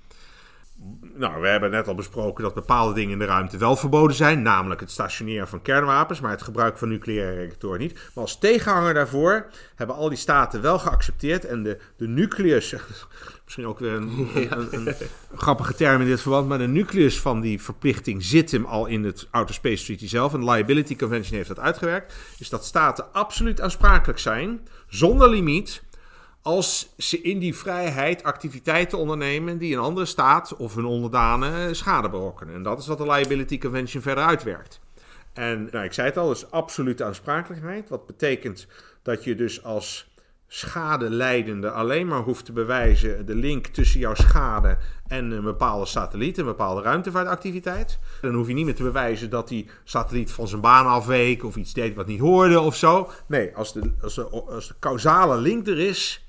[1.16, 4.41] nou, we hebben net al besproken dat bepaalde dingen in de ruimte wel verboden zijn,
[4.41, 7.93] namelijk het stationeren van kernwapens, maar het gebruik van nucleaire reactoren niet.
[7.93, 12.76] Maar als tegenhanger daarvoor hebben al die staten wel geaccepteerd en de, de nucleus,
[13.43, 14.95] misschien ook weer een, een, een,
[15.36, 19.03] grappige term in dit verband, maar de nucleus van die verplichting zit hem al in
[19.03, 20.34] het Outer Space Treaty zelf.
[20.34, 25.82] En de Liability Convention heeft dat uitgewerkt, is dat staten absoluut aansprakelijk zijn, zonder limiet
[26.42, 32.10] als ze in die vrijheid activiteiten ondernemen die een andere staat of hun onderdanen schade
[32.10, 32.54] berokkenen.
[32.54, 34.80] En dat is wat de Liability Convention verder uitwerkt.
[35.34, 37.89] En nou, ik zei het al, is absolute aansprakelijkheid.
[37.89, 38.68] Wat betekent
[39.02, 40.12] dat je dus als
[40.54, 44.78] schadeleidende alleen maar hoeft te bewijzen de link tussen jouw schade
[45.08, 48.00] en een bepaalde satelliet, een bepaalde ruimtevaartactiviteit.
[48.22, 51.56] Dan hoef je niet meer te bewijzen dat die satelliet van zijn baan afweek of
[51.56, 53.10] iets deed wat niet hoorde of zo.
[53.26, 56.21] Nee, als de, als de, als de causale link er is,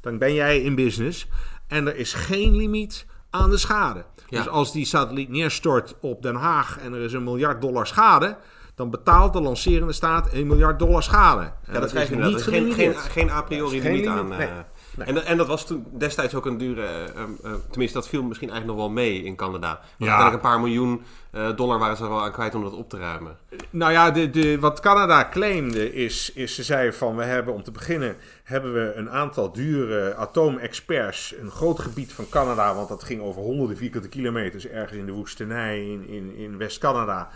[0.00, 1.26] dan ben jij in business.
[1.66, 4.04] En er is geen limiet aan de schade.
[4.28, 4.38] Ja.
[4.38, 8.36] Dus als die satelliet neerstort op Den Haag en er is een miljard dollar schade,
[8.74, 11.40] dan betaalt de lancerende staat 1 miljard dollar schade.
[11.40, 14.28] En ja, dat, dat krijg je niet geen, geen, geen a priori limiet aan.
[14.28, 14.48] Nee.
[14.48, 14.54] Uh,
[14.98, 15.06] Nee.
[15.06, 16.82] En, en, dat was toen destijds ook een dure.
[16.82, 19.68] Uh, uh, tenminste, dat viel misschien eigenlijk nog wel mee in Canada.
[19.68, 20.06] Want ja.
[20.06, 22.88] uiteindelijk een paar miljoen uh, dollar waren ze er wel aan kwijt om dat op
[22.90, 23.36] te ruimen.
[23.70, 27.62] Nou ja, de, de, wat Canada claimde is, is ze zei van we hebben om
[27.62, 33.02] te beginnen hebben we een aantal dure atoomexperts, een groot gebied van Canada, want dat
[33.02, 37.28] ging over honderden vierkante kilometers ergens in de woestenij in, in, in West-Canada,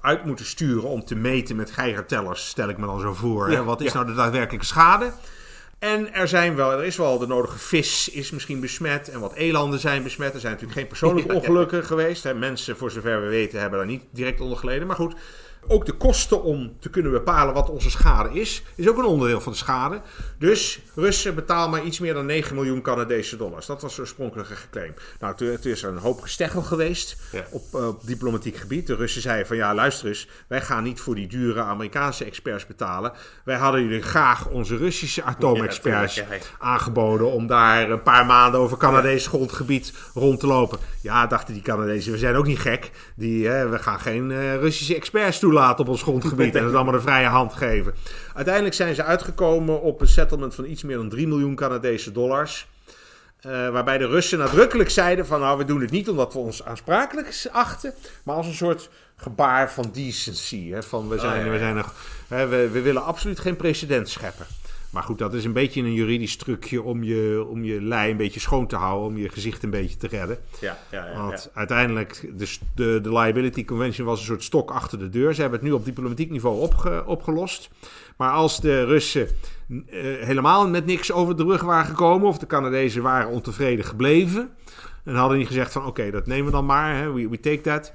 [0.00, 3.50] uit moeten sturen om te meten met geigertellers, stel ik me dan zo voor.
[3.50, 3.64] Ja, hè?
[3.64, 3.94] Wat is ja.
[3.94, 5.12] nou de daadwerkelijke schade?
[5.82, 9.34] En er, zijn wel, er is wel de nodige vis is misschien besmet en wat
[9.34, 10.34] elanden zijn besmet.
[10.34, 12.22] Er zijn natuurlijk geen persoonlijke ongelukken geweest.
[12.22, 12.34] Hè.
[12.34, 14.86] Mensen, voor zover we weten, hebben daar niet direct onder geleden.
[14.86, 15.14] Maar goed,
[15.68, 19.40] ook de kosten om te kunnen bepalen wat onze schade is, is ook een onderdeel
[19.40, 20.00] van de schade.
[20.38, 23.66] Dus Russen betalen maar iets meer dan 9 miljoen Canadese dollars.
[23.66, 24.94] Dat was de oorspronkelijke geclaim.
[25.20, 27.44] Nou, het is een hoop gesteggel geweest ja.
[27.50, 28.86] op, op, diplomatiek gebied.
[28.86, 32.66] De Russen zeiden van ja, luister eens, wij gaan niet voor die dure Amerikaanse experts
[32.66, 33.12] betalen.
[33.44, 36.24] Wij hadden jullie graag onze Russische atoomexperts ja,
[36.58, 40.78] aangeboden om daar een paar maanden over Canadees grondgebied rond te lopen.
[41.00, 42.90] Ja, dachten die Canadezen, we zijn ook niet gek.
[43.16, 46.92] Die, uh, we gaan geen uh, Russische experts toelaten op ons grondgebied en het allemaal
[46.92, 47.94] de vrije hand geven.
[48.34, 52.66] Uiteindelijk zijn ze uitgekomen op een settlement van iets meer dan 3 miljoen Canadese dollars.
[53.46, 56.64] Uh, waarbij de Russen nadrukkelijk zeiden van nou we doen het niet omdat we ons
[56.64, 60.70] aansprakelijk achten, maar als een soort gebaar van decency.
[60.70, 61.50] Hè, van we zijn, oh, ja, ja.
[61.50, 61.94] We, zijn nog,
[62.28, 64.46] hè, we, we willen absoluut geen precedent scheppen.
[64.92, 68.16] Maar goed, dat is een beetje een juridisch trucje om je, om je lei een
[68.16, 70.38] beetje schoon te houden, om je gezicht een beetje te redden.
[70.60, 74.98] Ja, ja, ja, Want uiteindelijk, de, de, de Liability Convention was een soort stok achter
[74.98, 75.34] de deur.
[75.34, 77.70] Ze hebben het nu op diplomatiek niveau opge, opgelost.
[78.16, 79.28] Maar als de Russen
[79.68, 79.82] uh,
[80.20, 84.50] helemaal met niks over de rug waren gekomen, of de Canadezen waren ontevreden gebleven,
[85.04, 87.60] en hadden niet gezegd van oké, dat nemen we dan maar, hè, we, we take
[87.60, 87.92] that.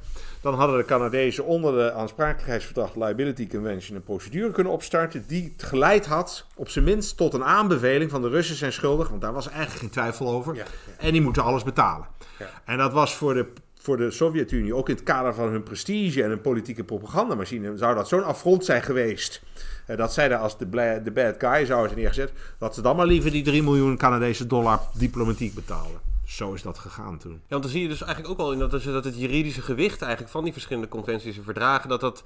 [0.48, 6.06] Dan hadden de Canadezen onder de aansprakelijkheidsverdrag Liability Convention een procedure kunnen opstarten die geleid
[6.06, 9.48] had, op zijn minst, tot een aanbeveling van de Russen zijn schuldig, want daar was
[9.50, 10.56] eigenlijk geen twijfel over.
[10.56, 10.64] Ja,
[10.98, 12.08] En die moeten alles betalen.
[12.40, 12.46] Ja.
[12.66, 13.46] En dat was voor de,
[13.80, 17.96] voor de Sovjet-Unie, ook in het kader van hun prestige en hun politieke propagandamachine, zou
[17.96, 19.42] dat zo'n affront zijn geweest.
[19.88, 20.70] eh, dat zij daar als de,
[21.04, 22.32] de bad guy zouden zijn neergezet.
[22.60, 26.16] Dat ze dan maar liever die 3 miljoen Canadese dollar diplomatiek betalen.
[26.28, 27.32] Zo is dat gegaan toen.
[27.32, 30.02] Ja, want dan zie je dus eigenlijk ook al in dat, dat het juridische gewicht
[30.02, 32.24] eigenlijk van die verschillende conventies en verdragen, dat dat,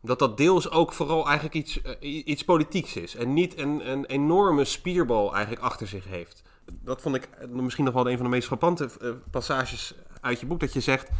[0.00, 3.16] dat, dat deels ook vooral eigenlijk iets, eh, iets politieks is.
[3.16, 6.42] En niet een, een enorme spierbal eigenlijk achter zich heeft.
[6.66, 10.40] Dat vond ik eh, misschien nog wel een van de meest frappante eh, passages uit
[10.40, 10.60] je boek.
[10.60, 11.10] Dat je zegt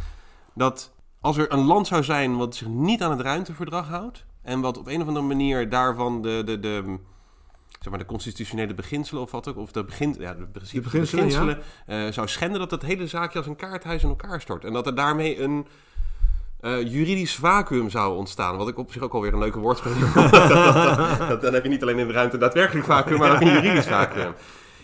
[0.53, 4.25] dat als er een land zou zijn wat zich niet aan het ruimteverdrag houdt.
[4.41, 6.99] En wat op een of andere manier daarvan de, de, de,
[7.85, 9.57] zeg maar de constitutionele beginselen of wat ook.
[9.57, 12.59] Of de, begin, ja, de, beginselen, beginselen eh, zou schenden.
[12.59, 14.63] Dat het hele zaakje als een kaarthuis in elkaar stort.
[14.65, 15.67] En dat er daarmee een
[16.59, 18.57] eh, juridisch vacuüm zou ontstaan.
[18.57, 20.31] Wat ik op zich ook alweer een leuke woordspeling vond.
[20.31, 23.41] Dat- dat- dat- Dan heb je niet alleen in de ruimte daadwerkelijk vacuüm, maar ook
[23.41, 24.33] een juridisch vacuüm.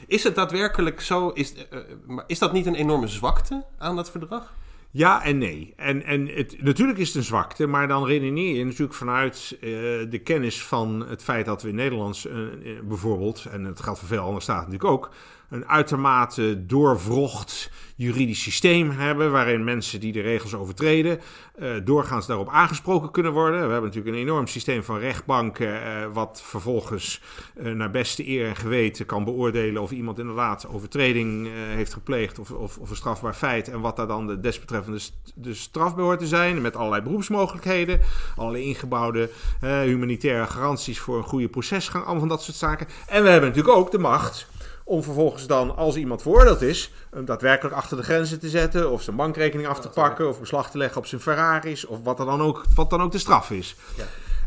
[0.08, 1.30] Is het daadwerkelijk zo?
[1.30, 1.80] Is, eh,
[2.28, 4.54] is dat niet een enorme zwakte aan dat verdrag?
[4.94, 5.74] Ja en nee.
[5.76, 9.70] En, en het, natuurlijk is het een zwakte, maar dan redeneer je natuurlijk vanuit eh,
[10.10, 14.00] de kennis van het feit dat we in Nederland eh, eh, bijvoorbeeld, en het geldt
[14.00, 15.12] voor veel andere staten natuurlijk ook,
[15.52, 21.20] een uitermate doorvrocht juridisch systeem hebben, waarin mensen die de regels overtreden,
[21.56, 23.66] eh, doorgaans daarop aangesproken kunnen worden.
[23.66, 27.22] We hebben natuurlijk een enorm systeem van rechtbanken, eh, wat vervolgens
[27.56, 32.52] eh, naar beste eer en geweten kan beoordelen of iemand inderdaad overtreding heeft gepleegd of,
[32.52, 36.04] of, of een strafbaar feit en wat daar dan de desbetreffende st- de straf bij
[36.04, 38.00] hoort te zijn, met allerlei beroepsmogelijkheden,
[38.36, 39.30] allerlei ingebouwde
[39.60, 42.88] humanitaire garanties voor een goede procesgang, allemaal van dat soort zaken.
[43.08, 44.50] En we hebben natuurlijk ook de macht
[44.92, 49.02] om vervolgens dan, als iemand veroordeeld is, hem daadwerkelijk achter de grenzen te zetten, of
[49.02, 52.26] zijn bankrekening af te pakken, of beslag te leggen op zijn Ferraris, of wat, er
[52.26, 53.76] dan ook, wat dan ook de straf is.
[53.98, 54.04] Ja.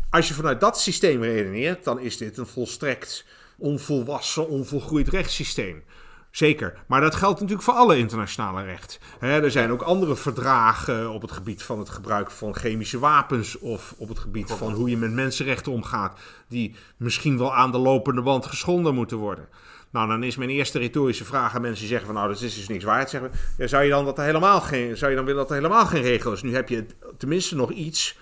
[0.09, 3.25] Als je vanuit dat systeem redeneert, dan is dit een volstrekt
[3.57, 5.83] onvolwassen, onvolgroeid rechtssysteem.
[6.31, 8.99] Zeker, maar dat geldt natuurlijk voor alle internationale recht.
[9.19, 13.93] Er zijn ook andere verdragen op het gebied van het gebruik van chemische wapens of
[13.97, 18.21] op het gebied van hoe je met mensenrechten omgaat, die misschien wel aan de lopende
[18.21, 19.47] band geschonden moeten worden.
[19.95, 22.55] Nou, dan is mijn eerste retorische vraag aan mensen die zeggen van nou, dat is
[22.55, 23.09] dus niks waard.
[23.09, 25.55] Zeggen ja, zou je dan dat er helemaal geen, zou je dan willen dat er
[25.55, 26.41] helemaal geen regel is?
[26.41, 26.85] Nu heb je
[27.17, 28.17] tenminste nog iets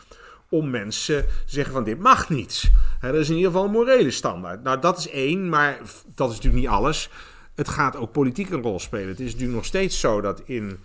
[0.49, 2.71] om mensen te zeggen van dit mag niet.
[3.01, 4.63] Dat is in ieder geval een morele standaard.
[4.63, 5.77] Nou, dat is één, maar
[6.15, 7.09] dat is natuurlijk niet alles.
[7.55, 9.07] Het gaat ook politiek een rol spelen.
[9.07, 10.79] Het is natuurlijk nog steeds zo dat in,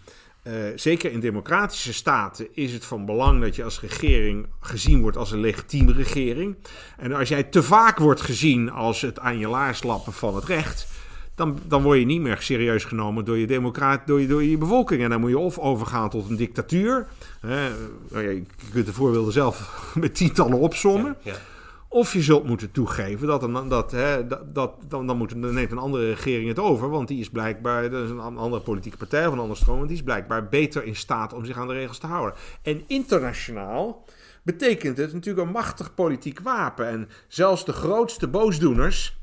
[0.49, 5.17] eh, zeker in democratische staten, is het van belang dat je als regering gezien wordt
[5.17, 6.57] als een legitieme regering.
[6.97, 10.45] En als jij te vaak wordt gezien als het aan je laars lappen van het
[10.45, 10.89] recht,
[11.35, 14.59] dan, dan word je niet meer serieus genomen door je, democraat, door, je, door je
[14.59, 15.03] bevolking.
[15.03, 17.07] En dan moet je of overgaan tot een dictatuur.
[17.41, 18.43] Nou je
[18.73, 21.17] kunt de voorbeelden zelf met tientallen opsommen.
[21.23, 21.35] Ja.
[21.91, 25.79] Of je zult moeten toegeven dat, dat, hè, dat, dat dan, dan, dan neemt een
[25.79, 26.91] andere regering het over.
[26.91, 29.77] Want die is blijkbaar, dat is een andere politieke partij of een andere stroom.
[29.77, 32.35] Want die is blijkbaar beter in staat om zich aan de regels te houden.
[32.63, 34.05] En internationaal
[34.43, 36.89] betekent het natuurlijk een machtig politiek wapen.
[36.89, 39.18] En zelfs de grootste boosdoeners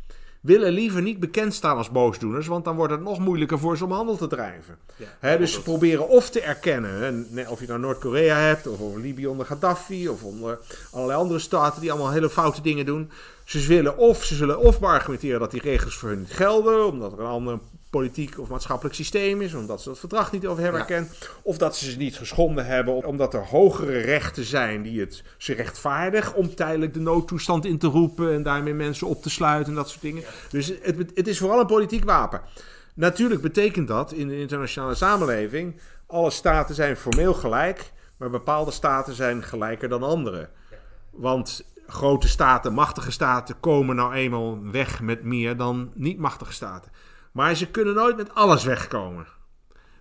[0.45, 3.83] willen liever niet bekend staan als boosdoeners, want dan wordt het nog moeilijker voor ze
[3.83, 4.77] om handel te drijven.
[5.21, 9.27] Dus ze proberen of te erkennen, hè, of je nou Noord-Korea hebt, of over Libië
[9.27, 10.59] onder Gaddafi, of onder
[10.91, 13.11] allerlei andere staten die allemaal hele foute dingen doen.
[13.43, 17.11] Ze willen of, ze zullen of beargumenteren dat die regels voor hun niet gelden, omdat
[17.11, 17.59] er een ander
[17.95, 20.87] politiek of maatschappelijk systeem is, omdat ze dat verdrag niet over hebben Ja.
[20.87, 25.23] erkend, of dat ze ze niet geschonden hebben, omdat er hogere rechten zijn die het
[25.37, 29.69] ze rechtvaardigen om tijdelijk de noodtoestand in te roepen en daarmee mensen op te sluiten
[29.69, 30.23] en dat soort dingen.
[30.49, 32.41] Dus het, het is vooral een politiek wapen.
[32.93, 39.13] Natuurlijk betekent dat in de internationale samenleving, alle staten zijn formeel gelijk, maar bepaalde staten
[39.13, 40.49] zijn gelijker dan andere.
[41.11, 46.91] Want grote staten, machtige staten, komen nou eenmaal weg met meer dan niet-machtige staten.
[47.35, 49.27] Maar ze kunnen nooit met alles wegkomen.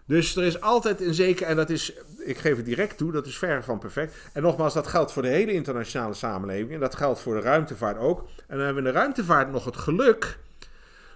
[0.06, 3.26] Dus er is altijd een zeker, en dat is, ik geef het direct toe, dat
[3.26, 4.14] is ver van perfect.
[4.32, 6.70] En nogmaals, dat geldt voor de hele internationale samenleving.
[6.72, 8.20] En dat geldt voor de ruimtevaart ook.
[8.20, 10.38] En dan hebben we in de ruimtevaart nog het geluk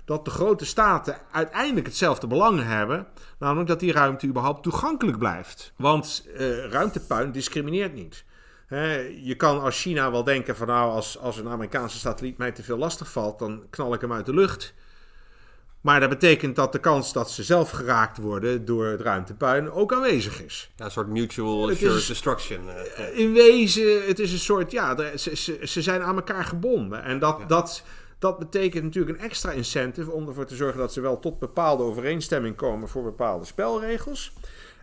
[0.05, 3.07] dat de grote staten uiteindelijk hetzelfde belang hebben.
[3.39, 5.73] Namelijk dat die ruimte überhaupt toegankelijk blijft.
[5.77, 8.24] Want eh, ruimtepuin discrimineert niet.
[9.23, 12.62] je kan als China wel denken van nou, als, als een Amerikaanse satelliet mij te
[12.62, 14.74] veel lastig valt, dan knal ik hem uit de lucht.
[15.80, 19.92] Maar dat betekent dat de kans dat ze zelf geraakt worden door het ruimtepuin ook
[19.92, 20.70] aanwezig is.
[20.76, 22.60] Ja, een soort mutual assured destruction.
[22.66, 27.02] Uh, in wezen, het is een soort, ja, ze, ze, ze zijn aan elkaar gebonden.
[27.02, 27.82] En dat, dat,
[28.18, 31.82] dat betekent natuurlijk een extra incentive om ervoor te zorgen dat ze wel tot bepaalde
[31.82, 34.32] overeenstemming komen voor bepaalde spelregels.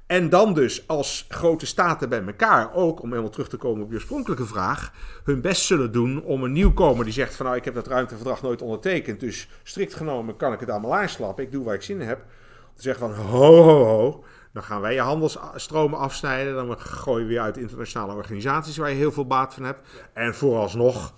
[0.07, 3.90] En dan dus als grote staten bij elkaar ook, om helemaal terug te komen op
[3.90, 4.91] je oorspronkelijke vraag,
[5.23, 8.41] hun best zullen doen om een nieuwkomer die zegt van nou ik heb dat ruimteverdrag
[8.41, 12.02] nooit ondertekend, dus strikt genomen kan ik het allemaal aanslappen, ik doe waar ik zin
[12.02, 12.26] in heb.
[12.76, 14.23] Te zeggen van ho ho ho,
[14.53, 18.95] dan gaan wij je handelsstromen afsnijden, dan gooien we je uit internationale organisaties waar je
[18.95, 19.88] heel veel baat van hebt.
[20.14, 21.14] En vooralsnog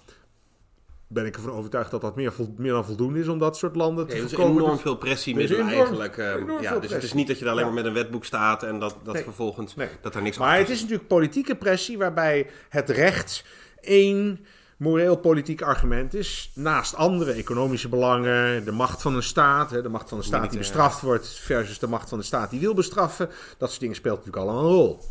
[1.07, 4.07] ben ik ervan overtuigd dat dat meer, meer dan voldoende is om dat soort landen
[4.07, 4.47] te voorkomen.
[4.47, 6.17] Er is enorm veel pressiemiddelen eigenlijk.
[6.17, 8.63] Uh, ja, dus het is niet dat je daar alleen maar met een wetboek staat
[8.63, 12.89] en dat, dat vervolgens dat er niks Maar het is natuurlijk politieke pressie waarbij het
[12.89, 13.45] recht
[13.81, 14.45] één
[14.77, 16.51] moreel-politiek argument is.
[16.53, 20.59] Naast andere economische belangen, de macht van een staat, de macht van een staat die
[20.59, 23.29] bestraft wordt versus de macht van de staat die wil bestraffen.
[23.57, 25.03] Dat soort dingen speelt natuurlijk allemaal een rol.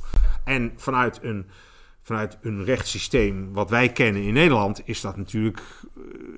[0.44, 1.46] En vanuit een
[2.06, 5.62] vanuit een rechtssysteem wat wij kennen in Nederland, is dat natuurlijk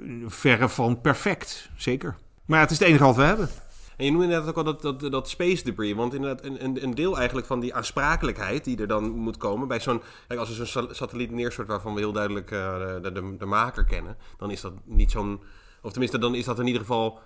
[0.02, 1.70] uh, verre van perfect.
[1.76, 2.16] Zeker.
[2.44, 3.48] Maar ja, het is het enige wat we hebben.
[3.96, 5.94] En je noemde inderdaad ook al dat, dat, dat space debris.
[5.94, 9.80] Want inderdaad, een, een deel eigenlijk van die aansprakelijkheid die er dan moet komen bij
[9.80, 10.02] zo'n.
[10.36, 14.16] Als er zo'n satelliet neerstort waarvan we heel duidelijk uh, de, de, de, maker kennen,
[14.38, 15.42] dan is dat niet zo'n.
[15.82, 17.18] Of tenminste, dan is dat in ieder geval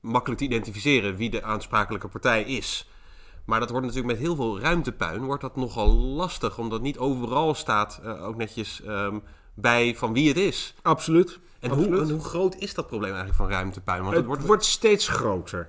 [0.00, 2.88] makkelijk te identificeren wie de aansprakelijke partij is.
[3.48, 7.54] Maar dat wordt natuurlijk met heel veel ruimtepuin wordt dat nogal lastig, omdat niet overal
[7.54, 9.22] staat uh, ook netjes um,
[9.54, 10.74] bij van wie het is.
[10.82, 11.38] Absoluut.
[11.60, 11.92] En, Absoluut.
[11.92, 14.02] Hoe, en hoe groot is dat probleem eigenlijk van ruimtepuin?
[14.02, 15.66] Want het, wordt, wordt steeds groter.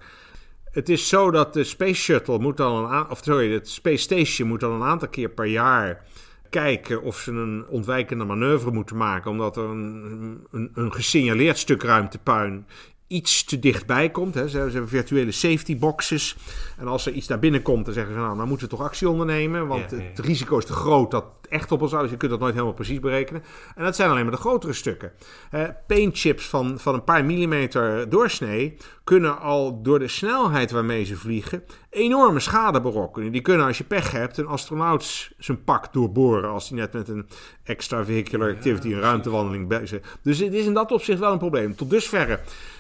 [0.72, 4.47] Het is zo dat de Space Shuttle moet dan een of sorry, het Space Station
[4.47, 6.06] moet dan een aantal keer per jaar
[6.49, 11.84] kijken of ze een ontwijkende manoeuvre moeten maken, omdat er een, een, een gesignaleerd stuk
[11.84, 12.65] ruimtepuin
[13.10, 14.34] iets te dichtbij komt.
[14.34, 14.49] Hè.
[14.49, 16.36] Ze, hebben virtuele safety boxes.
[16.77, 19.10] En als er iets daar binnenkomt, dan zeggen ze: Nou, dan moeten we toch actie
[19.10, 19.68] ondernemen.
[19.68, 22.02] Want het risico is te groot dat het echt op ons uit.
[22.02, 23.44] Dus je kunt dat nooit helemaal precies berekenen.
[23.76, 25.11] En dat zijn alleen maar de grotere stukken.
[25.53, 31.15] Uh, paintchips van, van een paar millimeter doorsnee kunnen al door de snelheid waarmee ze
[31.15, 33.31] vliegen enorme schade berokkenen.
[33.31, 36.49] Die kunnen, als je pech hebt, een astronaut zijn pak doorboren.
[36.49, 37.27] Als hij net met een
[37.64, 41.76] extra vehicular activity, een ruimtewandeling bezig Dus het is in dat opzicht wel een probleem.
[41.76, 42.40] Tot dusverre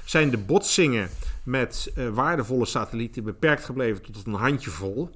[0.09, 1.09] zijn de botsingen
[1.43, 5.09] met uh, waardevolle satellieten beperkt gebleven tot een handjevol.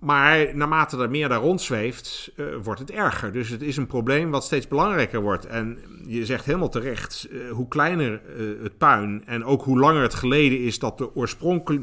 [0.00, 3.32] Maar naarmate er meer daar rondzweeft, uh, wordt het erger.
[3.32, 5.46] Dus het is een probleem wat steeds belangrijker wordt.
[5.46, 8.20] En je zegt helemaal terecht, uh, hoe kleiner
[8.62, 11.10] het puin en ook hoe langer het geleden is dat de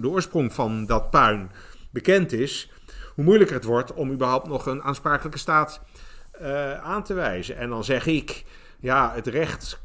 [0.02, 1.52] de oorsprong van dat puin
[1.90, 2.72] bekend is,
[3.16, 5.82] hoe moeilijker het wordt om überhaupt nog een aansprakelijke staat
[6.84, 7.58] aan te wijzen.
[7.58, 8.44] En dan zeg ik,
[8.80, 9.82] ja, het recht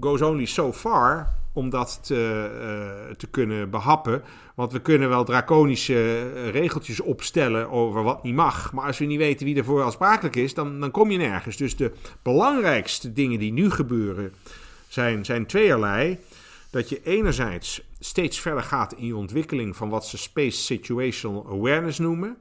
[0.00, 2.50] goes only so far om dat te,
[3.08, 4.22] uh, te kunnen behappen.
[4.54, 8.72] Want we kunnen wel draconische regeltjes opstellen over wat niet mag.
[8.72, 11.56] Maar als we niet weten wie ervoor aansprakelijk is, dan, dan kom je nergens.
[11.56, 11.92] Dus de
[12.22, 14.32] belangrijkste dingen die nu gebeuren
[14.88, 16.18] zijn, zijn tweeërlei.
[16.70, 21.98] Dat je enerzijds steeds verder gaat in je ontwikkeling van wat ze Space Situational Awareness
[21.98, 22.36] noemen.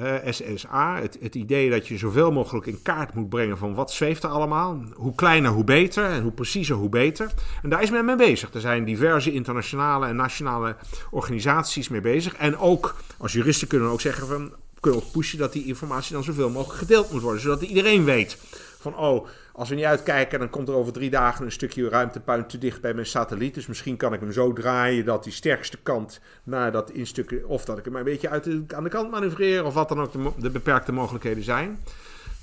[0.00, 3.92] Uh, SSA, het, het, idee dat je zoveel mogelijk in kaart moet brengen van wat
[3.92, 4.82] zweeft er allemaal.
[4.94, 7.30] Hoe kleiner, hoe beter en hoe preciezer, hoe beter.
[7.62, 8.54] En daar is men mee bezig.
[8.54, 10.76] Er zijn diverse internationale en nationale
[11.10, 12.34] organisaties mee bezig.
[12.34, 16.12] En ook als juristen kunnen we ook zeggen van kunnen we pushen dat die informatie
[16.12, 17.40] dan zoveel mogelijk gedeeld moet worden.
[17.40, 18.38] Zodat iedereen weet
[18.80, 22.46] van oh, als we niet uitkijken, dan komt er over drie dagen een stukje ruimtepuin
[22.46, 23.54] te dicht bij mijn satelliet.
[23.54, 27.64] Dus misschien kan ik hem zo draaien dat die sterkste kant naar dat instuk, of
[27.64, 30.12] dat ik hem een beetje uit de, aan de kant manoeuvreer, of wat dan ook
[30.12, 31.78] de, de beperkte mogelijkheden zijn.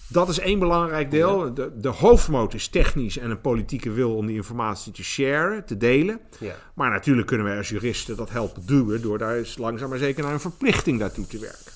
[0.07, 1.53] Dat is één belangrijk deel.
[1.53, 5.77] De, de hoofdmoot is technisch en een politieke wil om die informatie te sharen, te
[5.77, 6.19] delen.
[6.40, 6.56] Ja.
[6.73, 10.23] Maar natuurlijk kunnen wij als juristen dat helpen duwen door daar eens langzaam maar zeker
[10.23, 11.72] naar een verplichting daartoe te werken.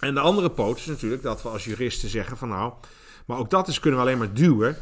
[0.00, 2.72] En de andere poot is natuurlijk dat we als juristen zeggen van nou,
[3.26, 4.76] maar ook dat is, kunnen we alleen maar duwen.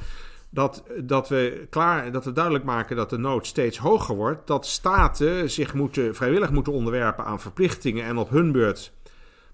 [0.50, 4.46] Dat, dat, we klaar, dat we duidelijk maken dat de nood steeds hoger wordt.
[4.46, 8.04] Dat staten zich moeten, vrijwillig moeten onderwerpen aan verplichtingen.
[8.04, 8.92] En op hun beurt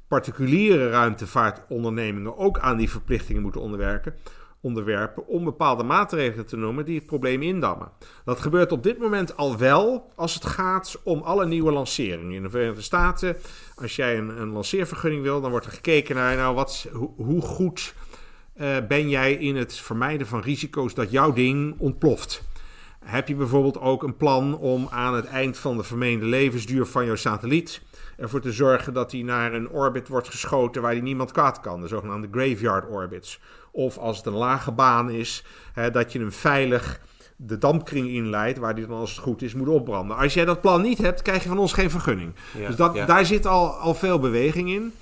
[0.09, 4.15] particuliere ruimtevaartondernemingen ook aan die verplichtingen moeten onderwerpen.
[4.61, 7.89] Onderwerpen om bepaalde maatregelen te noemen die het probleem indammen.
[8.25, 12.35] Dat gebeurt op dit moment al wel als het gaat om alle nieuwe lanceringen.
[12.35, 13.37] In de Verenigde Staten,
[13.77, 17.41] als jij een, een lanceervergunning wil, dan wordt er gekeken naar nou, wat, hoe, hoe
[17.41, 17.95] goed
[18.61, 22.43] uh, ben jij in het vermijden van risico's dat jouw ding ontploft.
[23.05, 27.05] heb je bijvoorbeeld ook een plan om aan het eind van de vermeende levensduur van
[27.05, 27.83] jouw satelliet
[28.21, 31.81] ervoor te zorgen dat hij naar een orbit wordt geschoten waar hij niemand kwaad kan,
[31.81, 33.41] de zogenaamde graveyard orbits.
[33.71, 37.01] Of als het een lage baan is, hè, dat je hem veilig
[37.37, 40.17] de dampkring inleidt, waar die dan als het goed is moet opbranden.
[40.17, 42.33] Als jij dat plan niet hebt, krijg je van ons geen vergunning.
[42.67, 44.93] dus dat, daar zit al, al veel beweging in.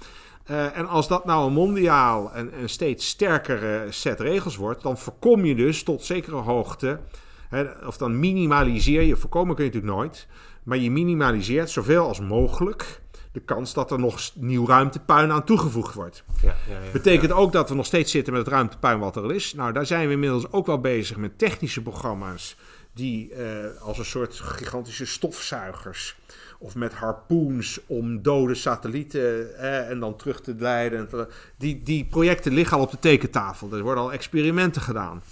[0.51, 4.99] Uh, en als dat nou een mondiaal en een steeds sterkere set regels wordt, dan
[4.99, 7.01] voorkom je dus tot zekere hoogte,
[7.49, 10.27] hè, of dan minimaliseer je, voorkomen kun je natuurlijk nooit,
[10.63, 13.01] maar je minimaliseert zoveel als mogelijk
[13.33, 16.25] de kans dat er nog nieuw ruimtepuin aan toegevoegd wordt.
[16.43, 19.23] Ja, ja, ja, Betekent ook dat we nog steeds zitten met het ruimtepuin wat er
[19.23, 19.55] al is.
[19.55, 22.57] Nou, daar zijn we inmiddels ook wel bezig met technische programma's
[22.95, 26.17] die uh, als een soort gigantische stofzuigers
[26.59, 31.09] of met harpoens om dode satellieten eh, en dan terug te leiden.
[31.57, 33.73] Die, die projecten liggen al op de tekentafel.
[33.73, 35.23] Er worden al experimenten gedaan.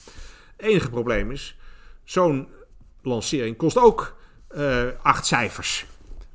[0.57, 1.59] Het enige probleem is,
[2.05, 2.49] zo'n
[3.03, 4.17] lancering kost ook
[4.57, 5.87] uh, acht cijfers.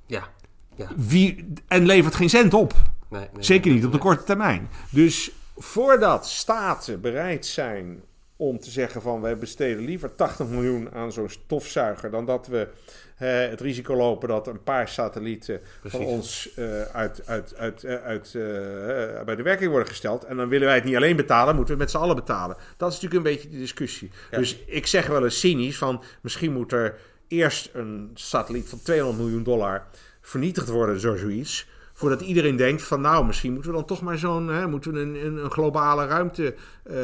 [0.05, 0.27] Ja.
[0.75, 0.87] ja.
[0.95, 2.73] Wie, en levert geen cent op.
[3.09, 4.69] Nee, nee, Zeker niet op de korte termijn.
[4.89, 8.03] Dus voordat staten bereid zijn
[8.41, 12.67] om te zeggen van wij besteden liever 80 miljoen aan zo'n stofzuiger dan dat we
[13.15, 18.33] het risico lopen dat een paar satellieten van ons uh, uit, uit, uit, uh, uit
[18.33, 18.43] uh,
[19.23, 20.23] bij de werking worden gesteld.
[20.23, 22.57] En dan willen wij het niet alleen betalen, moeten we het met z'n allen betalen.
[22.77, 24.11] Dat is natuurlijk een beetje de discussie.
[24.31, 26.97] Dus ik zeg wel eens cynisch van misschien moet er
[27.27, 29.87] eerst een satelliet van 200 miljoen dollar
[30.21, 31.67] vernietigd worden, zo zoiets.
[32.01, 35.37] Voordat iedereen denkt van nou, misschien moeten we dan toch maar zo'n, moeten we een,
[35.43, 36.55] een, globale ruimte
[36.91, 36.95] uh,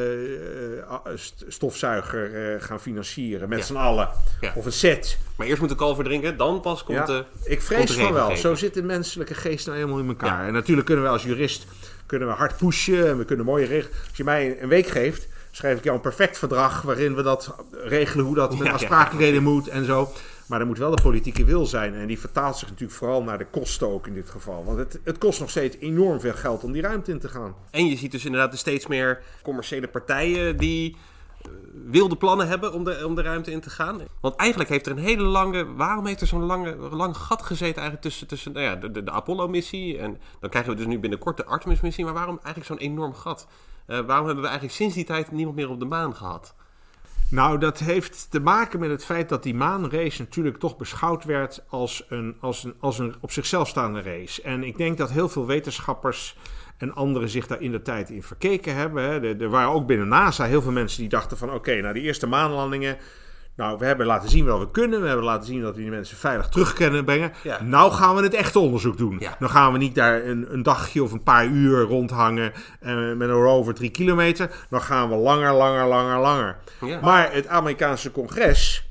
[1.48, 3.66] stofzuiger uh, gaan financieren met ja.
[3.66, 4.10] z'n allen.
[4.42, 4.52] Ja.
[4.56, 5.18] Of een set.
[5.36, 7.06] Maar eerst moet de kalver drinken, dan pas komt ja.
[7.06, 8.36] de Ik vrees van wel.
[8.36, 10.48] Zo zit de menselijke geest nou helemaal in elkaar.
[10.48, 11.68] En natuurlijk kunnen we als jurist
[12.08, 13.96] kunnen we hard pushen en we kunnen mooie regels.
[14.08, 17.56] Als je mij een week geeft, schrijf ik jou een perfect verdrag waarin we dat
[17.72, 20.12] regelen, hoe dat met afsprakenreden moet en zo.
[20.48, 21.94] Maar er moet wel de politieke wil zijn.
[21.94, 24.64] En die vertaalt zich natuurlijk vooral naar de kosten ook in dit geval.
[24.66, 27.56] Want het, het kost nog steeds enorm veel geld om die ruimte in te gaan.
[27.72, 30.96] En je ziet dus inderdaad steeds meer commerciële partijen die
[31.46, 31.52] uh,
[31.86, 34.02] wilde plannen hebben om de, om de ruimte in te gaan.
[34.20, 35.74] Want eigenlijk heeft er een hele lange.
[35.74, 39.12] Waarom heeft er zo'n lange, lang gat gezeten eigenlijk tussen, tussen nou ja, de, de,
[39.12, 39.98] Apollo-missie.
[39.98, 42.06] En dan krijgen we dus nu binnenkort de Artemis-missie.
[42.06, 43.48] Maar waarom eigenlijk zo'n enorm gat?
[43.88, 46.56] Uh, waarom hebben we eigenlijk sinds die tijd niemand meer op de maan gehad?
[47.30, 51.64] Nou, dat heeft te maken met het feit dat die maanrace natuurlijk toch beschouwd werd
[51.70, 54.42] als een, als een, als een op zichzelf staande race.
[54.42, 56.38] En ik denk dat heel veel wetenschappers
[56.78, 59.40] en anderen zich daar in de tijd in verkeken hebben.
[59.40, 61.54] Er, waren ook binnen NASA heel veel mensen die dachten van...
[61.54, 62.98] oké, nou die eerste maanlandingen
[63.58, 65.02] nou, we hebben laten zien wat we kunnen.
[65.02, 67.32] We hebben laten zien dat we die mensen veilig terug kunnen brengen.
[67.62, 69.18] Nou gaan we het echte onderzoek doen.
[69.20, 69.36] Ja.
[69.40, 73.30] Dan gaan we niet daar een, een, dagje of een paar uur rondhangen uh, met
[73.30, 74.50] een rover drie kilometer.
[74.70, 76.58] Dan gaan we langer, langer, langer, langer.
[76.82, 77.00] Ja.
[77.02, 78.87] Maar het Amerikaanse congres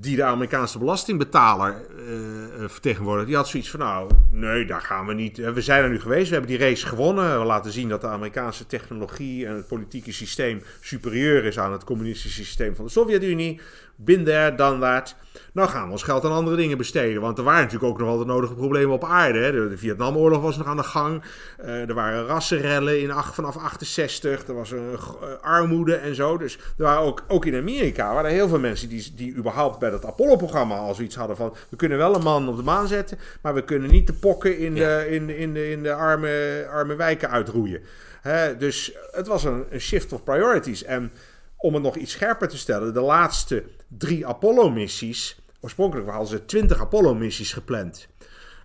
[0.00, 5.14] die de Amerikaanse belastingbetaler uh, vertegenwoordigt, die had zoiets van: nou, nee, daar gaan we
[5.14, 5.36] niet.
[5.36, 7.38] We zijn er nu geweest, we hebben die race gewonnen.
[7.38, 11.84] We laten zien dat de Amerikaanse technologie en het politieke systeem superieur is aan het
[11.84, 13.60] communistische systeem van de Sovjet-Unie.
[13.96, 15.14] Binder dan dat.
[15.52, 17.22] Nou gaan we ons geld aan andere dingen besteden.
[17.22, 19.38] Want er waren natuurlijk ook nog wel de nodige problemen op aarde.
[19.38, 19.68] Hè.
[19.68, 21.22] De, Vietnamoorlog was nog aan de gang.
[21.64, 24.46] Uh, er waren rassenrellen in, vanaf 68.
[24.46, 24.98] Er was een uh,
[25.40, 26.38] armoede en zo.
[26.38, 29.78] Dus er waren ook, ook in Amerika waren er heel veel mensen die, die überhaupt
[29.78, 31.54] bij dat Apollo-programma al zoiets hadden van...
[31.68, 34.58] we kunnen wel een man op de maan zetten, maar we kunnen niet de pokken
[34.58, 37.80] in, de, in, in, de, in de arme, arme wijken uitroeien.
[38.20, 40.84] Hè, dus het was een, een shift of priorities.
[40.84, 41.12] En
[41.62, 45.40] om het nog iets scherper te stellen, de laatste drie Apollo-missies.
[45.60, 48.08] Oorspronkelijk hadden ze twintig Apollo-missies gepland.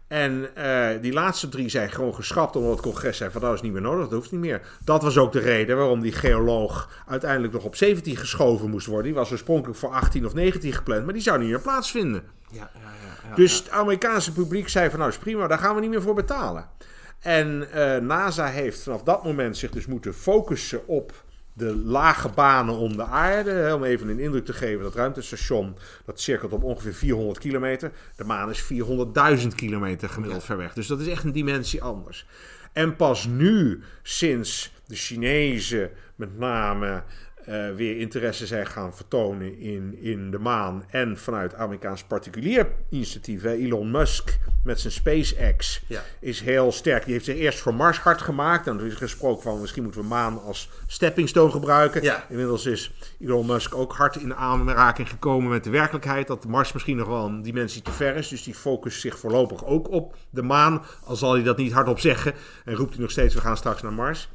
[0.07, 3.61] En uh, die laatste drie zijn gewoon geschrapt omdat het congres zei van dat is
[3.61, 4.61] niet meer nodig, dat hoeft niet meer.
[4.83, 9.05] Dat was ook de reden waarom die geoloog uiteindelijk nog op 17 geschoven moest worden.
[9.05, 12.23] Die was oorspronkelijk voor 18 of 19 gepland, maar die zou niet meer plaatsvinden.
[12.51, 15.75] Ja, ja, ja, ja dus het Amerikaanse publiek zei van nou is prima, daar gaan
[15.75, 16.69] we niet meer voor betalen.
[17.19, 21.25] En uh, NASA heeft vanaf dat moment zich dus moeten focussen op
[21.57, 23.71] de lage banen om de aarde.
[23.75, 25.75] Om even een indruk te geven, dat ruimtestation
[26.05, 27.91] dat cirkelt op ongeveer 400 kilometer.
[28.15, 28.63] De maan is
[29.41, 30.73] 400.000 kilometer gemiddeld ver weg.
[30.73, 32.25] Dus dat is echt een dimensie anders.
[32.73, 37.03] En pas nu, sinds de Chinezen met name
[37.49, 40.83] uh, weer interesse zijn gaan vertonen in, in de maan.
[40.89, 46.03] En vanuit Amerikaans particulier initiatief, hè, Elon Musk met zijn SpaceX, ja.
[46.19, 47.03] is heel sterk.
[47.03, 48.67] Die heeft zich eerst voor Mars hard gemaakt.
[48.67, 52.03] En er is gesproken van misschien moeten we maan als stepping stone gebruiken.
[52.03, 52.25] Ja.
[52.29, 56.27] Inmiddels is Elon Musk ook hard in aanraking gekomen met de werkelijkheid.
[56.27, 58.27] Dat Mars misschien nog wel een dimensie te ver is.
[58.27, 60.83] Dus die focust zich voorlopig ook op de maan.
[61.03, 62.33] Al zal hij dat niet hardop zeggen.
[62.65, 64.29] En roept hij nog steeds, we gaan straks naar Mars.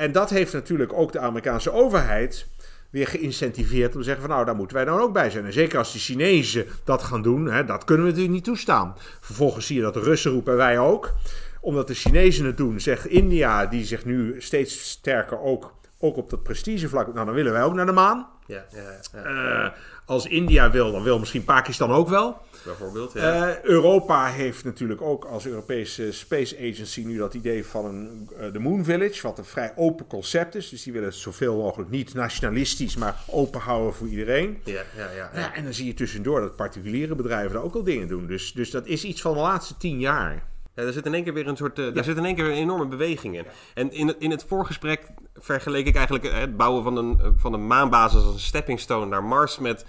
[0.00, 2.46] En dat heeft natuurlijk ook de Amerikaanse overheid
[2.90, 5.44] weer geïncentiveerd om te zeggen van nou, daar moeten wij dan ook bij zijn.
[5.44, 8.96] En zeker als de Chinezen dat gaan doen, hè, dat kunnen we natuurlijk niet toestaan.
[9.20, 11.12] Vervolgens zie je dat de Russen roepen, wij ook.
[11.60, 16.30] Omdat de Chinezen het doen, zegt India, die zich nu steeds sterker ook, ook op
[16.30, 18.28] dat prestigevlak, nou dan willen wij ook naar de maan.
[18.46, 19.64] Ja, ja, ja.
[19.64, 19.70] Uh,
[20.10, 22.36] als India wil, dan wil misschien Pakistan ook wel.
[22.64, 23.48] Bijvoorbeeld, ja.
[23.48, 28.52] Uh, Europa heeft natuurlijk ook als Europese Space Agency nu dat idee van een, uh,
[28.52, 30.68] de Moon Village, wat een vrij open concept is.
[30.68, 34.60] Dus die willen het zoveel mogelijk niet nationalistisch, maar open houden voor iedereen.
[34.64, 35.54] Ja, ja, ja, ja.
[35.54, 38.26] en dan zie je tussendoor dat particuliere bedrijven daar ook al dingen doen.
[38.26, 40.42] Dus, dus dat is iets van de laatste tien jaar.
[40.80, 41.78] Ja, er zit in één keer weer een soort.
[41.78, 43.44] Uh, Daar zit in één keer een enorme beweging in.
[43.74, 47.66] En in het, in het voorgesprek vergeleek ik eigenlijk het bouwen van een, van een
[47.66, 49.84] maanbasis als een stepping stone naar Mars met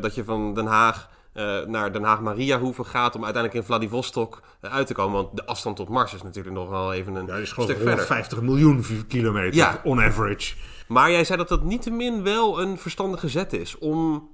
[0.00, 1.08] dat je van Den Haag
[1.66, 5.12] naar Den Haag-Mariahoeven gaat om uiteindelijk in Vladivostok uit te komen.
[5.22, 8.40] Want de afstand tot Mars is natuurlijk nog wel even een ja, is stuk 150
[8.40, 9.80] miljoen kilometer Ja.
[9.84, 10.54] on average.
[10.88, 14.28] Maar jij zei dat dat niettemin wel een verstandige zet is om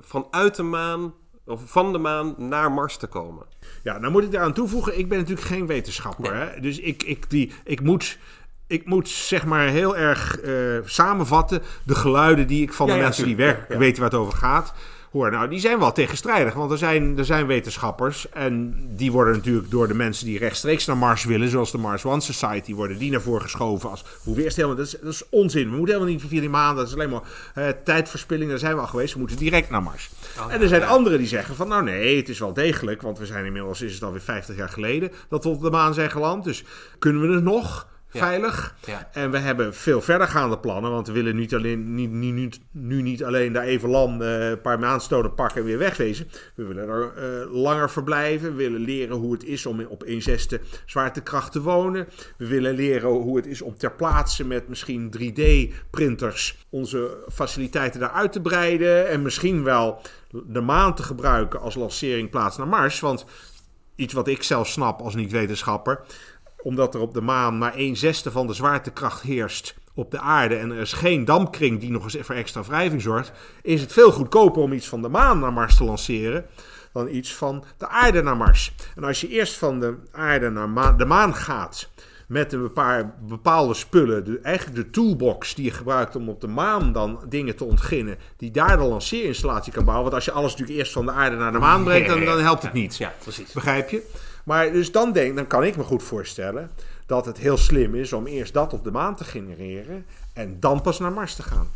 [0.00, 1.14] vanuit de maan
[1.46, 3.46] of van de maan naar Mars te komen.
[3.82, 6.34] Ja, nou moet ik daaraan toevoegen, ik ben natuurlijk geen wetenschapper.
[6.34, 6.60] Hè?
[6.60, 8.18] Dus ik, ik, die, ik moet
[8.66, 12.98] ik moet zeg maar heel erg uh, samenvatten de geluiden die ik van Ja, de
[12.98, 13.78] ja, mensen die werk, ja.
[13.78, 14.74] weten waar het over gaat.
[15.12, 19.34] Hoor, nou, die zijn wel tegenstrijdig, want er zijn, er zijn wetenschappers en die worden
[19.34, 22.98] natuurlijk door de mensen die rechtstreeks naar Mars willen, zoals de Mars One Society, worden
[22.98, 25.70] die naar voren geschoven als hoe we eerst helemaal, dat is, dat is onzin.
[25.70, 27.22] We moeten helemaal niet via die maan, dat is alleen maar
[27.54, 30.10] eh, tijdverspilling, daar zijn we al geweest, we moeten direct naar Mars.
[30.48, 33.26] en er zijn anderen die zeggen van, nou nee, het is wel degelijk, want we
[33.26, 36.44] zijn inmiddels, is het alweer 50 jaar geleden dat we op de maan zijn geland,
[36.44, 36.64] dus
[36.98, 37.86] kunnen we het nog?
[38.20, 38.74] Veilig.
[38.86, 39.08] Ja.
[39.12, 40.90] En we hebben veel verdergaande plannen.
[40.90, 44.60] Want we willen niet alleen, niet, niet, niet- nu niet alleen daar even landen, een
[44.60, 46.28] paar maandstoten pakken en weer wegwezen.
[46.54, 48.50] We willen er eh, langer verblijven.
[48.50, 52.08] We willen leren hoe het is om op 1 zesde zwaartekracht te wonen.
[52.36, 58.10] We willen leren hoe het is om ter plaatse met misschien 3D-printers onze faciliteiten daar
[58.10, 59.08] uit te breiden.
[59.08, 60.00] En misschien wel
[60.46, 63.00] de maan te gebruiken als lanceringplaats naar Mars.
[63.00, 63.24] Want
[63.94, 66.00] iets wat ik zelf snap als niet-wetenschapper
[66.62, 70.56] omdat er op de maan maar 1 zesde van de zwaartekracht heerst op de aarde
[70.56, 73.32] en er is geen dampkring die nog eens voor extra wrijving zorgt,
[73.62, 76.46] is het veel goedkoper om iets van de maan naar Mars te lanceren
[76.92, 78.72] dan iets van de aarde naar Mars.
[78.96, 81.88] En als je eerst van de aarde naar ma- de maan gaat
[82.26, 86.46] met een paar bepaalde spullen, de, eigenlijk de toolbox die je gebruikt om op de
[86.46, 90.04] maan dan dingen te ontginnen, die daar de lanceerinstallatie kan bouwen.
[90.04, 92.40] Want als je alles natuurlijk eerst van de aarde naar de maan brengt, dan, dan
[92.40, 92.96] helpt het niet.
[92.96, 93.52] Ja, precies.
[93.52, 94.02] Begrijp je?
[94.44, 96.70] Maar dus dan, denk, dan kan ik me goed voorstellen
[97.06, 100.80] dat het heel slim is om eerst dat op de maan te genereren en dan
[100.80, 101.68] pas naar Mars te gaan.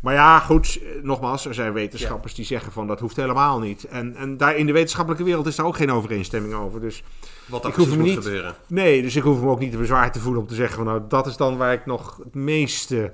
[0.00, 3.84] Maar ja, goed, eh, nogmaals, er zijn wetenschappers die zeggen van dat hoeft helemaal niet.
[3.84, 6.80] En, en daar in de wetenschappelijke wereld is daar ook geen overeenstemming over.
[6.80, 7.02] Dus
[7.46, 8.54] Wat daar Ik hoef hem moet niet- gebeuren.
[8.66, 10.84] nee, dus ik hoef me ook niet te bezwaar te voelen om te zeggen van
[10.84, 13.12] nou, dat is dan waar ik nog het meeste,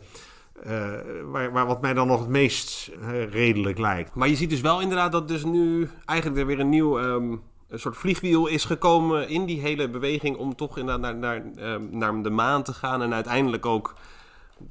[0.62, 0.88] eh,
[1.30, 4.14] waar, waar wat mij dan nog het meest eh, redelijk lijkt.
[4.14, 7.36] Maar je ziet dus wel inderdaad dat dus nu eigenlijk er weer een nieuw ehm,
[7.70, 11.98] een soort vliegwiel is gekomen in die hele beweging om toch inderdaad naar, naar, ehm,
[11.98, 13.94] naar de maan te gaan en uiteindelijk ook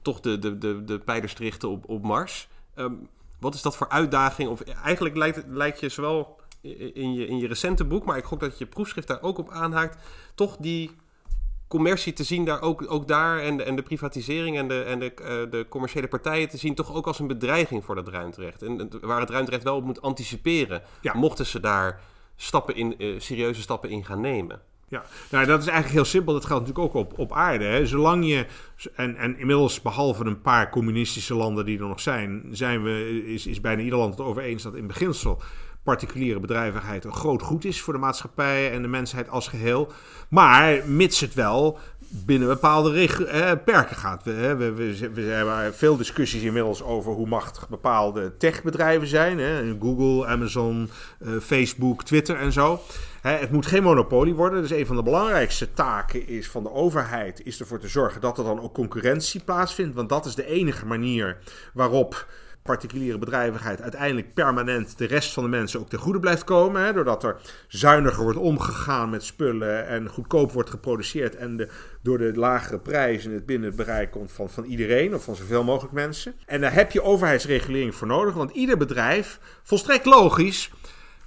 [0.02, 2.48] toch de, de, de, de pijlers te richten op, op Mars.
[2.76, 2.94] Ehm,
[3.40, 4.50] wat is dat voor uitdaging?
[4.50, 8.40] Of eigenlijk lijkt, lijkt je zowel in je, in je recente boek, maar ik gok
[8.40, 9.98] dat je proefschrift daar ook op aanhaakt,
[10.36, 10.92] toch die
[11.68, 15.00] commercie te zien daar ook, ook daar en de, en de privatisering en, de, en
[15.00, 18.62] de, eh, de commerciële partijen te zien toch ook als een bedreiging voor dat ruimterecht.
[18.62, 21.14] En waar het ruimterecht wel op moet anticiperen, Ja.
[21.14, 22.02] mochten ze daar
[22.42, 24.62] stappen in, eh, serieuze stappen in gaan nemen.
[24.88, 26.34] Ja, nou dat is eigenlijk heel simpel.
[26.34, 27.66] Dat geldt natuurlijk ook op, op aarde.
[27.66, 27.86] Hè.
[27.86, 28.46] Zolang je,
[28.96, 33.48] en, en inmiddels behalve een paar communistische landen die er nog zijn, zijn we, is,
[33.48, 35.42] is bijna ieder land het over eens dat in beginsel
[35.84, 39.92] particuliere bedrijvigheid een groot goed is voor de maatschappij en de mensheid als geheel.
[40.30, 41.80] Maar mits het wel
[42.10, 44.24] binnen bepaalde eh, perken gaat.
[44.24, 49.40] We, we, we, we hebben veel discussies inmiddels over hoe machtig bepaalde techbedrijven zijn.
[49.40, 49.76] Hè.
[49.80, 52.82] Google, Amazon, eh, Facebook, Twitter en zo.
[53.22, 54.62] Hè, het moet geen monopolie worden.
[54.62, 58.38] Dus een van de belangrijkste taken is van de overheid is ervoor te zorgen dat
[58.38, 59.96] er dan ook concurrentie plaatsvindt.
[59.96, 61.38] Want dat is de enige manier
[61.74, 62.28] waarop
[62.64, 66.86] particuliere bedrijvigheid uiteindelijk permanent de rest van de mensen ook ten goede blijft komen.
[66.86, 67.38] Hè, doordat er
[67.68, 71.70] zuiniger wordt omgegaan met spullen en goedkoop wordt geproduceerd en
[72.02, 75.94] door de lagere prijzen het binnen bereik komt van, van iedereen of van zoveel mogelijk
[75.94, 76.34] mensen.
[76.46, 80.72] En daar heb je overheidsregulering voor nodig, want ieder bedrijf, volstrekt logisch,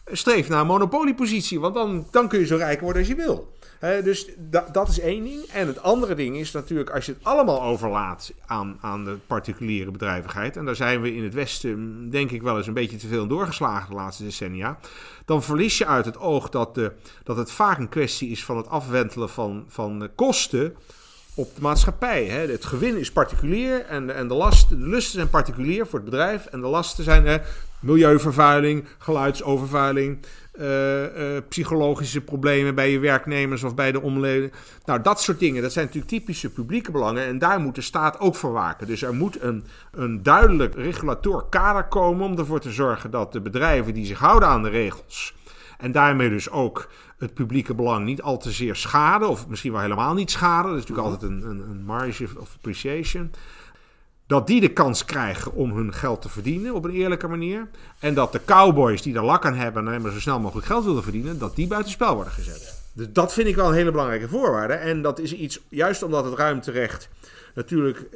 [0.06, 1.60] streeft naar een monopoliepositie.
[1.60, 3.52] Want dan, dan kun je zo rijk worden als je wil.
[3.82, 5.42] Dus da- dat is één ding.
[5.42, 9.90] En het andere ding is natuurlijk, als je het allemaal overlaat aan, aan de particuliere
[9.90, 10.56] bedrijvigheid.
[10.56, 13.26] En daar zijn we in het Westen, denk ik, wel eens een beetje te veel
[13.26, 14.78] doorgeslagen de laatste decennia.
[15.24, 16.92] Dan verlies je uit het oog dat, de,
[17.22, 20.76] dat het vaak een kwestie is van het afwentelen van, van kosten
[21.34, 22.24] op de maatschappij.
[22.24, 22.50] Hè.
[22.50, 26.46] Het gewin is particulier en, en de, last, de lusten zijn particulier voor het bedrijf.
[26.46, 27.38] En de lasten zijn hè,
[27.80, 30.18] milieuvervuiling, geluidsovervuiling,
[31.48, 34.52] psychologische problemen bij je werknemers of bij de omleden.
[34.84, 38.20] Nou, dat soort dingen, dat zijn natuurlijk typische publieke belangen en daar moet de staat
[38.20, 38.86] ook voor waken.
[38.86, 43.40] Dus er moet een, een duidelijk regulator kader komen om ervoor te zorgen dat de
[43.40, 45.34] bedrijven die zich houden aan de regels
[45.82, 46.88] en daarmee dus ook
[47.18, 50.70] het publieke belang niet al te zeer schaden, of misschien wel helemaal niet schaden.
[50.70, 53.30] Dat is natuurlijk altijd een, een, een marge of appreciation
[54.26, 57.68] dat die de kans krijgen om hun geld te verdienen op een eerlijke manier.
[57.98, 60.84] En dat de cowboys die er lak aan hebben en maar zo snel mogelijk geld
[60.84, 62.80] willen verdienen, dat die buitenspel worden gezet.
[62.92, 64.74] Dus dat vind ik wel een hele belangrijke voorwaarde.
[64.74, 67.08] En dat is iets, juist omdat het ruimterecht
[67.54, 68.06] natuurlijk,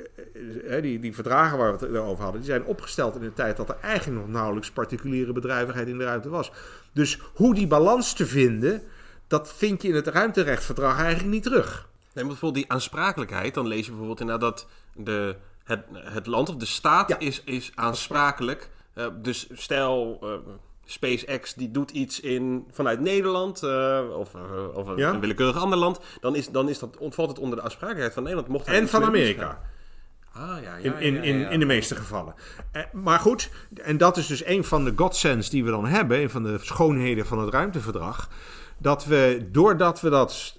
[0.68, 3.56] eh, die, die verdragen waar we het over hadden, die zijn opgesteld in een tijd
[3.56, 6.52] dat er eigenlijk nog nauwelijks particuliere bedrijvigheid in de ruimte was.
[6.92, 8.82] Dus hoe die balans te vinden,
[9.26, 11.88] dat vind je in het ruimterechtverdrag eigenlijk niet terug.
[12.14, 16.48] Nee, maar bijvoorbeeld die aansprakelijkheid, dan lees je bijvoorbeeld inderdaad dat de het, het land
[16.48, 18.70] of de staat is, is aansprakelijk.
[18.94, 20.30] Uh, dus stel, uh,
[20.84, 24.34] SpaceX die doet iets in, vanuit Nederland uh, of,
[24.74, 27.64] of een, een, willekeurig ander land, dan, is, dan is dat, ontvalt het onder de
[27.64, 28.50] aansprakelijkheid van Nederland.
[28.52, 29.60] Mocht en van Amerika.
[30.32, 32.34] Ah, ja, ja, in, in, in, in de meeste gevallen.
[32.92, 36.30] maar goed, en dat is dus een van de godsends die we dan hebben, een
[36.30, 38.28] van de schoonheden van het ruimteverdrag.
[38.78, 40.58] Dat we, doordat we dat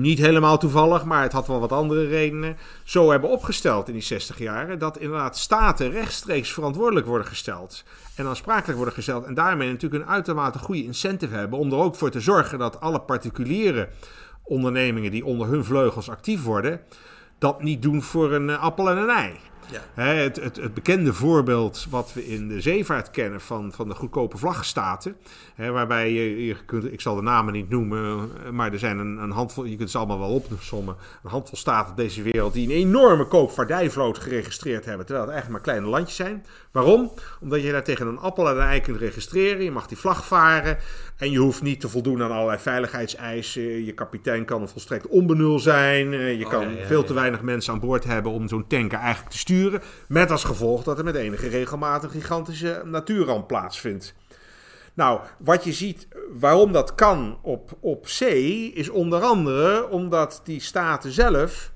[0.00, 4.02] niet helemaal toevallig, maar het had wel wat andere redenen, zo hebben opgesteld in die
[4.02, 4.78] 60 jaren.
[4.78, 7.84] Dat inderdaad staten rechtstreeks verantwoordelijk worden gesteld
[8.16, 9.24] en aansprakelijk worden gesteld.
[9.24, 12.80] En daarmee natuurlijk een uitermate goede incentive hebben om er ook voor te zorgen dat
[12.80, 13.88] alle particuliere
[14.42, 16.80] ondernemingen die onder hun vleugels actief worden,
[17.38, 19.51] dat niet doen voor een eh, appel en een ei.
[19.72, 20.02] Ja.
[20.02, 24.38] het, het, het, bekende voorbeeld wat we in de zeevaart kennen van, van de goedkope
[24.38, 25.16] vlaggenstaten.
[25.56, 29.30] waarbij je, je kunt, ik zal de namen niet noemen, maar er zijn een, een
[29.30, 30.96] handvol, je kunt ze allemaal wel opsommen.
[31.22, 35.06] Een handvol staten op deze wereld die een enorme koopvaardijvloot geregistreerd hebben.
[35.06, 36.46] Terwijl het eigenlijk maar kleine landjes zijn.
[36.70, 37.12] Waarom?
[37.40, 39.64] Omdat je daar tegen een appel en een ei kunt registreren.
[39.64, 40.78] Je mag die vlag varen.
[41.16, 43.84] En je hoeft niet te voldoen aan allerlei veiligheidseisen.
[43.84, 46.12] Je kapitein kan een volstrekt onbenul zijn.
[46.12, 49.30] Eh, je oh, kan veel te weinig mensen aan boord hebben om zo'n tanker eigenlijk
[49.30, 49.61] te sturen.
[50.08, 54.14] Met als gevolg dat er met enige regelmatig gigantische natuurramp plaatsvindt.
[54.94, 60.60] Nou, wat je ziet waarom dat kan op, op zee, is onder andere omdat die
[60.60, 61.72] staten zelf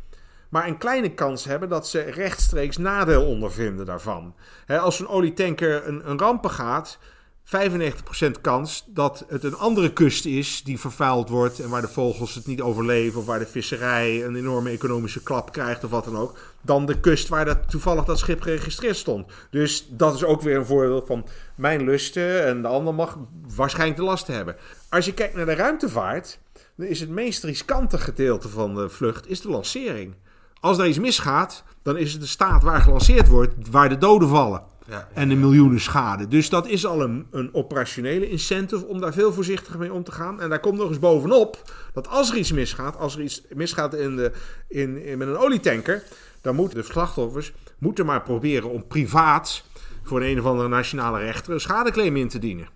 [0.49, 4.35] maar een kleine kans hebben dat ze rechtstreeks nadeel ondervinden daarvan.
[4.67, 6.99] als een olietanker een, een rampen gaat,
[7.47, 12.35] 95% kans dat het een andere kust is die vervuild wordt en waar de vogels
[12.35, 16.17] het niet overleven of waar de visserij een enorme economische klap krijgt of wat dan
[16.17, 19.33] ook, dan de kust waar dat, toevallig dat schip geregistreerd stond.
[19.51, 23.19] Dus dat is ook weer een voorbeeld van mijn lusten en de ander mag
[23.55, 24.57] waarschijnlijk de last hebben.
[24.89, 26.39] Als je kijkt naar de ruimtevaart,
[26.77, 30.15] dan is het meest riskante gedeelte van de vlucht is de lancering.
[30.61, 34.29] Als er iets misgaat, dan is het de staat waar gelanceerd wordt waar de doden
[34.29, 34.75] vallen.
[34.89, 36.29] Ja, en de miljoenen schade.
[36.29, 40.13] Dus dat is al een, een operationele incentive om daar veel voorzichtiger mee om te
[40.13, 40.41] gaan.
[40.41, 43.95] En daar komt nog eens bovenop dat als er iets misgaat, als er iets misgaat
[43.95, 44.33] in de,
[44.69, 46.03] in, in met een olietanker,
[46.41, 49.65] dan moeten de slachtoffers moeten maar proberen om privaat
[50.03, 52.69] voor een, een of andere nationale rechter een schadeclaim in te dienen.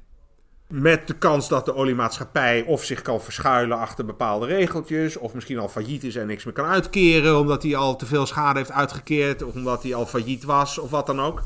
[0.69, 5.59] Met de kans dat de oliemaatschappij of zich kan verschuilen achter bepaalde regeltjes, of misschien
[5.59, 8.73] al failliet is en niks meer kan uitkeren, omdat hij al te veel schade heeft
[8.73, 11.43] uitgekeerd, of omdat hij al failliet was, of wat dan ook.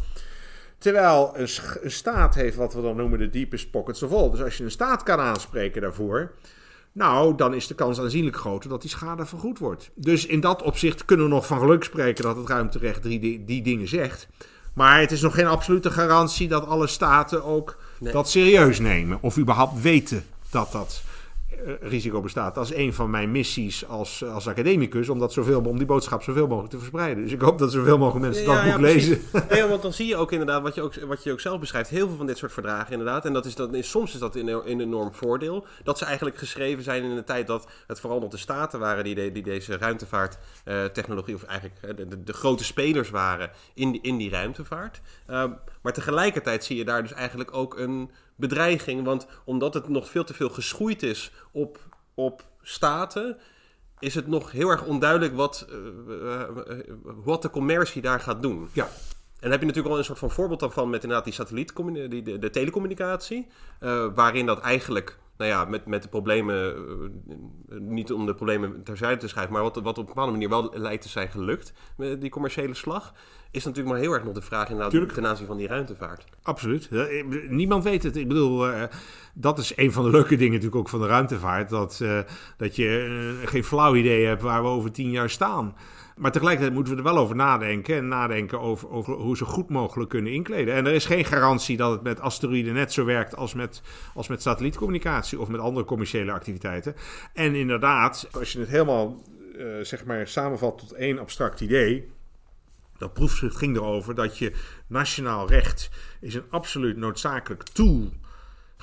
[0.85, 1.48] Terwijl een,
[1.82, 4.31] een, staat heeft wat we dan noemen de deepest pockets of all.
[4.31, 6.32] Dus als je een staat kan aanspreken daarvoor,
[6.93, 9.90] nou, dan is de kans aanzienlijk groter dat die schade vergoed wordt.
[9.94, 13.62] Dus in dat opzicht kunnen we nog van geluk spreken dat het ruimterecht die, die
[13.62, 14.28] dingen zegt.
[14.74, 19.19] Maar het is nog geen absolute garantie dat alle staten ook dat serieus nemen.
[19.20, 21.02] Of überhaupt weten dat dat
[21.81, 22.55] risico bestaat.
[22.55, 26.23] Dat is een van mijn missies als, als academicus, om, dat zoveel, om die boodschap
[26.23, 27.23] zoveel mogelijk te verspreiden.
[27.23, 29.20] Dus ik hoop dat zoveel mogelijk mensen dat boek lezen.
[29.51, 31.91] Ja, want dan zie je ook inderdaad, wat je ook, wat je ook zelf beschrijft,
[31.91, 33.24] heel veel van dit soort verdragen inderdaad.
[33.24, 35.66] En dat is, dat is, soms is dat een, een enorm voordeel.
[35.82, 39.05] Dat ze eigenlijk geschreven zijn in de tijd dat het vooral nog de staten waren
[39.05, 44.16] die, die deze ruimtevaarttechnologie, uh, of eigenlijk de, de, grote spelers waren in die, in
[44.16, 45.01] die ruimtevaart.
[45.31, 45.45] Uh,
[45.82, 49.05] maar tegelijkertijd zie je daar dus eigenlijk ook een bedreiging.
[49.05, 51.78] Want omdat het nog veel te veel geschoeid is op,
[52.15, 53.39] op staten,
[53.98, 56.43] is het nog heel erg onduidelijk wat, uh,
[57.02, 58.69] wat de commercie daar gaat doen.
[58.73, 58.85] Ja.
[58.85, 61.73] En daar heb je natuurlijk al een soort van voorbeeld van met inderdaad die satelliet,
[62.11, 63.47] die, de, de telecommunicatie.
[64.15, 66.74] waarin dat eigenlijk nou ja, met, met de problemen,
[67.69, 70.48] eh, niet om de problemen terzijde te schuiven, maar wat, wat op een bepaalde manier
[70.48, 73.15] wel lijkt te zijn gelukt, met die commerciële slag,
[73.51, 76.24] is natuurlijk maar heel erg nog de vraag inderdaad ten aanzien van die ruimtevaart.
[76.43, 76.90] Absoluut.
[77.48, 78.16] Niemand weet het.
[78.16, 78.82] Ik bedoel, uh,
[79.35, 82.20] dat is een van de leuke dingen natuurlijk ook van de ruimtevaart, dat, uh,
[82.56, 85.74] dat je geen flauw idee hebt waar we over tien jaar staan.
[86.16, 87.97] Maar tegelijkertijd moeten we er wel over nadenken.
[87.97, 90.74] En nadenken over, over hoe ze goed mogelijk kunnen inkleden.
[90.74, 93.82] En er is geen garantie dat het met asteroïden net zo werkt als met,
[94.15, 96.95] als met satellietcommunicatie of met andere commerciële activiteiten.
[97.32, 99.23] En inderdaad, als je het helemaal
[99.57, 102.12] uh, zeg maar samenvat tot één abstract idee.
[102.97, 104.53] Dat proefschrift ging erover dat je
[104.86, 108.12] nationaal recht is een absoluut noodzakelijk tool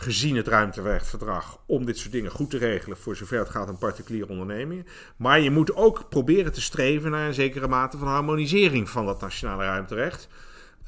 [0.01, 3.77] gezien het ruimteverdrag om dit soort dingen goed te regelen voor zover het gaat om
[3.77, 4.87] particuliere ondernemingen.
[5.15, 9.21] Maar je moet ook proberen te streven naar een zekere mate van harmonisering van dat
[9.21, 10.27] nationale ruimterecht.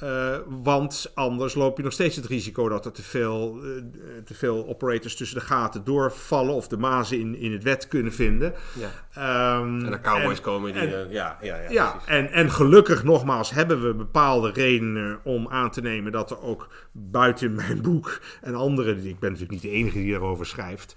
[0.04, 3.82] Uh, want anders loop je nog steeds het risico dat er te veel, uh,
[4.26, 8.14] te veel operators tussen de gaten doorvallen of de mazen in, in het wet kunnen
[8.14, 8.54] vinden.
[9.14, 9.60] Ja.
[9.60, 10.82] Um, en de cowboys en, komen die.
[10.82, 15.48] En, uh, ja, ja, ja, ja en, en gelukkig nogmaals hebben we bepaalde redenen om
[15.50, 19.72] aan te nemen dat er ook buiten mijn boek en anderen, ik ben natuurlijk niet
[19.72, 20.96] de enige die daarover schrijft,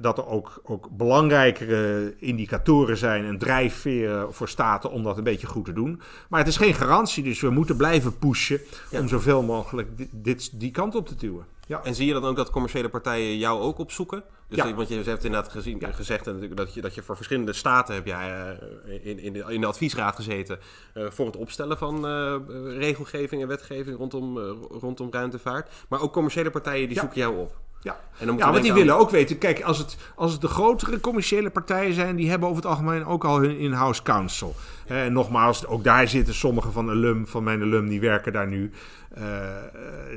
[0.00, 5.46] dat er ook, ook belangrijkere indicatoren zijn en drijfveren voor staten om dat een beetje
[5.46, 6.00] goed te doen.
[6.28, 8.60] Maar het is geen garantie, dus we moeten blijven pushen
[8.90, 11.46] om zoveel mogelijk dit, die kant op te duwen.
[11.66, 11.84] Ja.
[11.84, 14.24] En zie je dan ook dat commerciële partijen jou ook opzoeken?
[14.48, 14.74] Dus ja.
[14.74, 15.92] Want je hebt inderdaad gezien, ja.
[15.92, 16.24] gezegd
[16.56, 19.66] dat je, dat je voor verschillende staten heb jij uh, in, in, de, in de
[19.66, 20.58] adviesraad gezeten
[20.94, 22.36] uh, voor het opstellen van uh,
[22.78, 24.38] regelgeving en wetgeving rondom,
[24.80, 25.70] rondom ruimtevaart.
[25.88, 27.56] Maar ook commerciële partijen die zoeken jou op.
[27.84, 29.38] Ja, en dan ja want die willen ook weten.
[29.38, 33.06] Kijk, als het, als het de grotere commerciële partijen zijn, die hebben over het algemeen
[33.06, 34.54] ook al hun in-house counsel.
[34.86, 38.70] En nogmaals, ook daar zitten sommige van, alum, van mijn alum, die werken daar nu.
[39.18, 39.24] Uh,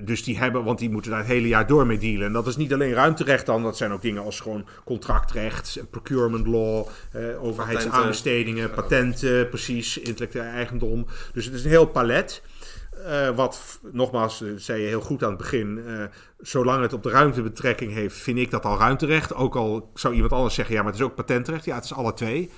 [0.03, 2.27] dus die hebben, want die moeten daar het hele jaar door mee dealen.
[2.27, 6.48] En dat is niet alleen ruimterecht dan, dat zijn ook dingen als gewoon contractrecht, procurement
[6.48, 11.06] law, uh, overheidsaanbestedingen, patenten, precies, intellectuele eigendom.
[11.34, 12.41] Dus het is een heel palet.
[13.06, 16.03] Uh, wat, nogmaals, zei je heel goed aan het begin, uh,
[16.40, 19.34] zolang het op de ruimte betrekking heeft, vind ik dat al ruimterecht.
[19.34, 21.65] Ook al zou iemand anders zeggen, ja, maar het is ook patentrecht.
[21.65, 22.52] Ja, het is alle twee.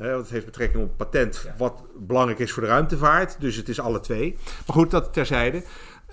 [0.00, 1.54] Uh, want het heeft betrekking op patent, ja.
[1.58, 3.36] wat belangrijk is voor de ruimtevaart.
[3.40, 4.36] Dus het is alle twee.
[4.66, 5.62] Maar goed, dat terzijde.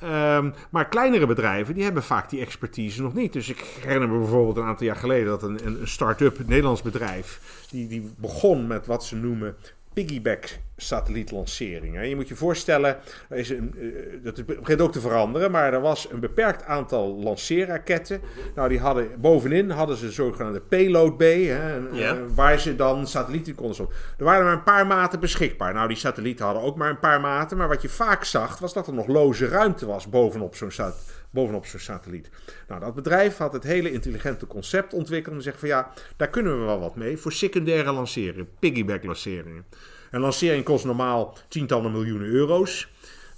[0.04, 3.34] Um, maar kleinere bedrijven, die hebben vaak die expertise nog niet.
[3.34, 7.40] Dus ik herinner me bijvoorbeeld een aantal jaar geleden dat een, een start-up Nederlands bedrijf,
[7.70, 9.56] die, die begon met wat ze noemen
[10.06, 12.10] piggyback satellietlanceringen.
[12.10, 12.98] Je moet je voorstellen,
[13.30, 18.22] is een, uh, dat begint ook te veranderen, maar er was een beperkt aantal lanceerraketten.
[18.56, 23.08] Nou, die hadden bovenin hadden ze een zogenaamde payload bay, hè, uh, waar ze dan
[23.08, 23.98] satellieten konden stoppen.
[24.18, 25.74] Er waren maar een paar maten beschikbaar.
[25.74, 28.74] Nou, die satellieten hadden ook maar een paar maten, maar wat je vaak zag, was
[28.74, 32.30] dat er nog loze ruimte was bovenop zo'n satelliet bovenop zo'n satelliet.
[32.68, 36.60] Nou, dat bedrijf had het hele intelligente concept ontwikkeld en zegt van ja, daar kunnen
[36.60, 39.66] we wel wat mee voor secundaire lanceringen, piggyback lanceringen.
[40.12, 42.90] Een lancering kost normaal tientallen miljoenen euro's.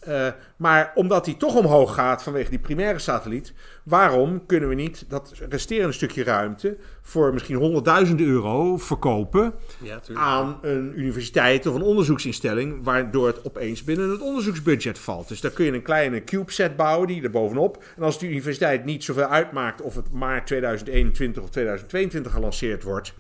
[0.08, 3.54] Uh, maar omdat die toch omhoog gaat vanwege die primaire satelliet,
[3.84, 10.60] waarom kunnen we niet dat resterende stukje ruimte voor misschien honderdduizenden euro verkopen ja, aan
[10.62, 15.28] een universiteit of een onderzoeksinstelling, waardoor het opeens binnen het onderzoeksbudget valt.
[15.28, 17.84] Dus daar kun je een kleine CubeSat bouwen, die er bovenop.
[17.98, 23.14] En als de universiteit niet zoveel uitmaakt of het maart 2021 of 2022 gelanceerd wordt,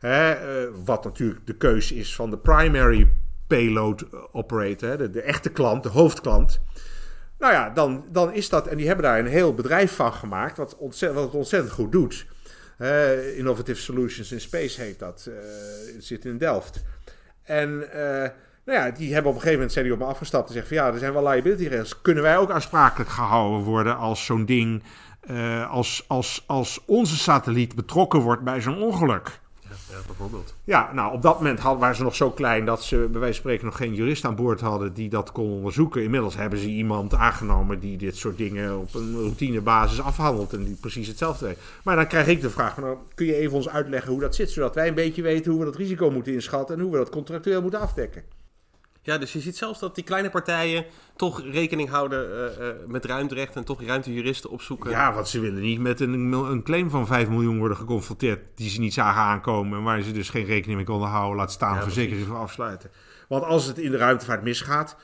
[0.00, 3.08] hè, uh, wat natuurlijk de keuze is van de primary
[3.50, 6.60] payload operator, de, echte klant, de hoofdklant.
[7.38, 10.56] Nou ja, dan, dan is dat, en die hebben daar een heel bedrijf van gemaakt,
[10.56, 12.26] wat, wat het ontzettend goed doet.
[13.36, 15.34] Innovative Solutions in Space heet dat, uh,
[15.98, 16.84] zit in Delft.
[17.42, 18.28] En uh,
[18.64, 20.76] nou ja, die hebben op een gegeven moment zijn die op me afgestapt en zeggen
[20.76, 22.02] van ja, er zijn wel liability regels.
[22.02, 24.82] Kunnen wij ook aansprakelijk gehouden worden als zo'n ding,
[25.68, 29.39] als, als, als onze satelliet betrokken wordt bij zo'n ongeluk?
[29.90, 30.54] Ja, bijvoorbeeld.
[30.64, 33.34] Ja, nou, op dat moment waren ze nog zo klein dat ze bij wijze van
[33.34, 36.02] spreken nog geen jurist aan boord hadden die dat kon onderzoeken.
[36.02, 40.76] Inmiddels hebben ze iemand aangenomen die dit soort dingen op een routinebasis afhandelt en die
[40.80, 41.58] precies hetzelfde weet.
[41.82, 44.50] Maar dan krijg ik de vraag: nou, kun je even ons uitleggen hoe dat zit,
[44.50, 47.10] zodat wij een beetje weten hoe we dat risico moeten inschatten en hoe we dat
[47.10, 48.22] contractueel moeten afdekken?
[49.02, 50.86] Ja, dus je ziet zelfs dat die kleine partijen
[51.16, 54.90] toch rekening houden uh, uh, met ruimterecht en toch ruimtejuristen opzoeken.
[54.90, 58.70] Ja, want ze willen niet met een, een, claim van 5 miljoen worden geconfronteerd die
[58.70, 61.74] ze niet zagen aankomen en waar ze dus geen rekening mee konden houden, laat staan
[61.74, 62.90] ja, verzekering voor afsluiten.
[63.28, 64.96] Want als het in de ruimtevaart misgaat,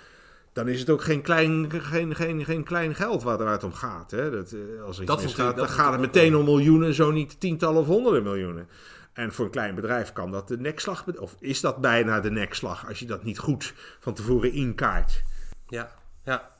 [0.53, 3.73] dan is het ook geen klein, geen, geen, geen klein geld waar, waar het om
[3.73, 4.11] gaat.
[4.11, 4.31] Hè?
[4.31, 7.81] Dat, eh, als er dat misgaat, dan gaat het meteen om miljoenen, zo niet tientallen
[7.81, 8.69] of honderden miljoenen.
[9.17, 12.89] En voor een klein bedrijf kan dat de nekslag, of is dat bijna de nekslag
[12.89, 15.23] als je dat niet goed van tevoren inkaart.
[15.69, 15.91] Ja,
[16.25, 16.51] ja.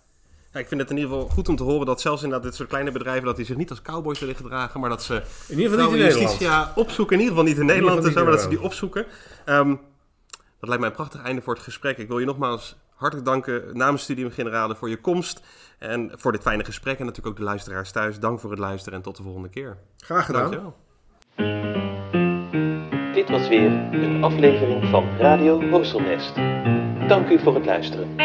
[0.53, 2.57] Ja, ik vind het in ieder geval goed om te horen dat zelfs inderdaad dit
[2.57, 3.25] soort kleine bedrijven...
[3.25, 5.23] dat die zich niet als cowboys willen gedragen, maar dat ze...
[5.49, 6.77] In ieder geval niet in Nederland.
[6.77, 7.17] Opzoeken.
[7.17, 9.07] In ieder geval niet in Nederland maar niet dat ze die opzoeken.
[9.45, 9.69] Ehm,
[10.31, 11.99] dat lijkt mij een prachtig einde voor het gesprek.
[11.99, 15.41] Ik wil je nogmaals hartelijk danken namens Studium Generale voor je komst...
[15.79, 16.99] en voor dit fijne gesprek.
[16.99, 18.19] En natuurlijk ook de luisteraars thuis.
[18.19, 19.77] Dank voor het luisteren en tot de volgende keer.
[19.97, 20.51] Graag gedaan.
[20.51, 22.36] Dankjewel.
[23.17, 26.35] Dit was weer een aflevering van Radio Horselnest.
[27.09, 28.17] Dank u voor het luisteren.